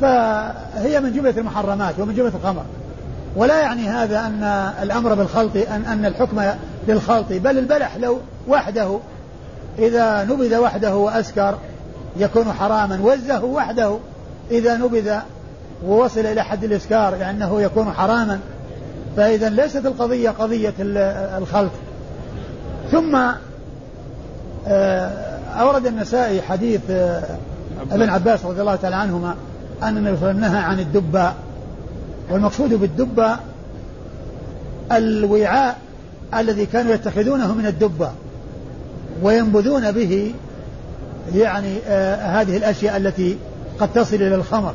فهي 0.00 1.00
من 1.00 1.12
جملة 1.12 1.34
المحرمات 1.36 1.98
ومن 1.98 2.14
جملة 2.14 2.32
الخمر. 2.34 2.62
ولا 3.36 3.60
يعني 3.60 3.88
هذا 3.88 4.20
أن 4.20 4.44
الأمر 4.82 5.14
بالخلط 5.14 5.56
أن 5.56 5.84
أن 5.84 6.06
الحكم 6.06 6.42
للخلط 6.88 7.26
بل 7.30 7.58
البلح 7.58 7.96
لو 7.96 8.18
وحده 8.48 8.98
إذا 9.78 10.24
نبذ 10.24 10.56
وحده 10.56 10.96
وأسكر 10.96 11.58
يكون 12.16 12.52
حراما 12.52 13.00
والزهو 13.02 13.56
وحده 13.56 13.98
إذا 14.50 14.76
نبذ 14.76 15.18
ووصل 15.86 16.20
إلى 16.20 16.44
حد 16.44 16.64
الإسكار 16.64 17.16
لأنه 17.16 17.62
يكون 17.62 17.92
حراما. 17.92 18.40
فإذا 19.16 19.48
ليست 19.48 19.86
القضية 19.86 20.30
قضية 20.30 20.74
الخلط 21.38 21.70
ثم 22.90 23.16
آه، 24.66 25.08
أورد 25.60 25.86
النسائي 25.86 26.42
حديث 26.42 26.80
آه، 26.90 27.22
ابن 27.90 28.08
عباس 28.08 28.44
رضي 28.44 28.60
الله 28.60 28.76
تعالى 28.76 28.96
عنهما 28.96 29.34
أن 29.82 29.96
النبي 29.96 30.16
صلى 30.16 30.30
الله 30.30 30.46
عليه 30.46 30.46
وسلم 30.46 30.54
نهى 30.54 30.62
عن 30.62 30.80
الدباء 30.80 31.34
والمقصود 32.30 32.74
بالدبة 32.74 33.36
الوعاء 34.92 35.76
الذي 36.34 36.66
كانوا 36.66 36.94
يتخذونه 36.94 37.54
من 37.54 37.66
الدبة 37.66 38.10
وينبذون 39.22 39.92
به 39.92 40.34
يعني 41.34 41.76
آه 41.88 42.40
هذه 42.40 42.56
الأشياء 42.56 42.96
التي 42.96 43.36
قد 43.80 43.92
تصل 43.92 44.16
إلى 44.16 44.34
الخمر. 44.34 44.74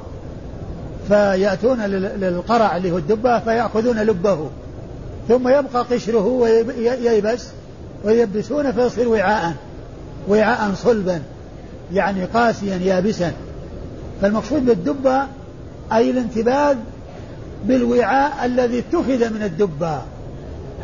فيأتون 1.08 1.82
للقرع 1.82 2.78
اللي 2.78 2.92
هو 2.92 2.98
الدبة 2.98 3.40
فيأخذون 3.40 4.00
لبه 4.00 4.50
ثم 5.28 5.48
يبقى 5.48 5.86
قشره 5.92 6.28
وييبس 6.28 7.48
ويلبسونه 8.04 8.72
فيصير 8.72 9.08
وعاء 9.10 9.54
وعاء 10.30 10.74
صلبا 10.74 11.22
يعني 11.94 12.26
قاسيا 12.26 12.76
يابسا. 12.76 13.34
فالمقصود 14.22 14.66
بالدبة 14.66 15.24
أي 15.94 16.12
الانتباذ 16.12 16.78
بالوعاء 17.66 18.46
الذي 18.46 18.80
اتخذ 18.80 19.34
من 19.34 19.44
الدبة 19.44 20.02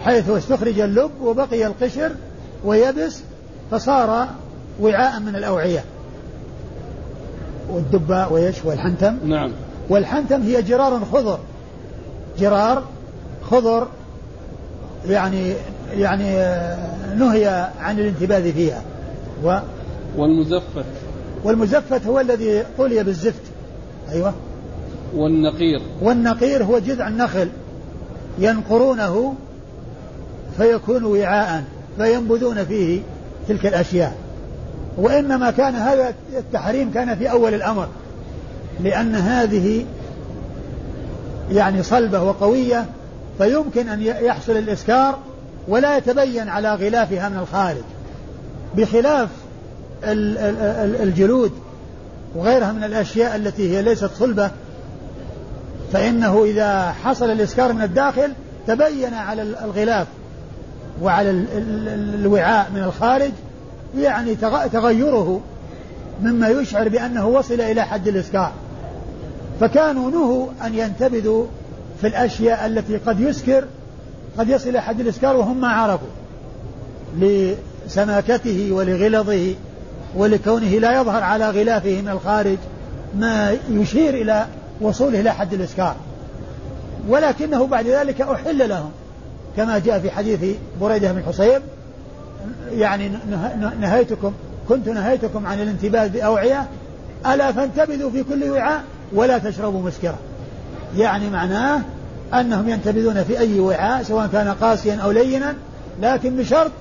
حيث 0.04 0.30
استخرج 0.30 0.80
اللب 0.80 1.12
وبقي 1.22 1.68
القشر 1.68 2.12
ويبس 2.66 3.20
فصار 3.72 4.28
وعاء 4.82 5.20
من 5.20 5.36
الأوعية. 5.36 5.84
والدبة 7.70 8.32
ويش 8.32 8.56
والحنتم؟ 8.66 9.18
نعم. 9.26 9.52
والحنتم 9.90 10.42
هي 10.42 10.62
جرار 10.62 11.06
خضر. 11.12 11.40
جرار 12.40 12.84
خضر 13.42 13.88
يعني 15.08 15.54
يعني 15.94 16.34
نهي 17.18 17.70
عن 17.80 18.00
الانتباذ 18.00 18.54
فيها. 18.54 18.82
و 19.44 19.58
والمزفت. 20.18 20.86
والمزفت 21.44 22.08
هو 22.08 22.20
الذي 22.20 22.64
طلي 22.78 23.04
بالزفت. 23.04 23.42
أيوة. 24.12 24.34
والنقير. 25.16 25.82
والنقير 26.02 26.64
هو 26.64 26.80
جذع 26.80 27.08
النخل. 27.08 27.50
ينقرونه 28.40 29.34
فيكون 30.58 31.04
وعاء 31.04 31.64
فينبذون 31.98 32.66
فيه 32.66 33.02
تلك 33.48 33.66
الأشياء. 33.66 34.16
وإنما 34.98 35.52
كان 35.52 35.76
هذا 35.76 36.14
التحريم 36.38 36.92
كان 36.94 37.16
في 37.16 37.32
أول 37.32 37.54
الأمر. 37.54 37.88
لأن 38.80 39.16
هذه 39.16 39.86
يعني 41.52 41.84
صلبة 41.84 42.22
وقوية 42.24 42.86
فيمكن 43.38 43.90
أن 43.90 44.02
يحصل 44.02 44.58
الإسكار 44.58 45.18
ولا 45.68 45.98
يتبين 45.98 46.50
على 46.50 46.76
غلافها 46.76 47.30
من 47.30 47.38
الخارج. 47.38 47.84
بخلاف 48.76 49.30
الجلود 51.04 51.52
وغيرها 52.36 52.72
من 52.72 52.84
الأشياء 52.84 53.36
التي 53.36 53.78
هي 53.78 53.82
ليست 53.82 54.10
صلبة 54.20 54.52
فإنه 55.94 56.44
إذا 56.44 56.92
حصل 56.92 57.32
الإسكار 57.32 57.74
من 57.74 57.82
الداخل 57.82 58.34
تبين 58.68 59.14
على 59.14 59.42
الغلاف 59.42 60.08
وعلى 61.02 61.46
الوعاء 62.16 62.72
من 62.76 62.84
الخارج 62.84 63.32
يعني 63.98 64.36
تغيره. 64.72 65.42
مما 66.22 66.50
يشعر 66.50 66.90
بأنه 66.90 67.28
وصل 67.28 67.62
إلى 67.62 67.82
حد 67.82 68.08
الإسكار. 68.08 68.52
فكانوا 69.60 70.12
نهوا 70.12 70.48
أن 70.66 70.76
ينتبذوا 70.76 71.46
في 72.02 72.08
الأشياء 72.08 72.66
التي 72.66 72.98
قد 72.98 73.20
يسكر 73.20 73.64
قد 74.38 74.50
يصل 74.50 74.70
إلى 74.70 74.82
حد 74.82 75.00
الإسكار 75.00 75.38
وهم 75.38 75.62
ما 75.62 75.68
عرفوا. 75.68 76.08
لسماكته 77.20 78.70
ولغلظه 78.72 79.56
ولكونه 80.16 80.68
لا 80.68 81.02
يظهر 81.02 81.24
على 81.24 81.50
غلافه 81.50 82.02
من 82.02 82.10
الخارج 82.10 82.58
ما 83.18 83.58
يشير 83.70 84.14
إلى 84.14 84.46
وصوله 84.82 85.20
إلى 85.20 85.32
حد 85.32 85.54
الإسكار. 85.54 85.96
ولكنه 87.10 87.68
بعد 87.68 87.88
ذلك 87.88 88.22
أحل 88.22 88.70
لهم 88.70 88.92
كما 89.58 89.80
جاء 89.80 90.00
في 90.00 90.12
حديث 90.12 90.56
بريدة 90.82 91.12
بن 91.12 91.24
حصيب 91.24 91.62
يعني 92.72 93.12
نهيتكم 93.80 94.34
كنت 94.70 94.90
نهيتكم 94.90 95.48
عن 95.48 95.62
الانتباه 95.62 96.08
بأوعية 96.08 96.68
ألا 97.28 97.52
فانتبذوا 97.52 98.12
في 98.12 98.24
كل 98.24 98.50
وعاء 98.50 98.84
ولا 99.14 99.38
تشربوا 99.38 99.82
مسكرا 99.82 100.18
يعني 100.98 101.30
معناه 101.30 101.82
أنهم 102.34 102.70
ينتبذون 102.70 103.24
في 103.24 103.40
أي 103.40 103.60
وعاء 103.60 104.04
سواء 104.04 104.28
كان 104.28 104.48
قاسيا 104.48 104.96
أو 104.96 105.12
لينا 105.12 105.54
لكن 106.02 106.36
بشرط 106.36 106.72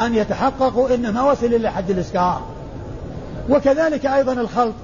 أن 0.00 0.14
يتحققوا 0.14 0.94
إنه 0.94 1.10
ما 1.10 1.22
وصل 1.22 1.46
إلى 1.46 1.70
حد 1.70 1.90
الإسكار. 1.90 2.42
وكذلك 3.50 4.06
أيضا 4.06 4.32
الخلط. 4.32 4.74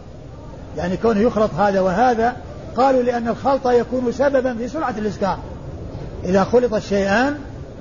يعني 0.76 0.96
كونه 0.96 1.20
يخلط 1.20 1.54
هذا 1.54 1.80
وهذا 1.80 2.36
قالوا 2.76 3.02
لأن 3.02 3.28
الخلط 3.28 3.66
يكون 3.66 4.12
سببا 4.12 4.54
في 4.54 4.68
سرعة 4.68 4.94
الإسكار. 4.98 5.38
إذا 6.24 6.44
خلط 6.44 6.74
الشيئان 6.74 7.38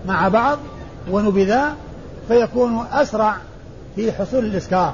مع 0.08 0.28
بعض 0.28 0.58
ونبذا 1.12 1.74
فيكون 2.28 2.86
أسرع 2.92 3.36
في 4.00 4.12
حصول 4.12 4.46
الإسكار. 4.46 4.94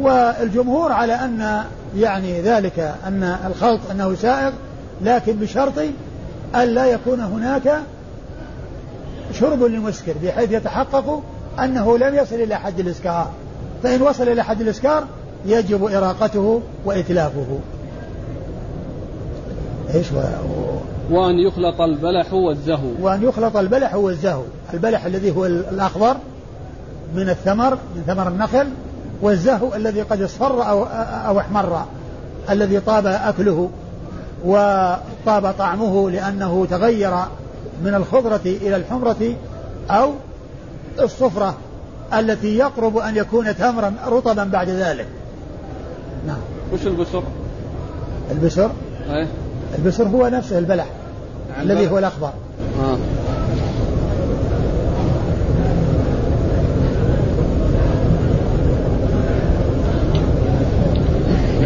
والجمهور 0.00 0.92
على 0.92 1.12
أن 1.12 1.64
يعني 1.96 2.40
ذلك 2.40 2.94
أن 3.06 3.36
الخلط 3.46 3.80
أنه 3.90 4.14
سائغ 4.14 4.52
لكن 5.02 5.32
بشرط 5.32 5.72
ألا 6.56 6.86
يكون 6.86 7.20
هناك 7.20 7.78
شرب 9.32 9.62
للمسكر 9.62 10.14
بحيث 10.22 10.52
يتحقق 10.52 11.22
أنه 11.58 11.98
لم 11.98 12.14
يصل 12.14 12.34
إلى 12.34 12.54
حد 12.54 12.80
الإسكار. 12.80 13.30
فإن 13.82 14.02
وصل 14.02 14.28
إلى 14.28 14.44
حد 14.44 14.60
الإسكار 14.60 15.04
يجب 15.46 15.84
إراقته 15.84 16.62
وإتلافه. 16.84 17.58
إيش 19.94 20.12
و... 20.12 20.16
وأن 21.10 21.34
يخلط 21.38 21.80
البلح 21.80 22.32
والزهو. 22.32 22.88
وأن 23.00 23.22
يخلط 23.22 23.56
البلح 23.56 23.94
والزهو. 23.94 24.42
البلح 24.74 25.04
الذي 25.04 25.30
هو 25.30 25.46
الأخضر 25.46 26.16
من 27.14 27.28
الثمر 27.28 27.70
من 27.70 28.02
ثمر 28.06 28.28
النخل 28.28 28.66
والزهو 29.22 29.74
الذي 29.74 30.02
قد 30.02 30.22
اصفر 30.22 30.68
أو, 30.70 30.84
أو 31.28 31.40
احمر 31.40 31.84
الذي 32.50 32.80
طاب 32.80 33.06
أكله 33.06 33.70
وطاب 34.44 35.54
طعمه 35.58 36.10
لأنه 36.10 36.66
تغير 36.70 37.14
من 37.84 37.94
الخضرة 37.94 38.40
إلى 38.44 38.76
الحمرة 38.76 39.34
أو 39.90 40.12
الصفرة 41.00 41.54
التي 42.14 42.58
يقرب 42.58 42.96
أن 42.96 43.16
يكون 43.16 43.56
تمرا 43.56 43.94
رطبا 44.06 44.44
بعد 44.44 44.68
ذلك 44.68 45.06
نعم 46.26 46.38
وش 46.72 46.86
البسر؟ 46.86 47.22
البسر؟ 48.30 48.70
إيه 49.10 49.26
البسر 49.78 50.08
هو 50.08 50.28
نفسه 50.28 50.58
البلح 50.58 50.86
الذي 51.62 51.90
هو 51.90 51.98
الأخضر 51.98 52.30
آه. 52.80 52.96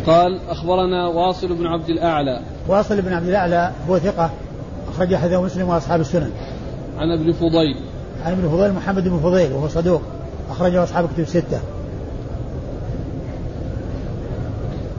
قال 0.08 0.40
أخبرنا 0.48 1.06
واصل 1.06 1.54
بن 1.54 1.66
عبد 1.66 1.88
الأعلى. 1.88 2.40
واصل 2.68 3.02
بن 3.02 3.12
عبد 3.12 3.28
الأعلى 3.28 3.72
هو 3.88 3.98
ثقة 3.98 4.30
أخرج 4.88 5.14
حديث 5.14 5.38
مسلم 5.38 5.68
وأصحاب 5.68 6.00
السنن. 6.00 6.30
عن 6.98 7.10
ابن 7.10 7.32
فضيل. 7.32 7.76
عن 8.24 8.32
ابن 8.32 8.48
فضيل 8.48 8.72
محمد 8.72 9.08
بن 9.08 9.18
فضيل 9.18 9.52
وهو 9.52 9.68
صدوق 9.68 10.02
أخرجه 10.50 10.82
أصحاب 10.82 11.08
كتب 11.14 11.20
الستة. 11.20 11.60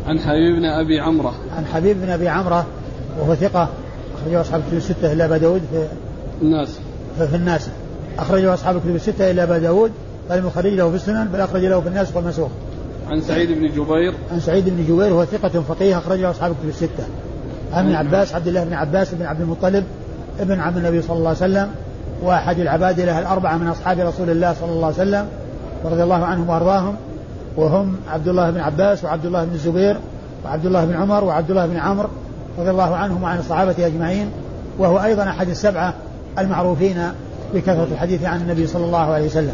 عن 0.07 0.19
حبيب 0.19 0.55
بن 0.55 0.65
أبي 0.65 0.99
عمرة. 0.99 1.33
عن 1.57 1.65
حبيب 1.65 2.01
بن 2.01 2.09
أبي 2.09 2.29
عمرة 2.29 2.65
وهو 3.19 3.35
ثقة 3.35 3.69
أخرجه 4.21 4.41
أصحاب 4.41 4.61
كتب 4.67 4.77
الستة 4.77 5.13
إلا 5.13 5.25
أبا 5.25 5.37
داود 5.37 5.61
في 5.71 5.87
الناس. 6.41 6.79
في 7.17 7.35
الناس. 7.35 7.69
أخرجه 8.19 8.53
أصحاب 8.53 8.79
كتب 8.79 8.95
الستة 8.95 9.31
إلا 9.31 9.43
أبا 9.43 9.57
داود 9.57 9.91
قال 10.29 10.39
المخرج 10.39 10.73
له 10.73 10.89
في 10.89 10.95
السنن 10.95 11.27
بل 11.33 11.41
أخرج 11.41 11.65
له 11.65 11.81
في 11.81 11.87
الناس 11.87 12.15
والمسوخ. 12.15 12.49
عن 13.09 13.21
سعيد 13.21 13.51
بن 13.51 13.67
جبير. 13.67 14.13
عن 14.31 14.39
سعيد 14.39 14.69
بن 14.69 14.83
جبير 14.83 15.13
وهو 15.13 15.25
ثقة 15.25 15.61
فقيه 15.61 15.97
أخرجه 15.97 16.31
أصحاب 16.31 16.55
كتب 16.59 16.69
الستة. 16.69 17.03
عن 17.73 17.85
ابن 17.85 17.95
عباس 17.95 18.35
عبد 18.35 18.47
الله 18.47 18.63
بن 18.63 18.73
عباس 18.73 19.13
بن 19.13 19.25
عبد 19.25 19.41
المطلب 19.41 19.83
ابن 20.39 20.59
عم 20.59 20.77
النبي 20.77 21.01
صلى 21.01 21.17
الله 21.17 21.27
عليه 21.27 21.37
وسلم 21.37 21.69
وأحد 22.23 22.59
العبادلة 22.59 23.19
الأربعة 23.19 23.57
من 23.57 23.67
أصحاب 23.67 23.99
رسول 23.99 24.29
الله 24.29 24.53
صلى 24.53 24.71
الله 24.71 24.85
عليه 24.85 24.95
وسلم 24.95 25.27
ورضي 25.83 26.03
الله 26.03 26.25
عنهم 26.25 26.49
وأرضاهم. 26.49 26.95
وهم 27.57 27.95
عبد 28.09 28.27
الله 28.27 28.51
بن 28.51 28.59
عباس 28.59 29.03
وعبد 29.03 29.25
الله 29.25 29.45
بن 29.45 29.53
الزبير 29.53 29.97
وعبد 30.45 30.65
الله 30.65 30.85
بن 30.85 30.93
عمر 30.93 31.23
وعبد 31.23 31.49
الله 31.49 31.65
بن 31.65 31.77
عمرو 31.77 32.09
رضي 32.59 32.69
الله 32.69 32.95
عنهم 32.95 33.23
وعن 33.23 33.39
الصحابة 33.39 33.75
أجمعين. 33.87 34.29
وهو 34.79 35.03
أيضا 35.03 35.23
أحد 35.23 35.49
السبعة 35.49 35.93
المعروفين 36.39 36.97
بكثرة 37.53 37.87
الحديث 37.91 38.25
عن 38.25 38.41
النبي 38.41 38.67
صلى 38.67 38.85
الله 38.85 38.97
عليه 38.97 39.25
وسلم. 39.25 39.53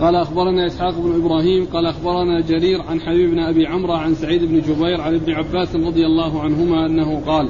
قال 0.00 0.16
أخبرنا 0.16 0.66
إسحاق 0.66 0.94
بن 0.98 1.24
إبراهيم 1.24 1.66
قال 1.72 1.86
أخبرنا 1.86 2.40
جرير 2.40 2.82
عن 2.82 3.00
حبيب 3.00 3.30
بن 3.30 3.38
أبي 3.38 3.66
عمرو 3.66 3.92
عن 3.92 4.14
سعيد 4.14 4.44
بن 4.44 4.60
جبير 4.60 5.00
عن 5.00 5.14
ابن 5.14 5.32
عباس 5.32 5.76
رضي 5.76 6.06
الله 6.06 6.42
عنهما 6.42 6.86
أنه 6.86 7.22
قال 7.26 7.48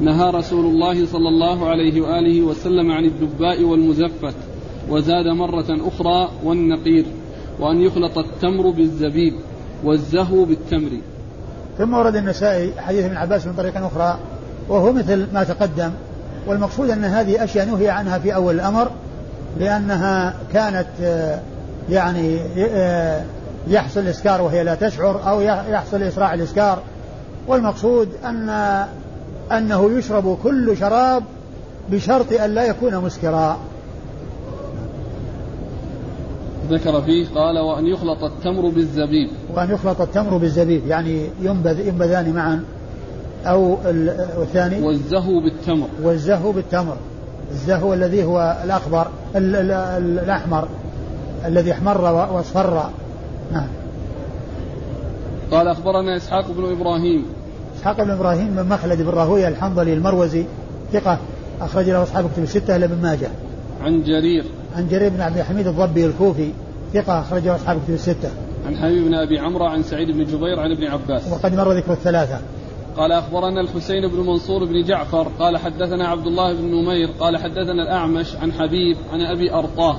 نهى 0.00 0.30
رسول 0.30 0.64
الله 0.64 1.06
صلى 1.06 1.28
الله 1.28 1.68
عليه 1.68 2.00
وآله 2.00 2.42
وسلم 2.42 2.90
عن 2.92 3.04
الدباء 3.04 3.62
والمزفت 3.62 4.34
وزاد 4.88 5.26
مرة 5.26 5.88
أخرى 5.88 6.30
والنقير 6.44 7.04
وأن 7.60 7.80
يخلط 7.80 8.18
التمر 8.18 8.70
بالزبيب 8.70 9.34
والزهو 9.84 10.44
بالتمر. 10.44 10.90
ثم 11.78 11.94
ورد 11.94 12.16
النسائي 12.16 12.72
حديث 12.78 13.04
ابن 13.04 13.16
عباس 13.16 13.46
من 13.46 13.52
طريق 13.52 13.76
أخرى 13.76 14.18
وهو 14.68 14.92
مثل 14.92 15.26
ما 15.34 15.44
تقدم 15.44 15.90
والمقصود 16.46 16.90
أن 16.90 17.04
هذه 17.04 17.44
أشياء 17.44 17.66
نهي 17.66 17.88
عنها 17.88 18.18
في 18.18 18.34
أول 18.34 18.54
الأمر 18.54 18.90
لأنها 19.58 20.34
كانت 20.52 20.86
يعني 21.90 22.38
يحصل 23.68 24.00
إسكار 24.00 24.42
وهي 24.42 24.64
لا 24.64 24.74
تشعر 24.74 25.28
أو 25.28 25.40
يحصل 25.40 26.02
إسراع 26.02 26.34
الإسكار. 26.34 26.78
والمقصود 27.48 28.08
أن 28.24 28.48
أنه 29.52 29.98
يشرب 29.98 30.38
كل 30.42 30.76
شراب 30.76 31.22
بشرط 31.90 32.32
أن 32.32 32.50
لا 32.50 32.64
يكون 32.64 32.96
مسكرا. 32.96 33.58
ذكر 36.70 37.02
فيه 37.02 37.26
قال 37.34 37.58
وأن 37.58 37.86
يخلط 37.86 38.24
التمر 38.24 38.68
بالزبيب. 38.68 39.30
وأن 39.54 39.70
يخلط 39.70 40.00
التمر 40.00 40.36
بالزبيب 40.36 40.86
يعني 40.86 41.26
ينبذ 41.42 41.86
ينبذان 41.88 42.32
معا 42.32 42.64
أو 43.46 43.76
الثاني 44.42 44.82
والزهو 44.82 45.40
بالتمر. 45.40 45.88
والزهو 46.02 46.52
بالتمر. 46.52 46.96
الزهو 47.50 47.94
الذي 47.94 48.24
هو 48.24 48.56
الأخضر 48.64 49.08
الأحمر. 49.36 50.68
الذي 51.44 51.72
احمر 51.72 52.00
واصفر. 52.00 52.90
نعم. 53.52 53.68
قال 55.50 55.68
أخبرنا 55.68 56.16
إسحاق 56.16 56.50
بن 56.50 56.72
إبراهيم. 56.80 57.24
إسحاق 57.78 58.02
بن 58.02 58.10
إبراهيم 58.10 58.50
من 58.56 58.68
مخلد 58.68 59.02
بن 59.02 59.08
راهوية 59.08 59.48
الحنظلي 59.48 59.92
المروزي 59.92 60.44
ثقة 60.92 61.18
أخرج 61.60 61.90
له 61.90 62.02
أصحاب 62.02 62.30
كتب 62.32 62.42
الستة 62.42 62.76
إلا 62.76 62.84
ابن 62.84 63.02
ماجه. 63.02 63.28
عن 63.82 64.02
جرير. 64.02 64.44
عن 64.76 64.88
جرير 64.88 65.08
بن 65.08 65.20
عبد 65.20 65.36
الحميد 65.36 65.66
الضبي 65.66 66.06
الكوفي 66.06 66.50
ثقة 66.94 67.20
أخرج 67.20 67.42
له 67.44 67.54
أصحاب 67.54 67.80
كتب 67.84 67.94
الستة. 67.94 68.30
عن 68.66 68.76
حبيب 68.76 69.04
بن 69.04 69.14
أبي 69.14 69.38
عمرو 69.38 69.64
عن 69.64 69.82
سعيد 69.82 70.10
بن 70.10 70.24
جبير 70.24 70.60
عن 70.60 70.70
ابن 70.70 70.84
عباس. 70.84 71.32
وقد 71.32 71.54
مر 71.54 71.72
ذكر 71.72 71.92
الثلاثة. 71.92 72.40
قال 72.96 73.12
أخبرنا 73.12 73.60
الحسين 73.60 74.08
بن 74.08 74.20
منصور 74.20 74.64
بن 74.64 74.82
جعفر 74.82 75.28
قال 75.38 75.56
حدثنا 75.56 76.08
عبد 76.08 76.26
الله 76.26 76.52
بن 76.52 76.64
نمير 76.64 77.08
قال 77.20 77.36
حدثنا 77.36 77.82
الأعمش 77.82 78.36
عن 78.36 78.52
حبيب 78.52 78.96
عن 79.12 79.20
أبي 79.20 79.54
أرطاه. 79.54 79.96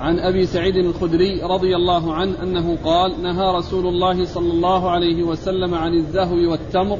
عن 0.00 0.18
أبي 0.18 0.46
سعيد 0.46 0.76
الخدري 0.76 1.42
رضي 1.42 1.76
الله 1.76 2.14
عنه 2.14 2.42
أنه 2.42 2.76
قال 2.84 3.22
نهى 3.22 3.56
رسول 3.58 3.86
الله 3.86 4.26
صلى 4.26 4.52
الله 4.52 4.90
عليه 4.90 5.22
وسلم 5.22 5.74
عن 5.74 5.92
الزهو 5.92 6.50
والتمر 6.50 6.98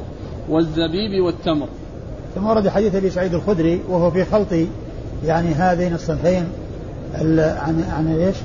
والزبيب 0.49 1.23
والتمر. 1.23 1.67
ثم 2.35 2.47
ورد 2.47 2.67
حديث 2.67 2.95
أبي 2.95 3.09
سعيد 3.09 3.33
الخدري 3.33 3.81
وهو 3.89 4.11
في 4.11 4.25
خلط 4.25 4.47
يعني 5.25 5.47
هذين 5.47 5.93
الصنفين 5.93 6.47
عن 7.13 7.83
عن 7.91 8.17
إيش؟ 8.19 8.35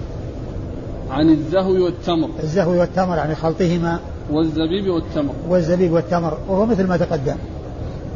عن 1.11 1.31
الزهو 1.31 1.85
والتمر. 1.85 2.29
الزهو 2.43 2.81
والتمر 2.81 3.17
يعني 3.17 3.35
خلطهما 3.35 3.99
والزبيب 4.31 4.89
والتمر. 4.89 5.35
والزبيب 5.49 5.93
والتمر 5.93 6.39
وهو 6.49 6.67
مثل 6.67 6.87
ما 6.87 6.97
تقدم. 6.97 7.37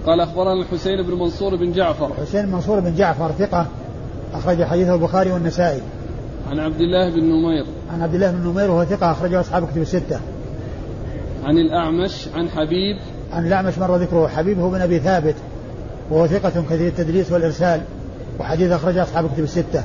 قال 0.06 0.20
أخبرنا 0.20 0.62
الحسين 0.62 1.02
بن 1.02 1.14
منصور 1.14 1.56
بن 1.56 1.72
جعفر. 1.72 2.10
حسين 2.22 2.46
بن 2.46 2.52
منصور 2.52 2.80
بن 2.80 2.94
جعفر 2.94 3.30
ثقة 3.38 3.66
أخرج 4.34 4.62
حديثه 4.62 4.94
البخاري 4.94 5.32
والنسائي. 5.32 5.80
عن 6.50 6.58
عبد 6.58 6.80
الله 6.80 7.10
بن 7.10 7.24
نمير 7.24 7.64
عن 7.92 8.02
عبد 8.02 8.14
الله 8.14 8.30
بن 8.30 8.50
نمير 8.50 8.70
وهو 8.70 8.84
ثقة 8.84 9.12
أخرجه 9.12 9.40
أصحاب 9.40 9.68
كتب 9.68 9.82
الستة. 9.82 10.20
عن 11.44 11.58
الأعمش 11.58 12.28
عن 12.34 12.48
حبيب 12.48 12.96
عن 13.32 13.46
الأعمش 13.46 13.78
مر 13.78 13.96
ذكره 13.96 14.28
حبيب 14.28 14.58
هو 14.58 14.70
بن 14.70 14.80
أبي 14.80 14.98
ثابت 14.98 15.34
وهو 16.10 16.26
ثقة 16.26 16.64
كثير 16.70 16.88
التدريس 16.88 17.32
والإرسال 17.32 17.80
وحديث 18.40 18.72
أخرجه 18.72 19.02
أصحاب 19.02 19.30
كتب 19.32 19.44
الستة. 19.44 19.82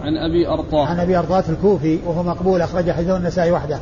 عن 0.00 0.16
أبي 0.16 0.48
أرطاة 0.48 0.86
عن 0.86 1.00
أبي 1.00 1.16
أرطاة 1.16 1.44
الكوفي 1.48 1.98
وهو 2.06 2.22
مقبول 2.22 2.60
أخرج 2.60 2.90
حديثه 2.90 3.16
النسائي 3.16 3.52
وحده. 3.52 3.78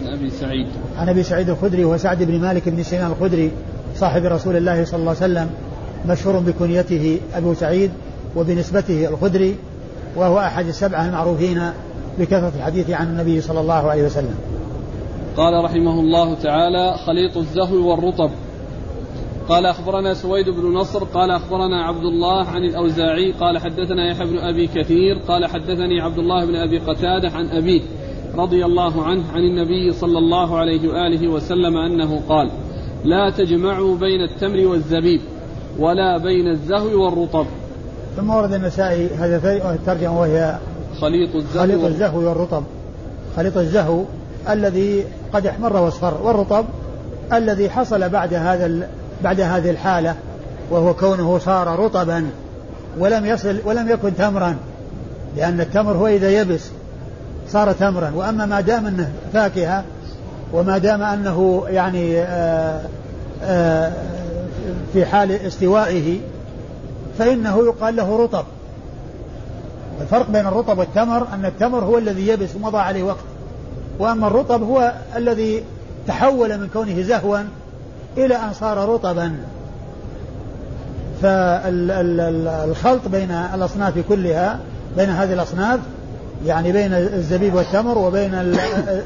عن 0.00 0.06
أبي 0.06 0.30
سعيد 0.30 0.66
عن 0.98 1.08
أبي 1.08 1.22
سعيد 1.22 1.50
الخدري 1.50 1.84
وهو 1.84 1.96
سعد 1.96 2.22
بن 2.22 2.40
مالك 2.40 2.68
بن 2.68 2.82
سنان 2.82 3.10
الخدري 3.10 3.50
صاحب 3.96 4.24
رسول 4.24 4.56
الله 4.56 4.84
صلى 4.84 5.00
الله 5.00 5.16
عليه 5.22 5.32
وسلم 5.32 5.50
مشهور 6.08 6.38
بكنيته 6.38 7.20
أبو 7.34 7.54
سعيد 7.54 7.90
وبنسبته 8.36 9.08
الخدري 9.08 9.56
وهو 10.16 10.38
أحد 10.38 10.66
السبعة 10.66 11.06
المعروفين 11.06 11.62
بكثرة 12.18 12.52
الحديث 12.56 12.90
عن 12.90 13.06
النبي 13.06 13.40
صلى 13.40 13.60
الله 13.60 13.90
عليه 13.90 14.06
وسلم. 14.06 14.34
قال 15.36 15.64
رحمه 15.64 16.00
الله 16.00 16.34
تعالى 16.34 16.96
خليط 17.06 17.36
الزهو 17.36 17.90
والرطب. 17.90 18.30
قال 19.48 19.66
أخبرنا 19.66 20.14
سويد 20.14 20.50
بن 20.50 20.72
نصر 20.74 21.04
قال 21.04 21.30
أخبرنا 21.30 21.84
عبد 21.84 22.04
الله 22.04 22.44
عن 22.44 22.64
الأوزاعي 22.64 23.32
قال 23.32 23.58
حدثنا 23.58 24.10
يحيى 24.10 24.26
بن 24.26 24.38
أبي 24.38 24.66
كثير 24.66 25.18
قال 25.28 25.46
حدثني 25.46 26.00
عبد 26.00 26.18
الله 26.18 26.44
بن 26.44 26.56
أبي 26.56 26.78
قتادة 26.78 27.30
عن 27.30 27.48
أبيه 27.48 27.80
رضي 28.36 28.64
الله 28.64 29.02
عنه 29.02 29.22
عن 29.32 29.40
النبي 29.40 29.92
صلى 29.92 30.18
الله 30.18 30.58
عليه 30.58 30.88
وآله 30.88 31.28
وسلم 31.28 31.76
أنه 31.76 32.20
قال 32.28 32.50
لا 33.04 33.30
تجمعوا 33.30 33.96
بين 33.96 34.20
التمر 34.20 34.66
والزبيب 34.66 35.20
ولا 35.78 36.18
بين 36.18 36.48
الزهو 36.48 37.04
والرطب. 37.04 37.46
ثم 38.18 38.30
ورد 38.30 38.52
النسائي 38.52 39.08
هذا 39.20 39.52
الترجمة 39.52 40.20
وهي 40.20 40.56
خليط 41.00 41.34
الزهو. 41.36 41.62
خليط 41.62 41.84
الزهو 41.84 42.28
والرطب. 42.28 42.62
خليط 43.36 43.56
الزهو 43.56 44.04
الذي 44.50 45.04
قد 45.32 45.46
احمر 45.46 45.76
واصفر 45.76 46.14
والرطب 46.22 46.64
الذي 47.32 47.70
حصل 47.70 48.08
بعد 48.08 48.34
هذا 48.34 48.88
بعد 49.24 49.40
هذه 49.40 49.70
الحالة 49.70 50.14
وهو 50.70 50.94
كونه 50.94 51.38
صار 51.38 51.78
رطبا 51.78 52.26
ولم 52.98 53.26
يصل 53.26 53.56
ولم 53.64 53.88
يكن 53.88 54.16
تمرا 54.16 54.56
لأن 55.36 55.60
التمر 55.60 55.92
هو 55.92 56.06
إذا 56.06 56.30
يبس 56.40 56.64
صار 57.48 57.72
تمرا. 57.72 58.12
وأما 58.14 58.46
ما 58.46 58.60
دام 58.60 58.86
أنه 58.86 59.12
فاكهة 59.32 59.84
وما 60.52 60.78
دام 60.78 61.02
أنه 61.02 61.64
يعني 61.68 62.18
آآ 62.18 62.80
آآ 63.42 63.92
في 64.92 65.04
حال 65.04 65.32
استوائه 65.32 66.18
فإنه 67.18 67.58
يقال 67.58 67.96
له 67.96 68.22
رطب. 68.22 68.44
الفرق 70.00 70.30
بين 70.30 70.46
الرطب 70.46 70.78
والتمر 70.78 71.26
أن 71.32 71.44
التمر 71.44 71.84
هو 71.84 71.98
الذي 71.98 72.28
يبس 72.28 72.56
ومضى 72.56 72.78
عليه 72.78 73.02
وقت. 73.02 73.24
وأما 73.98 74.26
الرطب 74.26 74.62
هو 74.62 74.92
الذي 75.16 75.64
تحول 76.06 76.58
من 76.58 76.68
كونه 76.72 77.02
زهوا 77.02 77.38
إلى 78.16 78.36
أن 78.36 78.52
صار 78.52 78.88
رطبا. 78.88 79.36
فالخلط 81.22 83.08
بين 83.08 83.30
الأصناف 83.30 83.94
كلها 84.08 84.58
بين 84.96 85.10
هذه 85.10 85.32
الأصناف 85.32 85.80
يعني 86.46 86.72
بين 86.72 86.92
الزبيب 86.92 87.54
والتمر 87.54 87.98
وبين 87.98 88.30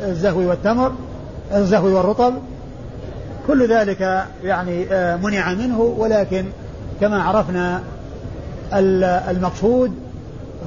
الزهو 0.08 0.40
والتمر 0.40 0.92
الزهو 1.54 1.96
والرطب 1.96 2.34
كل 3.46 3.68
ذلك 3.68 4.26
يعني 4.44 4.86
آه، 4.92 5.16
منع 5.16 5.54
منه. 5.54 5.80
ولكن 5.80 6.44
كما 7.00 7.22
عرفنا 7.22 7.82
المقصود 8.72 9.92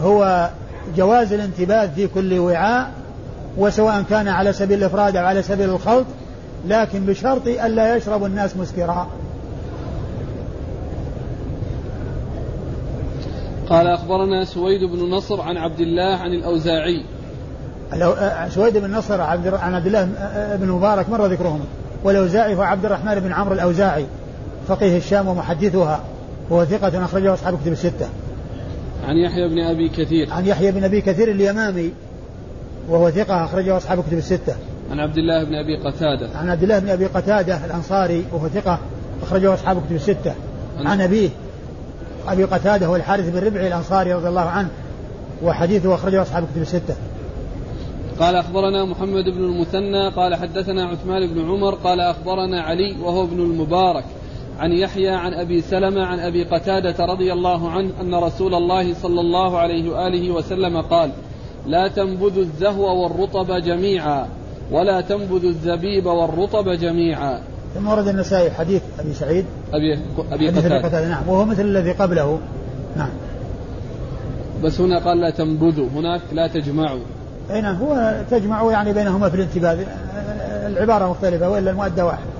هو 0.02 0.50
جواز 0.98 1.34
الانتباه 1.34 1.86
في 1.96 2.08
كل 2.08 2.40
وعاء 2.40 2.92
وسواء 3.58 4.04
كان 4.10 4.28
على 4.28 4.54
سبيل 4.54 4.80
الإفراد 4.80 5.16
أو 5.16 5.26
على 5.26 5.42
سبيل 5.42 5.70
الخلط 5.70 6.06
لكن 6.68 7.06
بشرط 7.06 7.48
الا 7.48 7.96
يشرب 7.96 8.26
الناس 8.26 8.58
مسكرا. 8.58 9.08
قال 13.70 13.88
أخبرنا 13.88 14.46
سويد 14.46 14.84
بن 14.84 15.10
نصر 15.10 15.42
عن 15.42 15.58
عبد 15.58 15.80
الله 15.80 16.18
عن 16.18 16.34
الأوزاعي. 16.34 17.06
آه، 17.94 18.50
سويد 18.50 18.78
بن 18.78 18.92
نصر 18.92 19.22
عن 19.22 19.76
عبد 19.76 19.86
الله 19.86 20.10
بن 20.56 20.68
مبارك 20.68 21.10
مر 21.10 21.26
ذكرهم 21.26 21.60
والأوزاعي 22.04 22.56
هو 22.56 22.62
عبد 22.62 22.86
الرحمن 22.86 23.20
بن 23.20 23.34
عمرو 23.34 23.54
الأوزاعي 23.54 24.06
فقيه 24.68 24.98
الشام 24.98 25.28
ومحدثها 25.28 26.00
وهو 26.50 26.66
ثقة 26.66 27.06
أخرجه 27.06 27.34
أصحاب 27.34 27.60
كتب 27.62 27.72
الستة. 27.72 28.10
عن 29.08 29.18
يحيى 29.18 29.50
بن 29.50 29.60
أبي 29.60 29.90
كثير. 29.90 30.34
عن 30.34 30.46
يحيى 30.46 30.72
بن 30.72 30.84
أبي 30.84 31.02
كثير 31.02 31.32
اليمامي 31.32 31.92
وهو 32.90 33.10
ثقة 33.10 33.46
أخرجه 33.46 33.78
أصحاب 33.78 34.04
كتب 34.04 34.18
الستة. 34.18 34.56
عن 34.92 35.00
عبد 35.00 35.18
الله 35.18 35.44
بن 35.44 35.56
أبي 35.56 35.78
قتادة. 35.78 36.30
عن 36.38 36.50
عبد 36.50 36.64
الله 36.64 36.80
بن 36.80 36.90
أبي 36.90 37.06
قتادة 37.06 37.66
الأنصاري 37.66 38.26
وهو 38.34 38.48
ثقة 38.48 38.80
أخرجه 39.24 39.54
أصحاب 39.54 39.86
كتب 39.86 39.96
الستة. 39.96 40.34
عن, 40.78 40.88
عن 40.88 41.02
أبيه 41.02 41.30
أبي 42.28 42.44
قتادة 42.44 42.86
هو 42.86 42.96
الحارث 42.96 43.30
بن 43.30 43.40
ربعي 43.40 43.68
الأنصاري 43.68 44.14
رضي 44.14 44.28
الله 44.28 44.42
عنه 44.42 44.70
وحديثه 45.44 45.96
أخرجه 45.96 46.22
أصحاب 46.22 46.48
كتب 46.54 46.62
الستة. 46.62 46.96
قال 48.20 48.36
أخبرنا 48.36 48.86
محمد 48.86 49.24
بن 49.24 49.44
المثنى 49.44 50.10
قال 50.10 50.36
حدثنا 50.36 50.86
عثمان 50.86 51.34
بن 51.34 51.42
عمر 51.42 51.76
قال 51.76 52.00
أخبرنا 52.00 52.62
علي 52.62 52.96
وهو 53.02 53.24
ابن 53.24 53.40
المبارك 53.40 54.04
عن 54.60 54.72
يحيى 54.72 55.10
عن 55.10 55.34
أبي 55.34 55.62
سلمة 55.62 56.06
عن 56.06 56.20
أبي 56.20 56.44
قتادة 56.44 57.06
رضي 57.06 57.34
الله 57.34 57.70
عنه 57.70 57.90
أن 58.02 58.16
رسول 58.16 58.56
الله 58.56 58.94
صلى 58.94 59.22
الله 59.22 59.58
عليه 59.58 59.90
وآله 59.90 60.32
وسلم 60.32 60.82
قال: 60.82 61.12
لا 61.68 61.88
تنبذوا 61.88 62.44
الزهو 62.44 63.04
والرطب 63.04 63.52
جميعا 63.52 64.28
ولا 64.72 65.02
تنبذوا 65.02 65.50
الزبيب 65.50 66.06
والرطب 66.06 66.70
جميعا. 66.70 67.40
ثم 67.76 67.88
ورد 67.88 68.08
النسائي 68.08 68.52
حديث 68.52 68.82
أبي 69.00 69.14
سعيد 69.14 69.46
أبي 69.74 70.00
أبي 70.32 70.50
قتادة. 70.50 70.78
قتادة 70.78 71.08
نعم 71.08 71.30
وهو 71.30 71.46
مثل 71.46 71.62
الذي 71.62 71.92
قبله 71.92 72.40
نعم. 72.98 73.10
بس 74.64 74.82
هنا 74.82 75.00
قال 75.00 75.18
لا 75.18 75.30
تنبذوا 75.30 75.88
هناك 75.96 76.22
لا 76.34 76.48
تجمعوا. 76.48 77.00
أي 77.52 77.62
نعم 77.62 77.76
هو 77.76 78.22
تجمعوا 78.32 78.72
يعني 78.72 78.94
بينهما 78.94 79.30
في 79.30 79.36
الانتباه 79.36 79.78
العبارة 80.68 81.10
مختلفة 81.10 81.50
وإلا 81.50 81.72
المؤدى 81.72 82.02
واحد. 82.02 82.35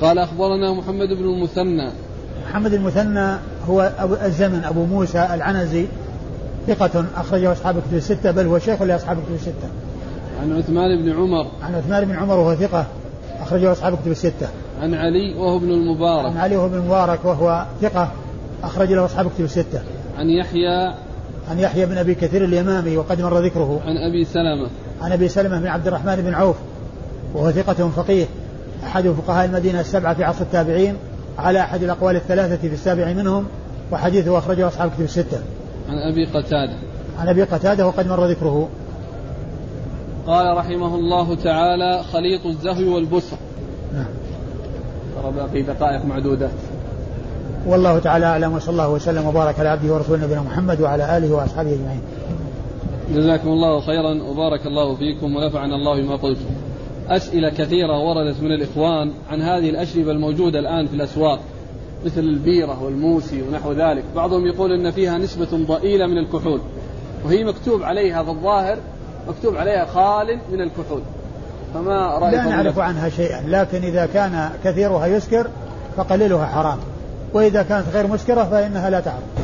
قال 0.00 0.18
أخبرنا 0.18 0.72
محمد 0.72 1.08
بن 1.08 1.24
المثنى 1.24 1.90
محمد 2.50 2.72
المثنى 2.74 3.36
هو 3.68 3.92
أبو 3.98 4.14
الزمن 4.14 4.64
أبو 4.64 4.84
موسى 4.84 5.28
العنزي 5.34 5.86
ثقة 6.66 7.04
أخرجه 7.16 7.52
أصحاب 7.52 7.80
كتب 7.80 7.96
الستة 7.96 8.30
بل 8.30 8.46
هو 8.46 8.58
شيخ 8.58 8.82
لأصحاب 8.82 9.16
كتب 9.16 9.34
الستة. 9.34 9.68
عن 10.42 10.52
عثمان 10.52 11.02
بن 11.02 11.12
عمر. 11.12 11.46
عن 11.62 11.74
عثمان 11.74 12.04
بن 12.04 12.16
عمر 12.16 12.38
وهو 12.38 12.54
ثقة 12.54 12.86
أخرجه 13.40 13.72
أصحاب 13.72 13.98
كتب 14.02 14.10
الستة. 14.10 14.48
عن 14.82 14.94
علي 14.94 15.34
وهو 15.34 15.56
ابن 15.56 15.70
المبارك. 15.70 16.26
عن 16.26 16.36
علي 16.36 16.56
وهو 16.56 16.66
ابن 16.66 16.76
المبارك 16.76 17.24
وهو 17.24 17.66
ثقة 17.82 18.12
أخرج 18.62 18.92
له 18.92 19.04
أصحاب 19.04 19.30
كتب 19.30 19.44
الستة. 19.44 19.82
عن 20.18 20.30
يحيى 20.30 20.94
عن 21.50 21.58
يحيى 21.58 21.86
بن 21.86 21.98
أبي 21.98 22.14
كثير 22.14 22.44
اليمامي 22.44 22.96
وقد 22.96 23.20
مر 23.20 23.38
ذكره. 23.38 23.80
عن 23.84 23.96
أبي 23.96 24.24
سلمة. 24.24 24.68
عن 25.02 25.12
أبي 25.12 25.28
سلمة 25.28 25.60
بن 25.60 25.66
عبد 25.66 25.86
الرحمن 25.86 26.16
بن 26.16 26.34
عوف 26.34 26.56
وهو 27.34 27.50
ثقة 27.50 27.88
فقيه 27.88 28.26
أحد 28.86 29.08
فقهاء 29.08 29.44
المدينة 29.44 29.80
السبعة 29.80 30.14
في 30.14 30.24
عصر 30.24 30.40
التابعين 30.40 30.96
على 31.38 31.60
أحد 31.60 31.82
الأقوال 31.82 32.16
الثلاثة 32.16 32.56
في 32.56 32.74
السابع 32.74 33.12
منهم 33.12 33.46
وحديثه 33.92 34.38
أخرجه 34.38 34.68
أصحاب 34.68 34.90
كتب 34.90 35.04
الستة. 35.04 35.38
عن 35.88 36.12
أبي 36.12 36.24
قتادة. 36.24 36.74
عن 37.18 37.28
أبي 37.28 37.42
قتادة 37.42 37.86
وقد 37.86 38.08
مر 38.08 38.26
ذكره. 38.26 38.68
قال 40.26 40.56
رحمه 40.56 40.94
الله 40.94 41.34
تعالى 41.34 42.02
خليط 42.12 42.46
الزهو 42.46 42.94
والبسر. 42.94 43.36
نعم. 43.94 44.06
ترى 45.22 45.32
باقي 45.32 45.62
دقائق 45.62 46.04
معدودات. 46.04 46.50
والله 47.66 47.98
تعالى 47.98 48.26
أعلم 48.26 48.52
وصلى 48.52 48.72
الله 48.72 48.90
وسلم 48.90 49.26
وبارك 49.26 49.60
على 49.60 49.68
عبده 49.68 49.94
ورسوله 49.94 50.24
نبينا 50.24 50.42
محمد 50.42 50.80
وعلى 50.80 51.16
آله 51.16 51.34
وأصحابه 51.34 51.74
أجمعين. 51.74 52.00
جزاكم 53.14 53.48
الله 53.48 53.80
خيرا 53.80 54.22
وبارك 54.22 54.66
الله 54.66 54.96
فيكم 54.96 55.36
ونفعنا 55.36 55.74
الله 55.74 56.02
بما 56.02 56.16
قلتم. 56.16 56.63
أسئلة 57.08 57.50
كثيرة 57.50 57.98
وردت 57.98 58.40
من 58.40 58.52
الإخوان 58.52 59.12
عن 59.30 59.42
هذه 59.42 59.70
الأشربة 59.70 60.10
الموجودة 60.10 60.58
الآن 60.58 60.86
في 60.86 60.94
الأسواق 60.94 61.40
مثل 62.04 62.20
البيرة 62.20 62.82
والموسي 62.82 63.42
ونحو 63.42 63.72
ذلك. 63.72 64.04
بعضهم 64.16 64.46
يقول 64.46 64.72
أن 64.72 64.90
فيها 64.90 65.18
نسبة 65.18 65.48
ضئيلة 65.66 66.06
من 66.06 66.18
الكحول 66.18 66.60
وهي 67.24 67.44
مكتوب 67.44 67.82
عليها 67.82 68.22
في 68.22 68.30
الظاهر 68.30 68.78
مكتوب 69.28 69.56
عليها 69.56 69.84
خال 69.84 70.38
من 70.52 70.60
الكحول. 70.60 71.02
فما 71.74 72.18
رأيكم 72.18 72.36
لا 72.36 72.48
نعرف 72.48 72.78
عنها 72.78 73.08
شيئا 73.08 73.44
لكن 73.48 73.82
إذا 73.82 74.06
كان 74.06 74.50
كثيرها 74.64 75.06
يسكر 75.06 75.46
فقليلها 75.96 76.46
حرام. 76.46 76.78
وإذا 77.34 77.62
كانت 77.62 77.86
غير 77.94 78.06
مسكرة 78.06 78.44
فإنها 78.44 78.90
لا 78.90 79.00
تعرف. 79.00 79.43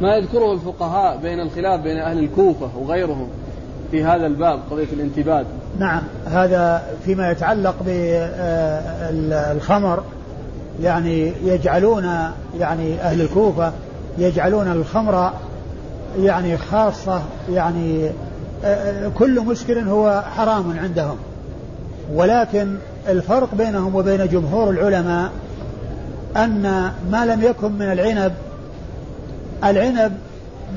ما 0.00 0.16
يذكره 0.16 0.52
الفقهاء 0.52 1.16
بين 1.16 1.40
الخلاف 1.40 1.80
بين 1.80 1.98
أهل 1.98 2.18
الكوفة 2.18 2.70
وغيرهم 2.78 3.28
في 3.90 4.04
هذا 4.04 4.26
الباب 4.26 4.60
قضية 4.70 4.92
الانتباد. 4.92 5.46
نعم 5.78 6.02
هذا 6.26 6.82
فيما 7.04 7.30
يتعلق 7.30 7.74
بالخمر 9.10 10.02
يعني 10.82 11.32
يجعلون 11.44 12.04
يعني 12.58 13.00
أهل 13.00 13.20
الكوفة 13.20 13.72
يجعلون 14.18 14.72
الخمر 14.72 15.32
يعني 16.20 16.56
خاصة 16.56 17.22
يعني 17.52 18.10
كل 19.18 19.40
مسكر 19.40 19.80
هو 19.80 20.24
حرام 20.36 20.78
عندهم. 20.78 21.16
ولكن 22.14 22.76
الفرق 23.08 23.54
بينهم 23.54 23.94
وبين 23.94 24.28
جمهور 24.28 24.70
العلماء 24.70 25.30
أن 26.36 26.92
ما 27.10 27.26
لم 27.26 27.42
يكن 27.42 27.72
من 27.72 27.92
العنب 27.92 28.32
العنب 29.64 30.12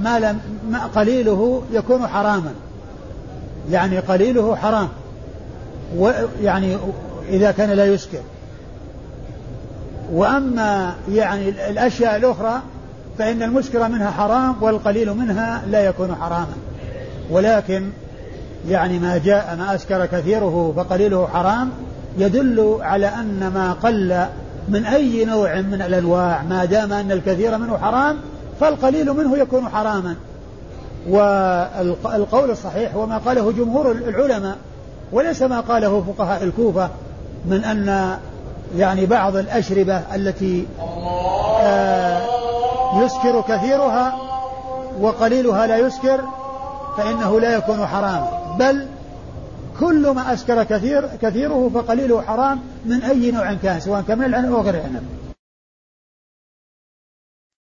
ما 0.03 0.19
لم 0.19 0.39
ما 0.69 0.85
قليله 0.85 1.61
يكون 1.71 2.07
حراما. 2.07 2.53
يعني 3.71 3.99
قليله 3.99 4.55
حرام. 4.55 4.87
ويعني 5.97 6.77
إذا 7.29 7.51
كان 7.51 7.69
لا 7.69 7.85
يسكر. 7.85 8.21
وأما 10.11 10.95
يعني 11.11 11.49
الأشياء 11.49 12.15
الأخرى 12.15 12.61
فإن 13.17 13.43
المسكر 13.43 13.87
منها 13.87 14.11
حرام 14.11 14.55
والقليل 14.61 15.13
منها 15.13 15.61
لا 15.67 15.85
يكون 15.85 16.15
حراما. 16.15 16.53
ولكن 17.29 17.89
يعني 18.69 18.99
ما 18.99 19.17
جاء 19.17 19.55
ما 19.55 19.75
أسكر 19.75 20.05
كثيره 20.05 20.73
فقليله 20.77 21.27
حرام 21.27 21.69
يدل 22.17 22.77
على 22.81 23.07
أن 23.07 23.51
ما 23.53 23.73
قل 23.73 24.25
من 24.69 24.85
أي 24.85 25.25
نوع 25.25 25.61
من 25.61 25.81
الأنواع 25.81 26.43
ما 26.49 26.65
دام 26.65 26.93
أن 26.93 27.11
الكثير 27.11 27.57
منه 27.57 27.77
حرام 27.77 28.17
فالقليل 28.59 29.13
منه 29.13 29.37
يكون 29.37 29.69
حراما. 29.69 30.15
والقول 31.09 32.51
الصحيح 32.51 32.95
هو 32.95 33.05
ما 33.05 33.17
قاله 33.17 33.51
جمهور 33.51 33.91
العلماء 33.91 34.57
وليس 35.11 35.41
ما 35.41 35.59
قاله 35.59 36.03
فقهاء 36.07 36.43
الكوفة 36.43 36.89
من 37.45 37.63
أن 37.63 38.17
يعني 38.77 39.05
بعض 39.05 39.35
الأشربة 39.35 40.01
التي 40.15 40.65
آه 41.61 42.21
يسكر 43.03 43.41
كثيرها 43.41 44.13
وقليلها 45.01 45.67
لا 45.67 45.77
يسكر 45.77 46.19
فإنه 46.97 47.39
لا 47.39 47.55
يكون 47.57 47.85
حراما. 47.85 48.27
بل 48.59 48.85
كل 49.79 50.09
ما 50.09 50.33
أسكر 50.33 50.63
كثير 50.63 51.09
كثيره 51.21 51.71
فقليله 51.73 52.21
حرام 52.21 52.59
من 52.85 53.01
أي 53.03 53.31
نوع 53.31 53.53
كان 53.53 53.79
سواء 53.79 54.03
كان 54.07 54.17
من 54.17 54.25
العنب 54.25 54.53
أو 54.53 54.61
غير 54.61 54.73
العنب 54.73 55.03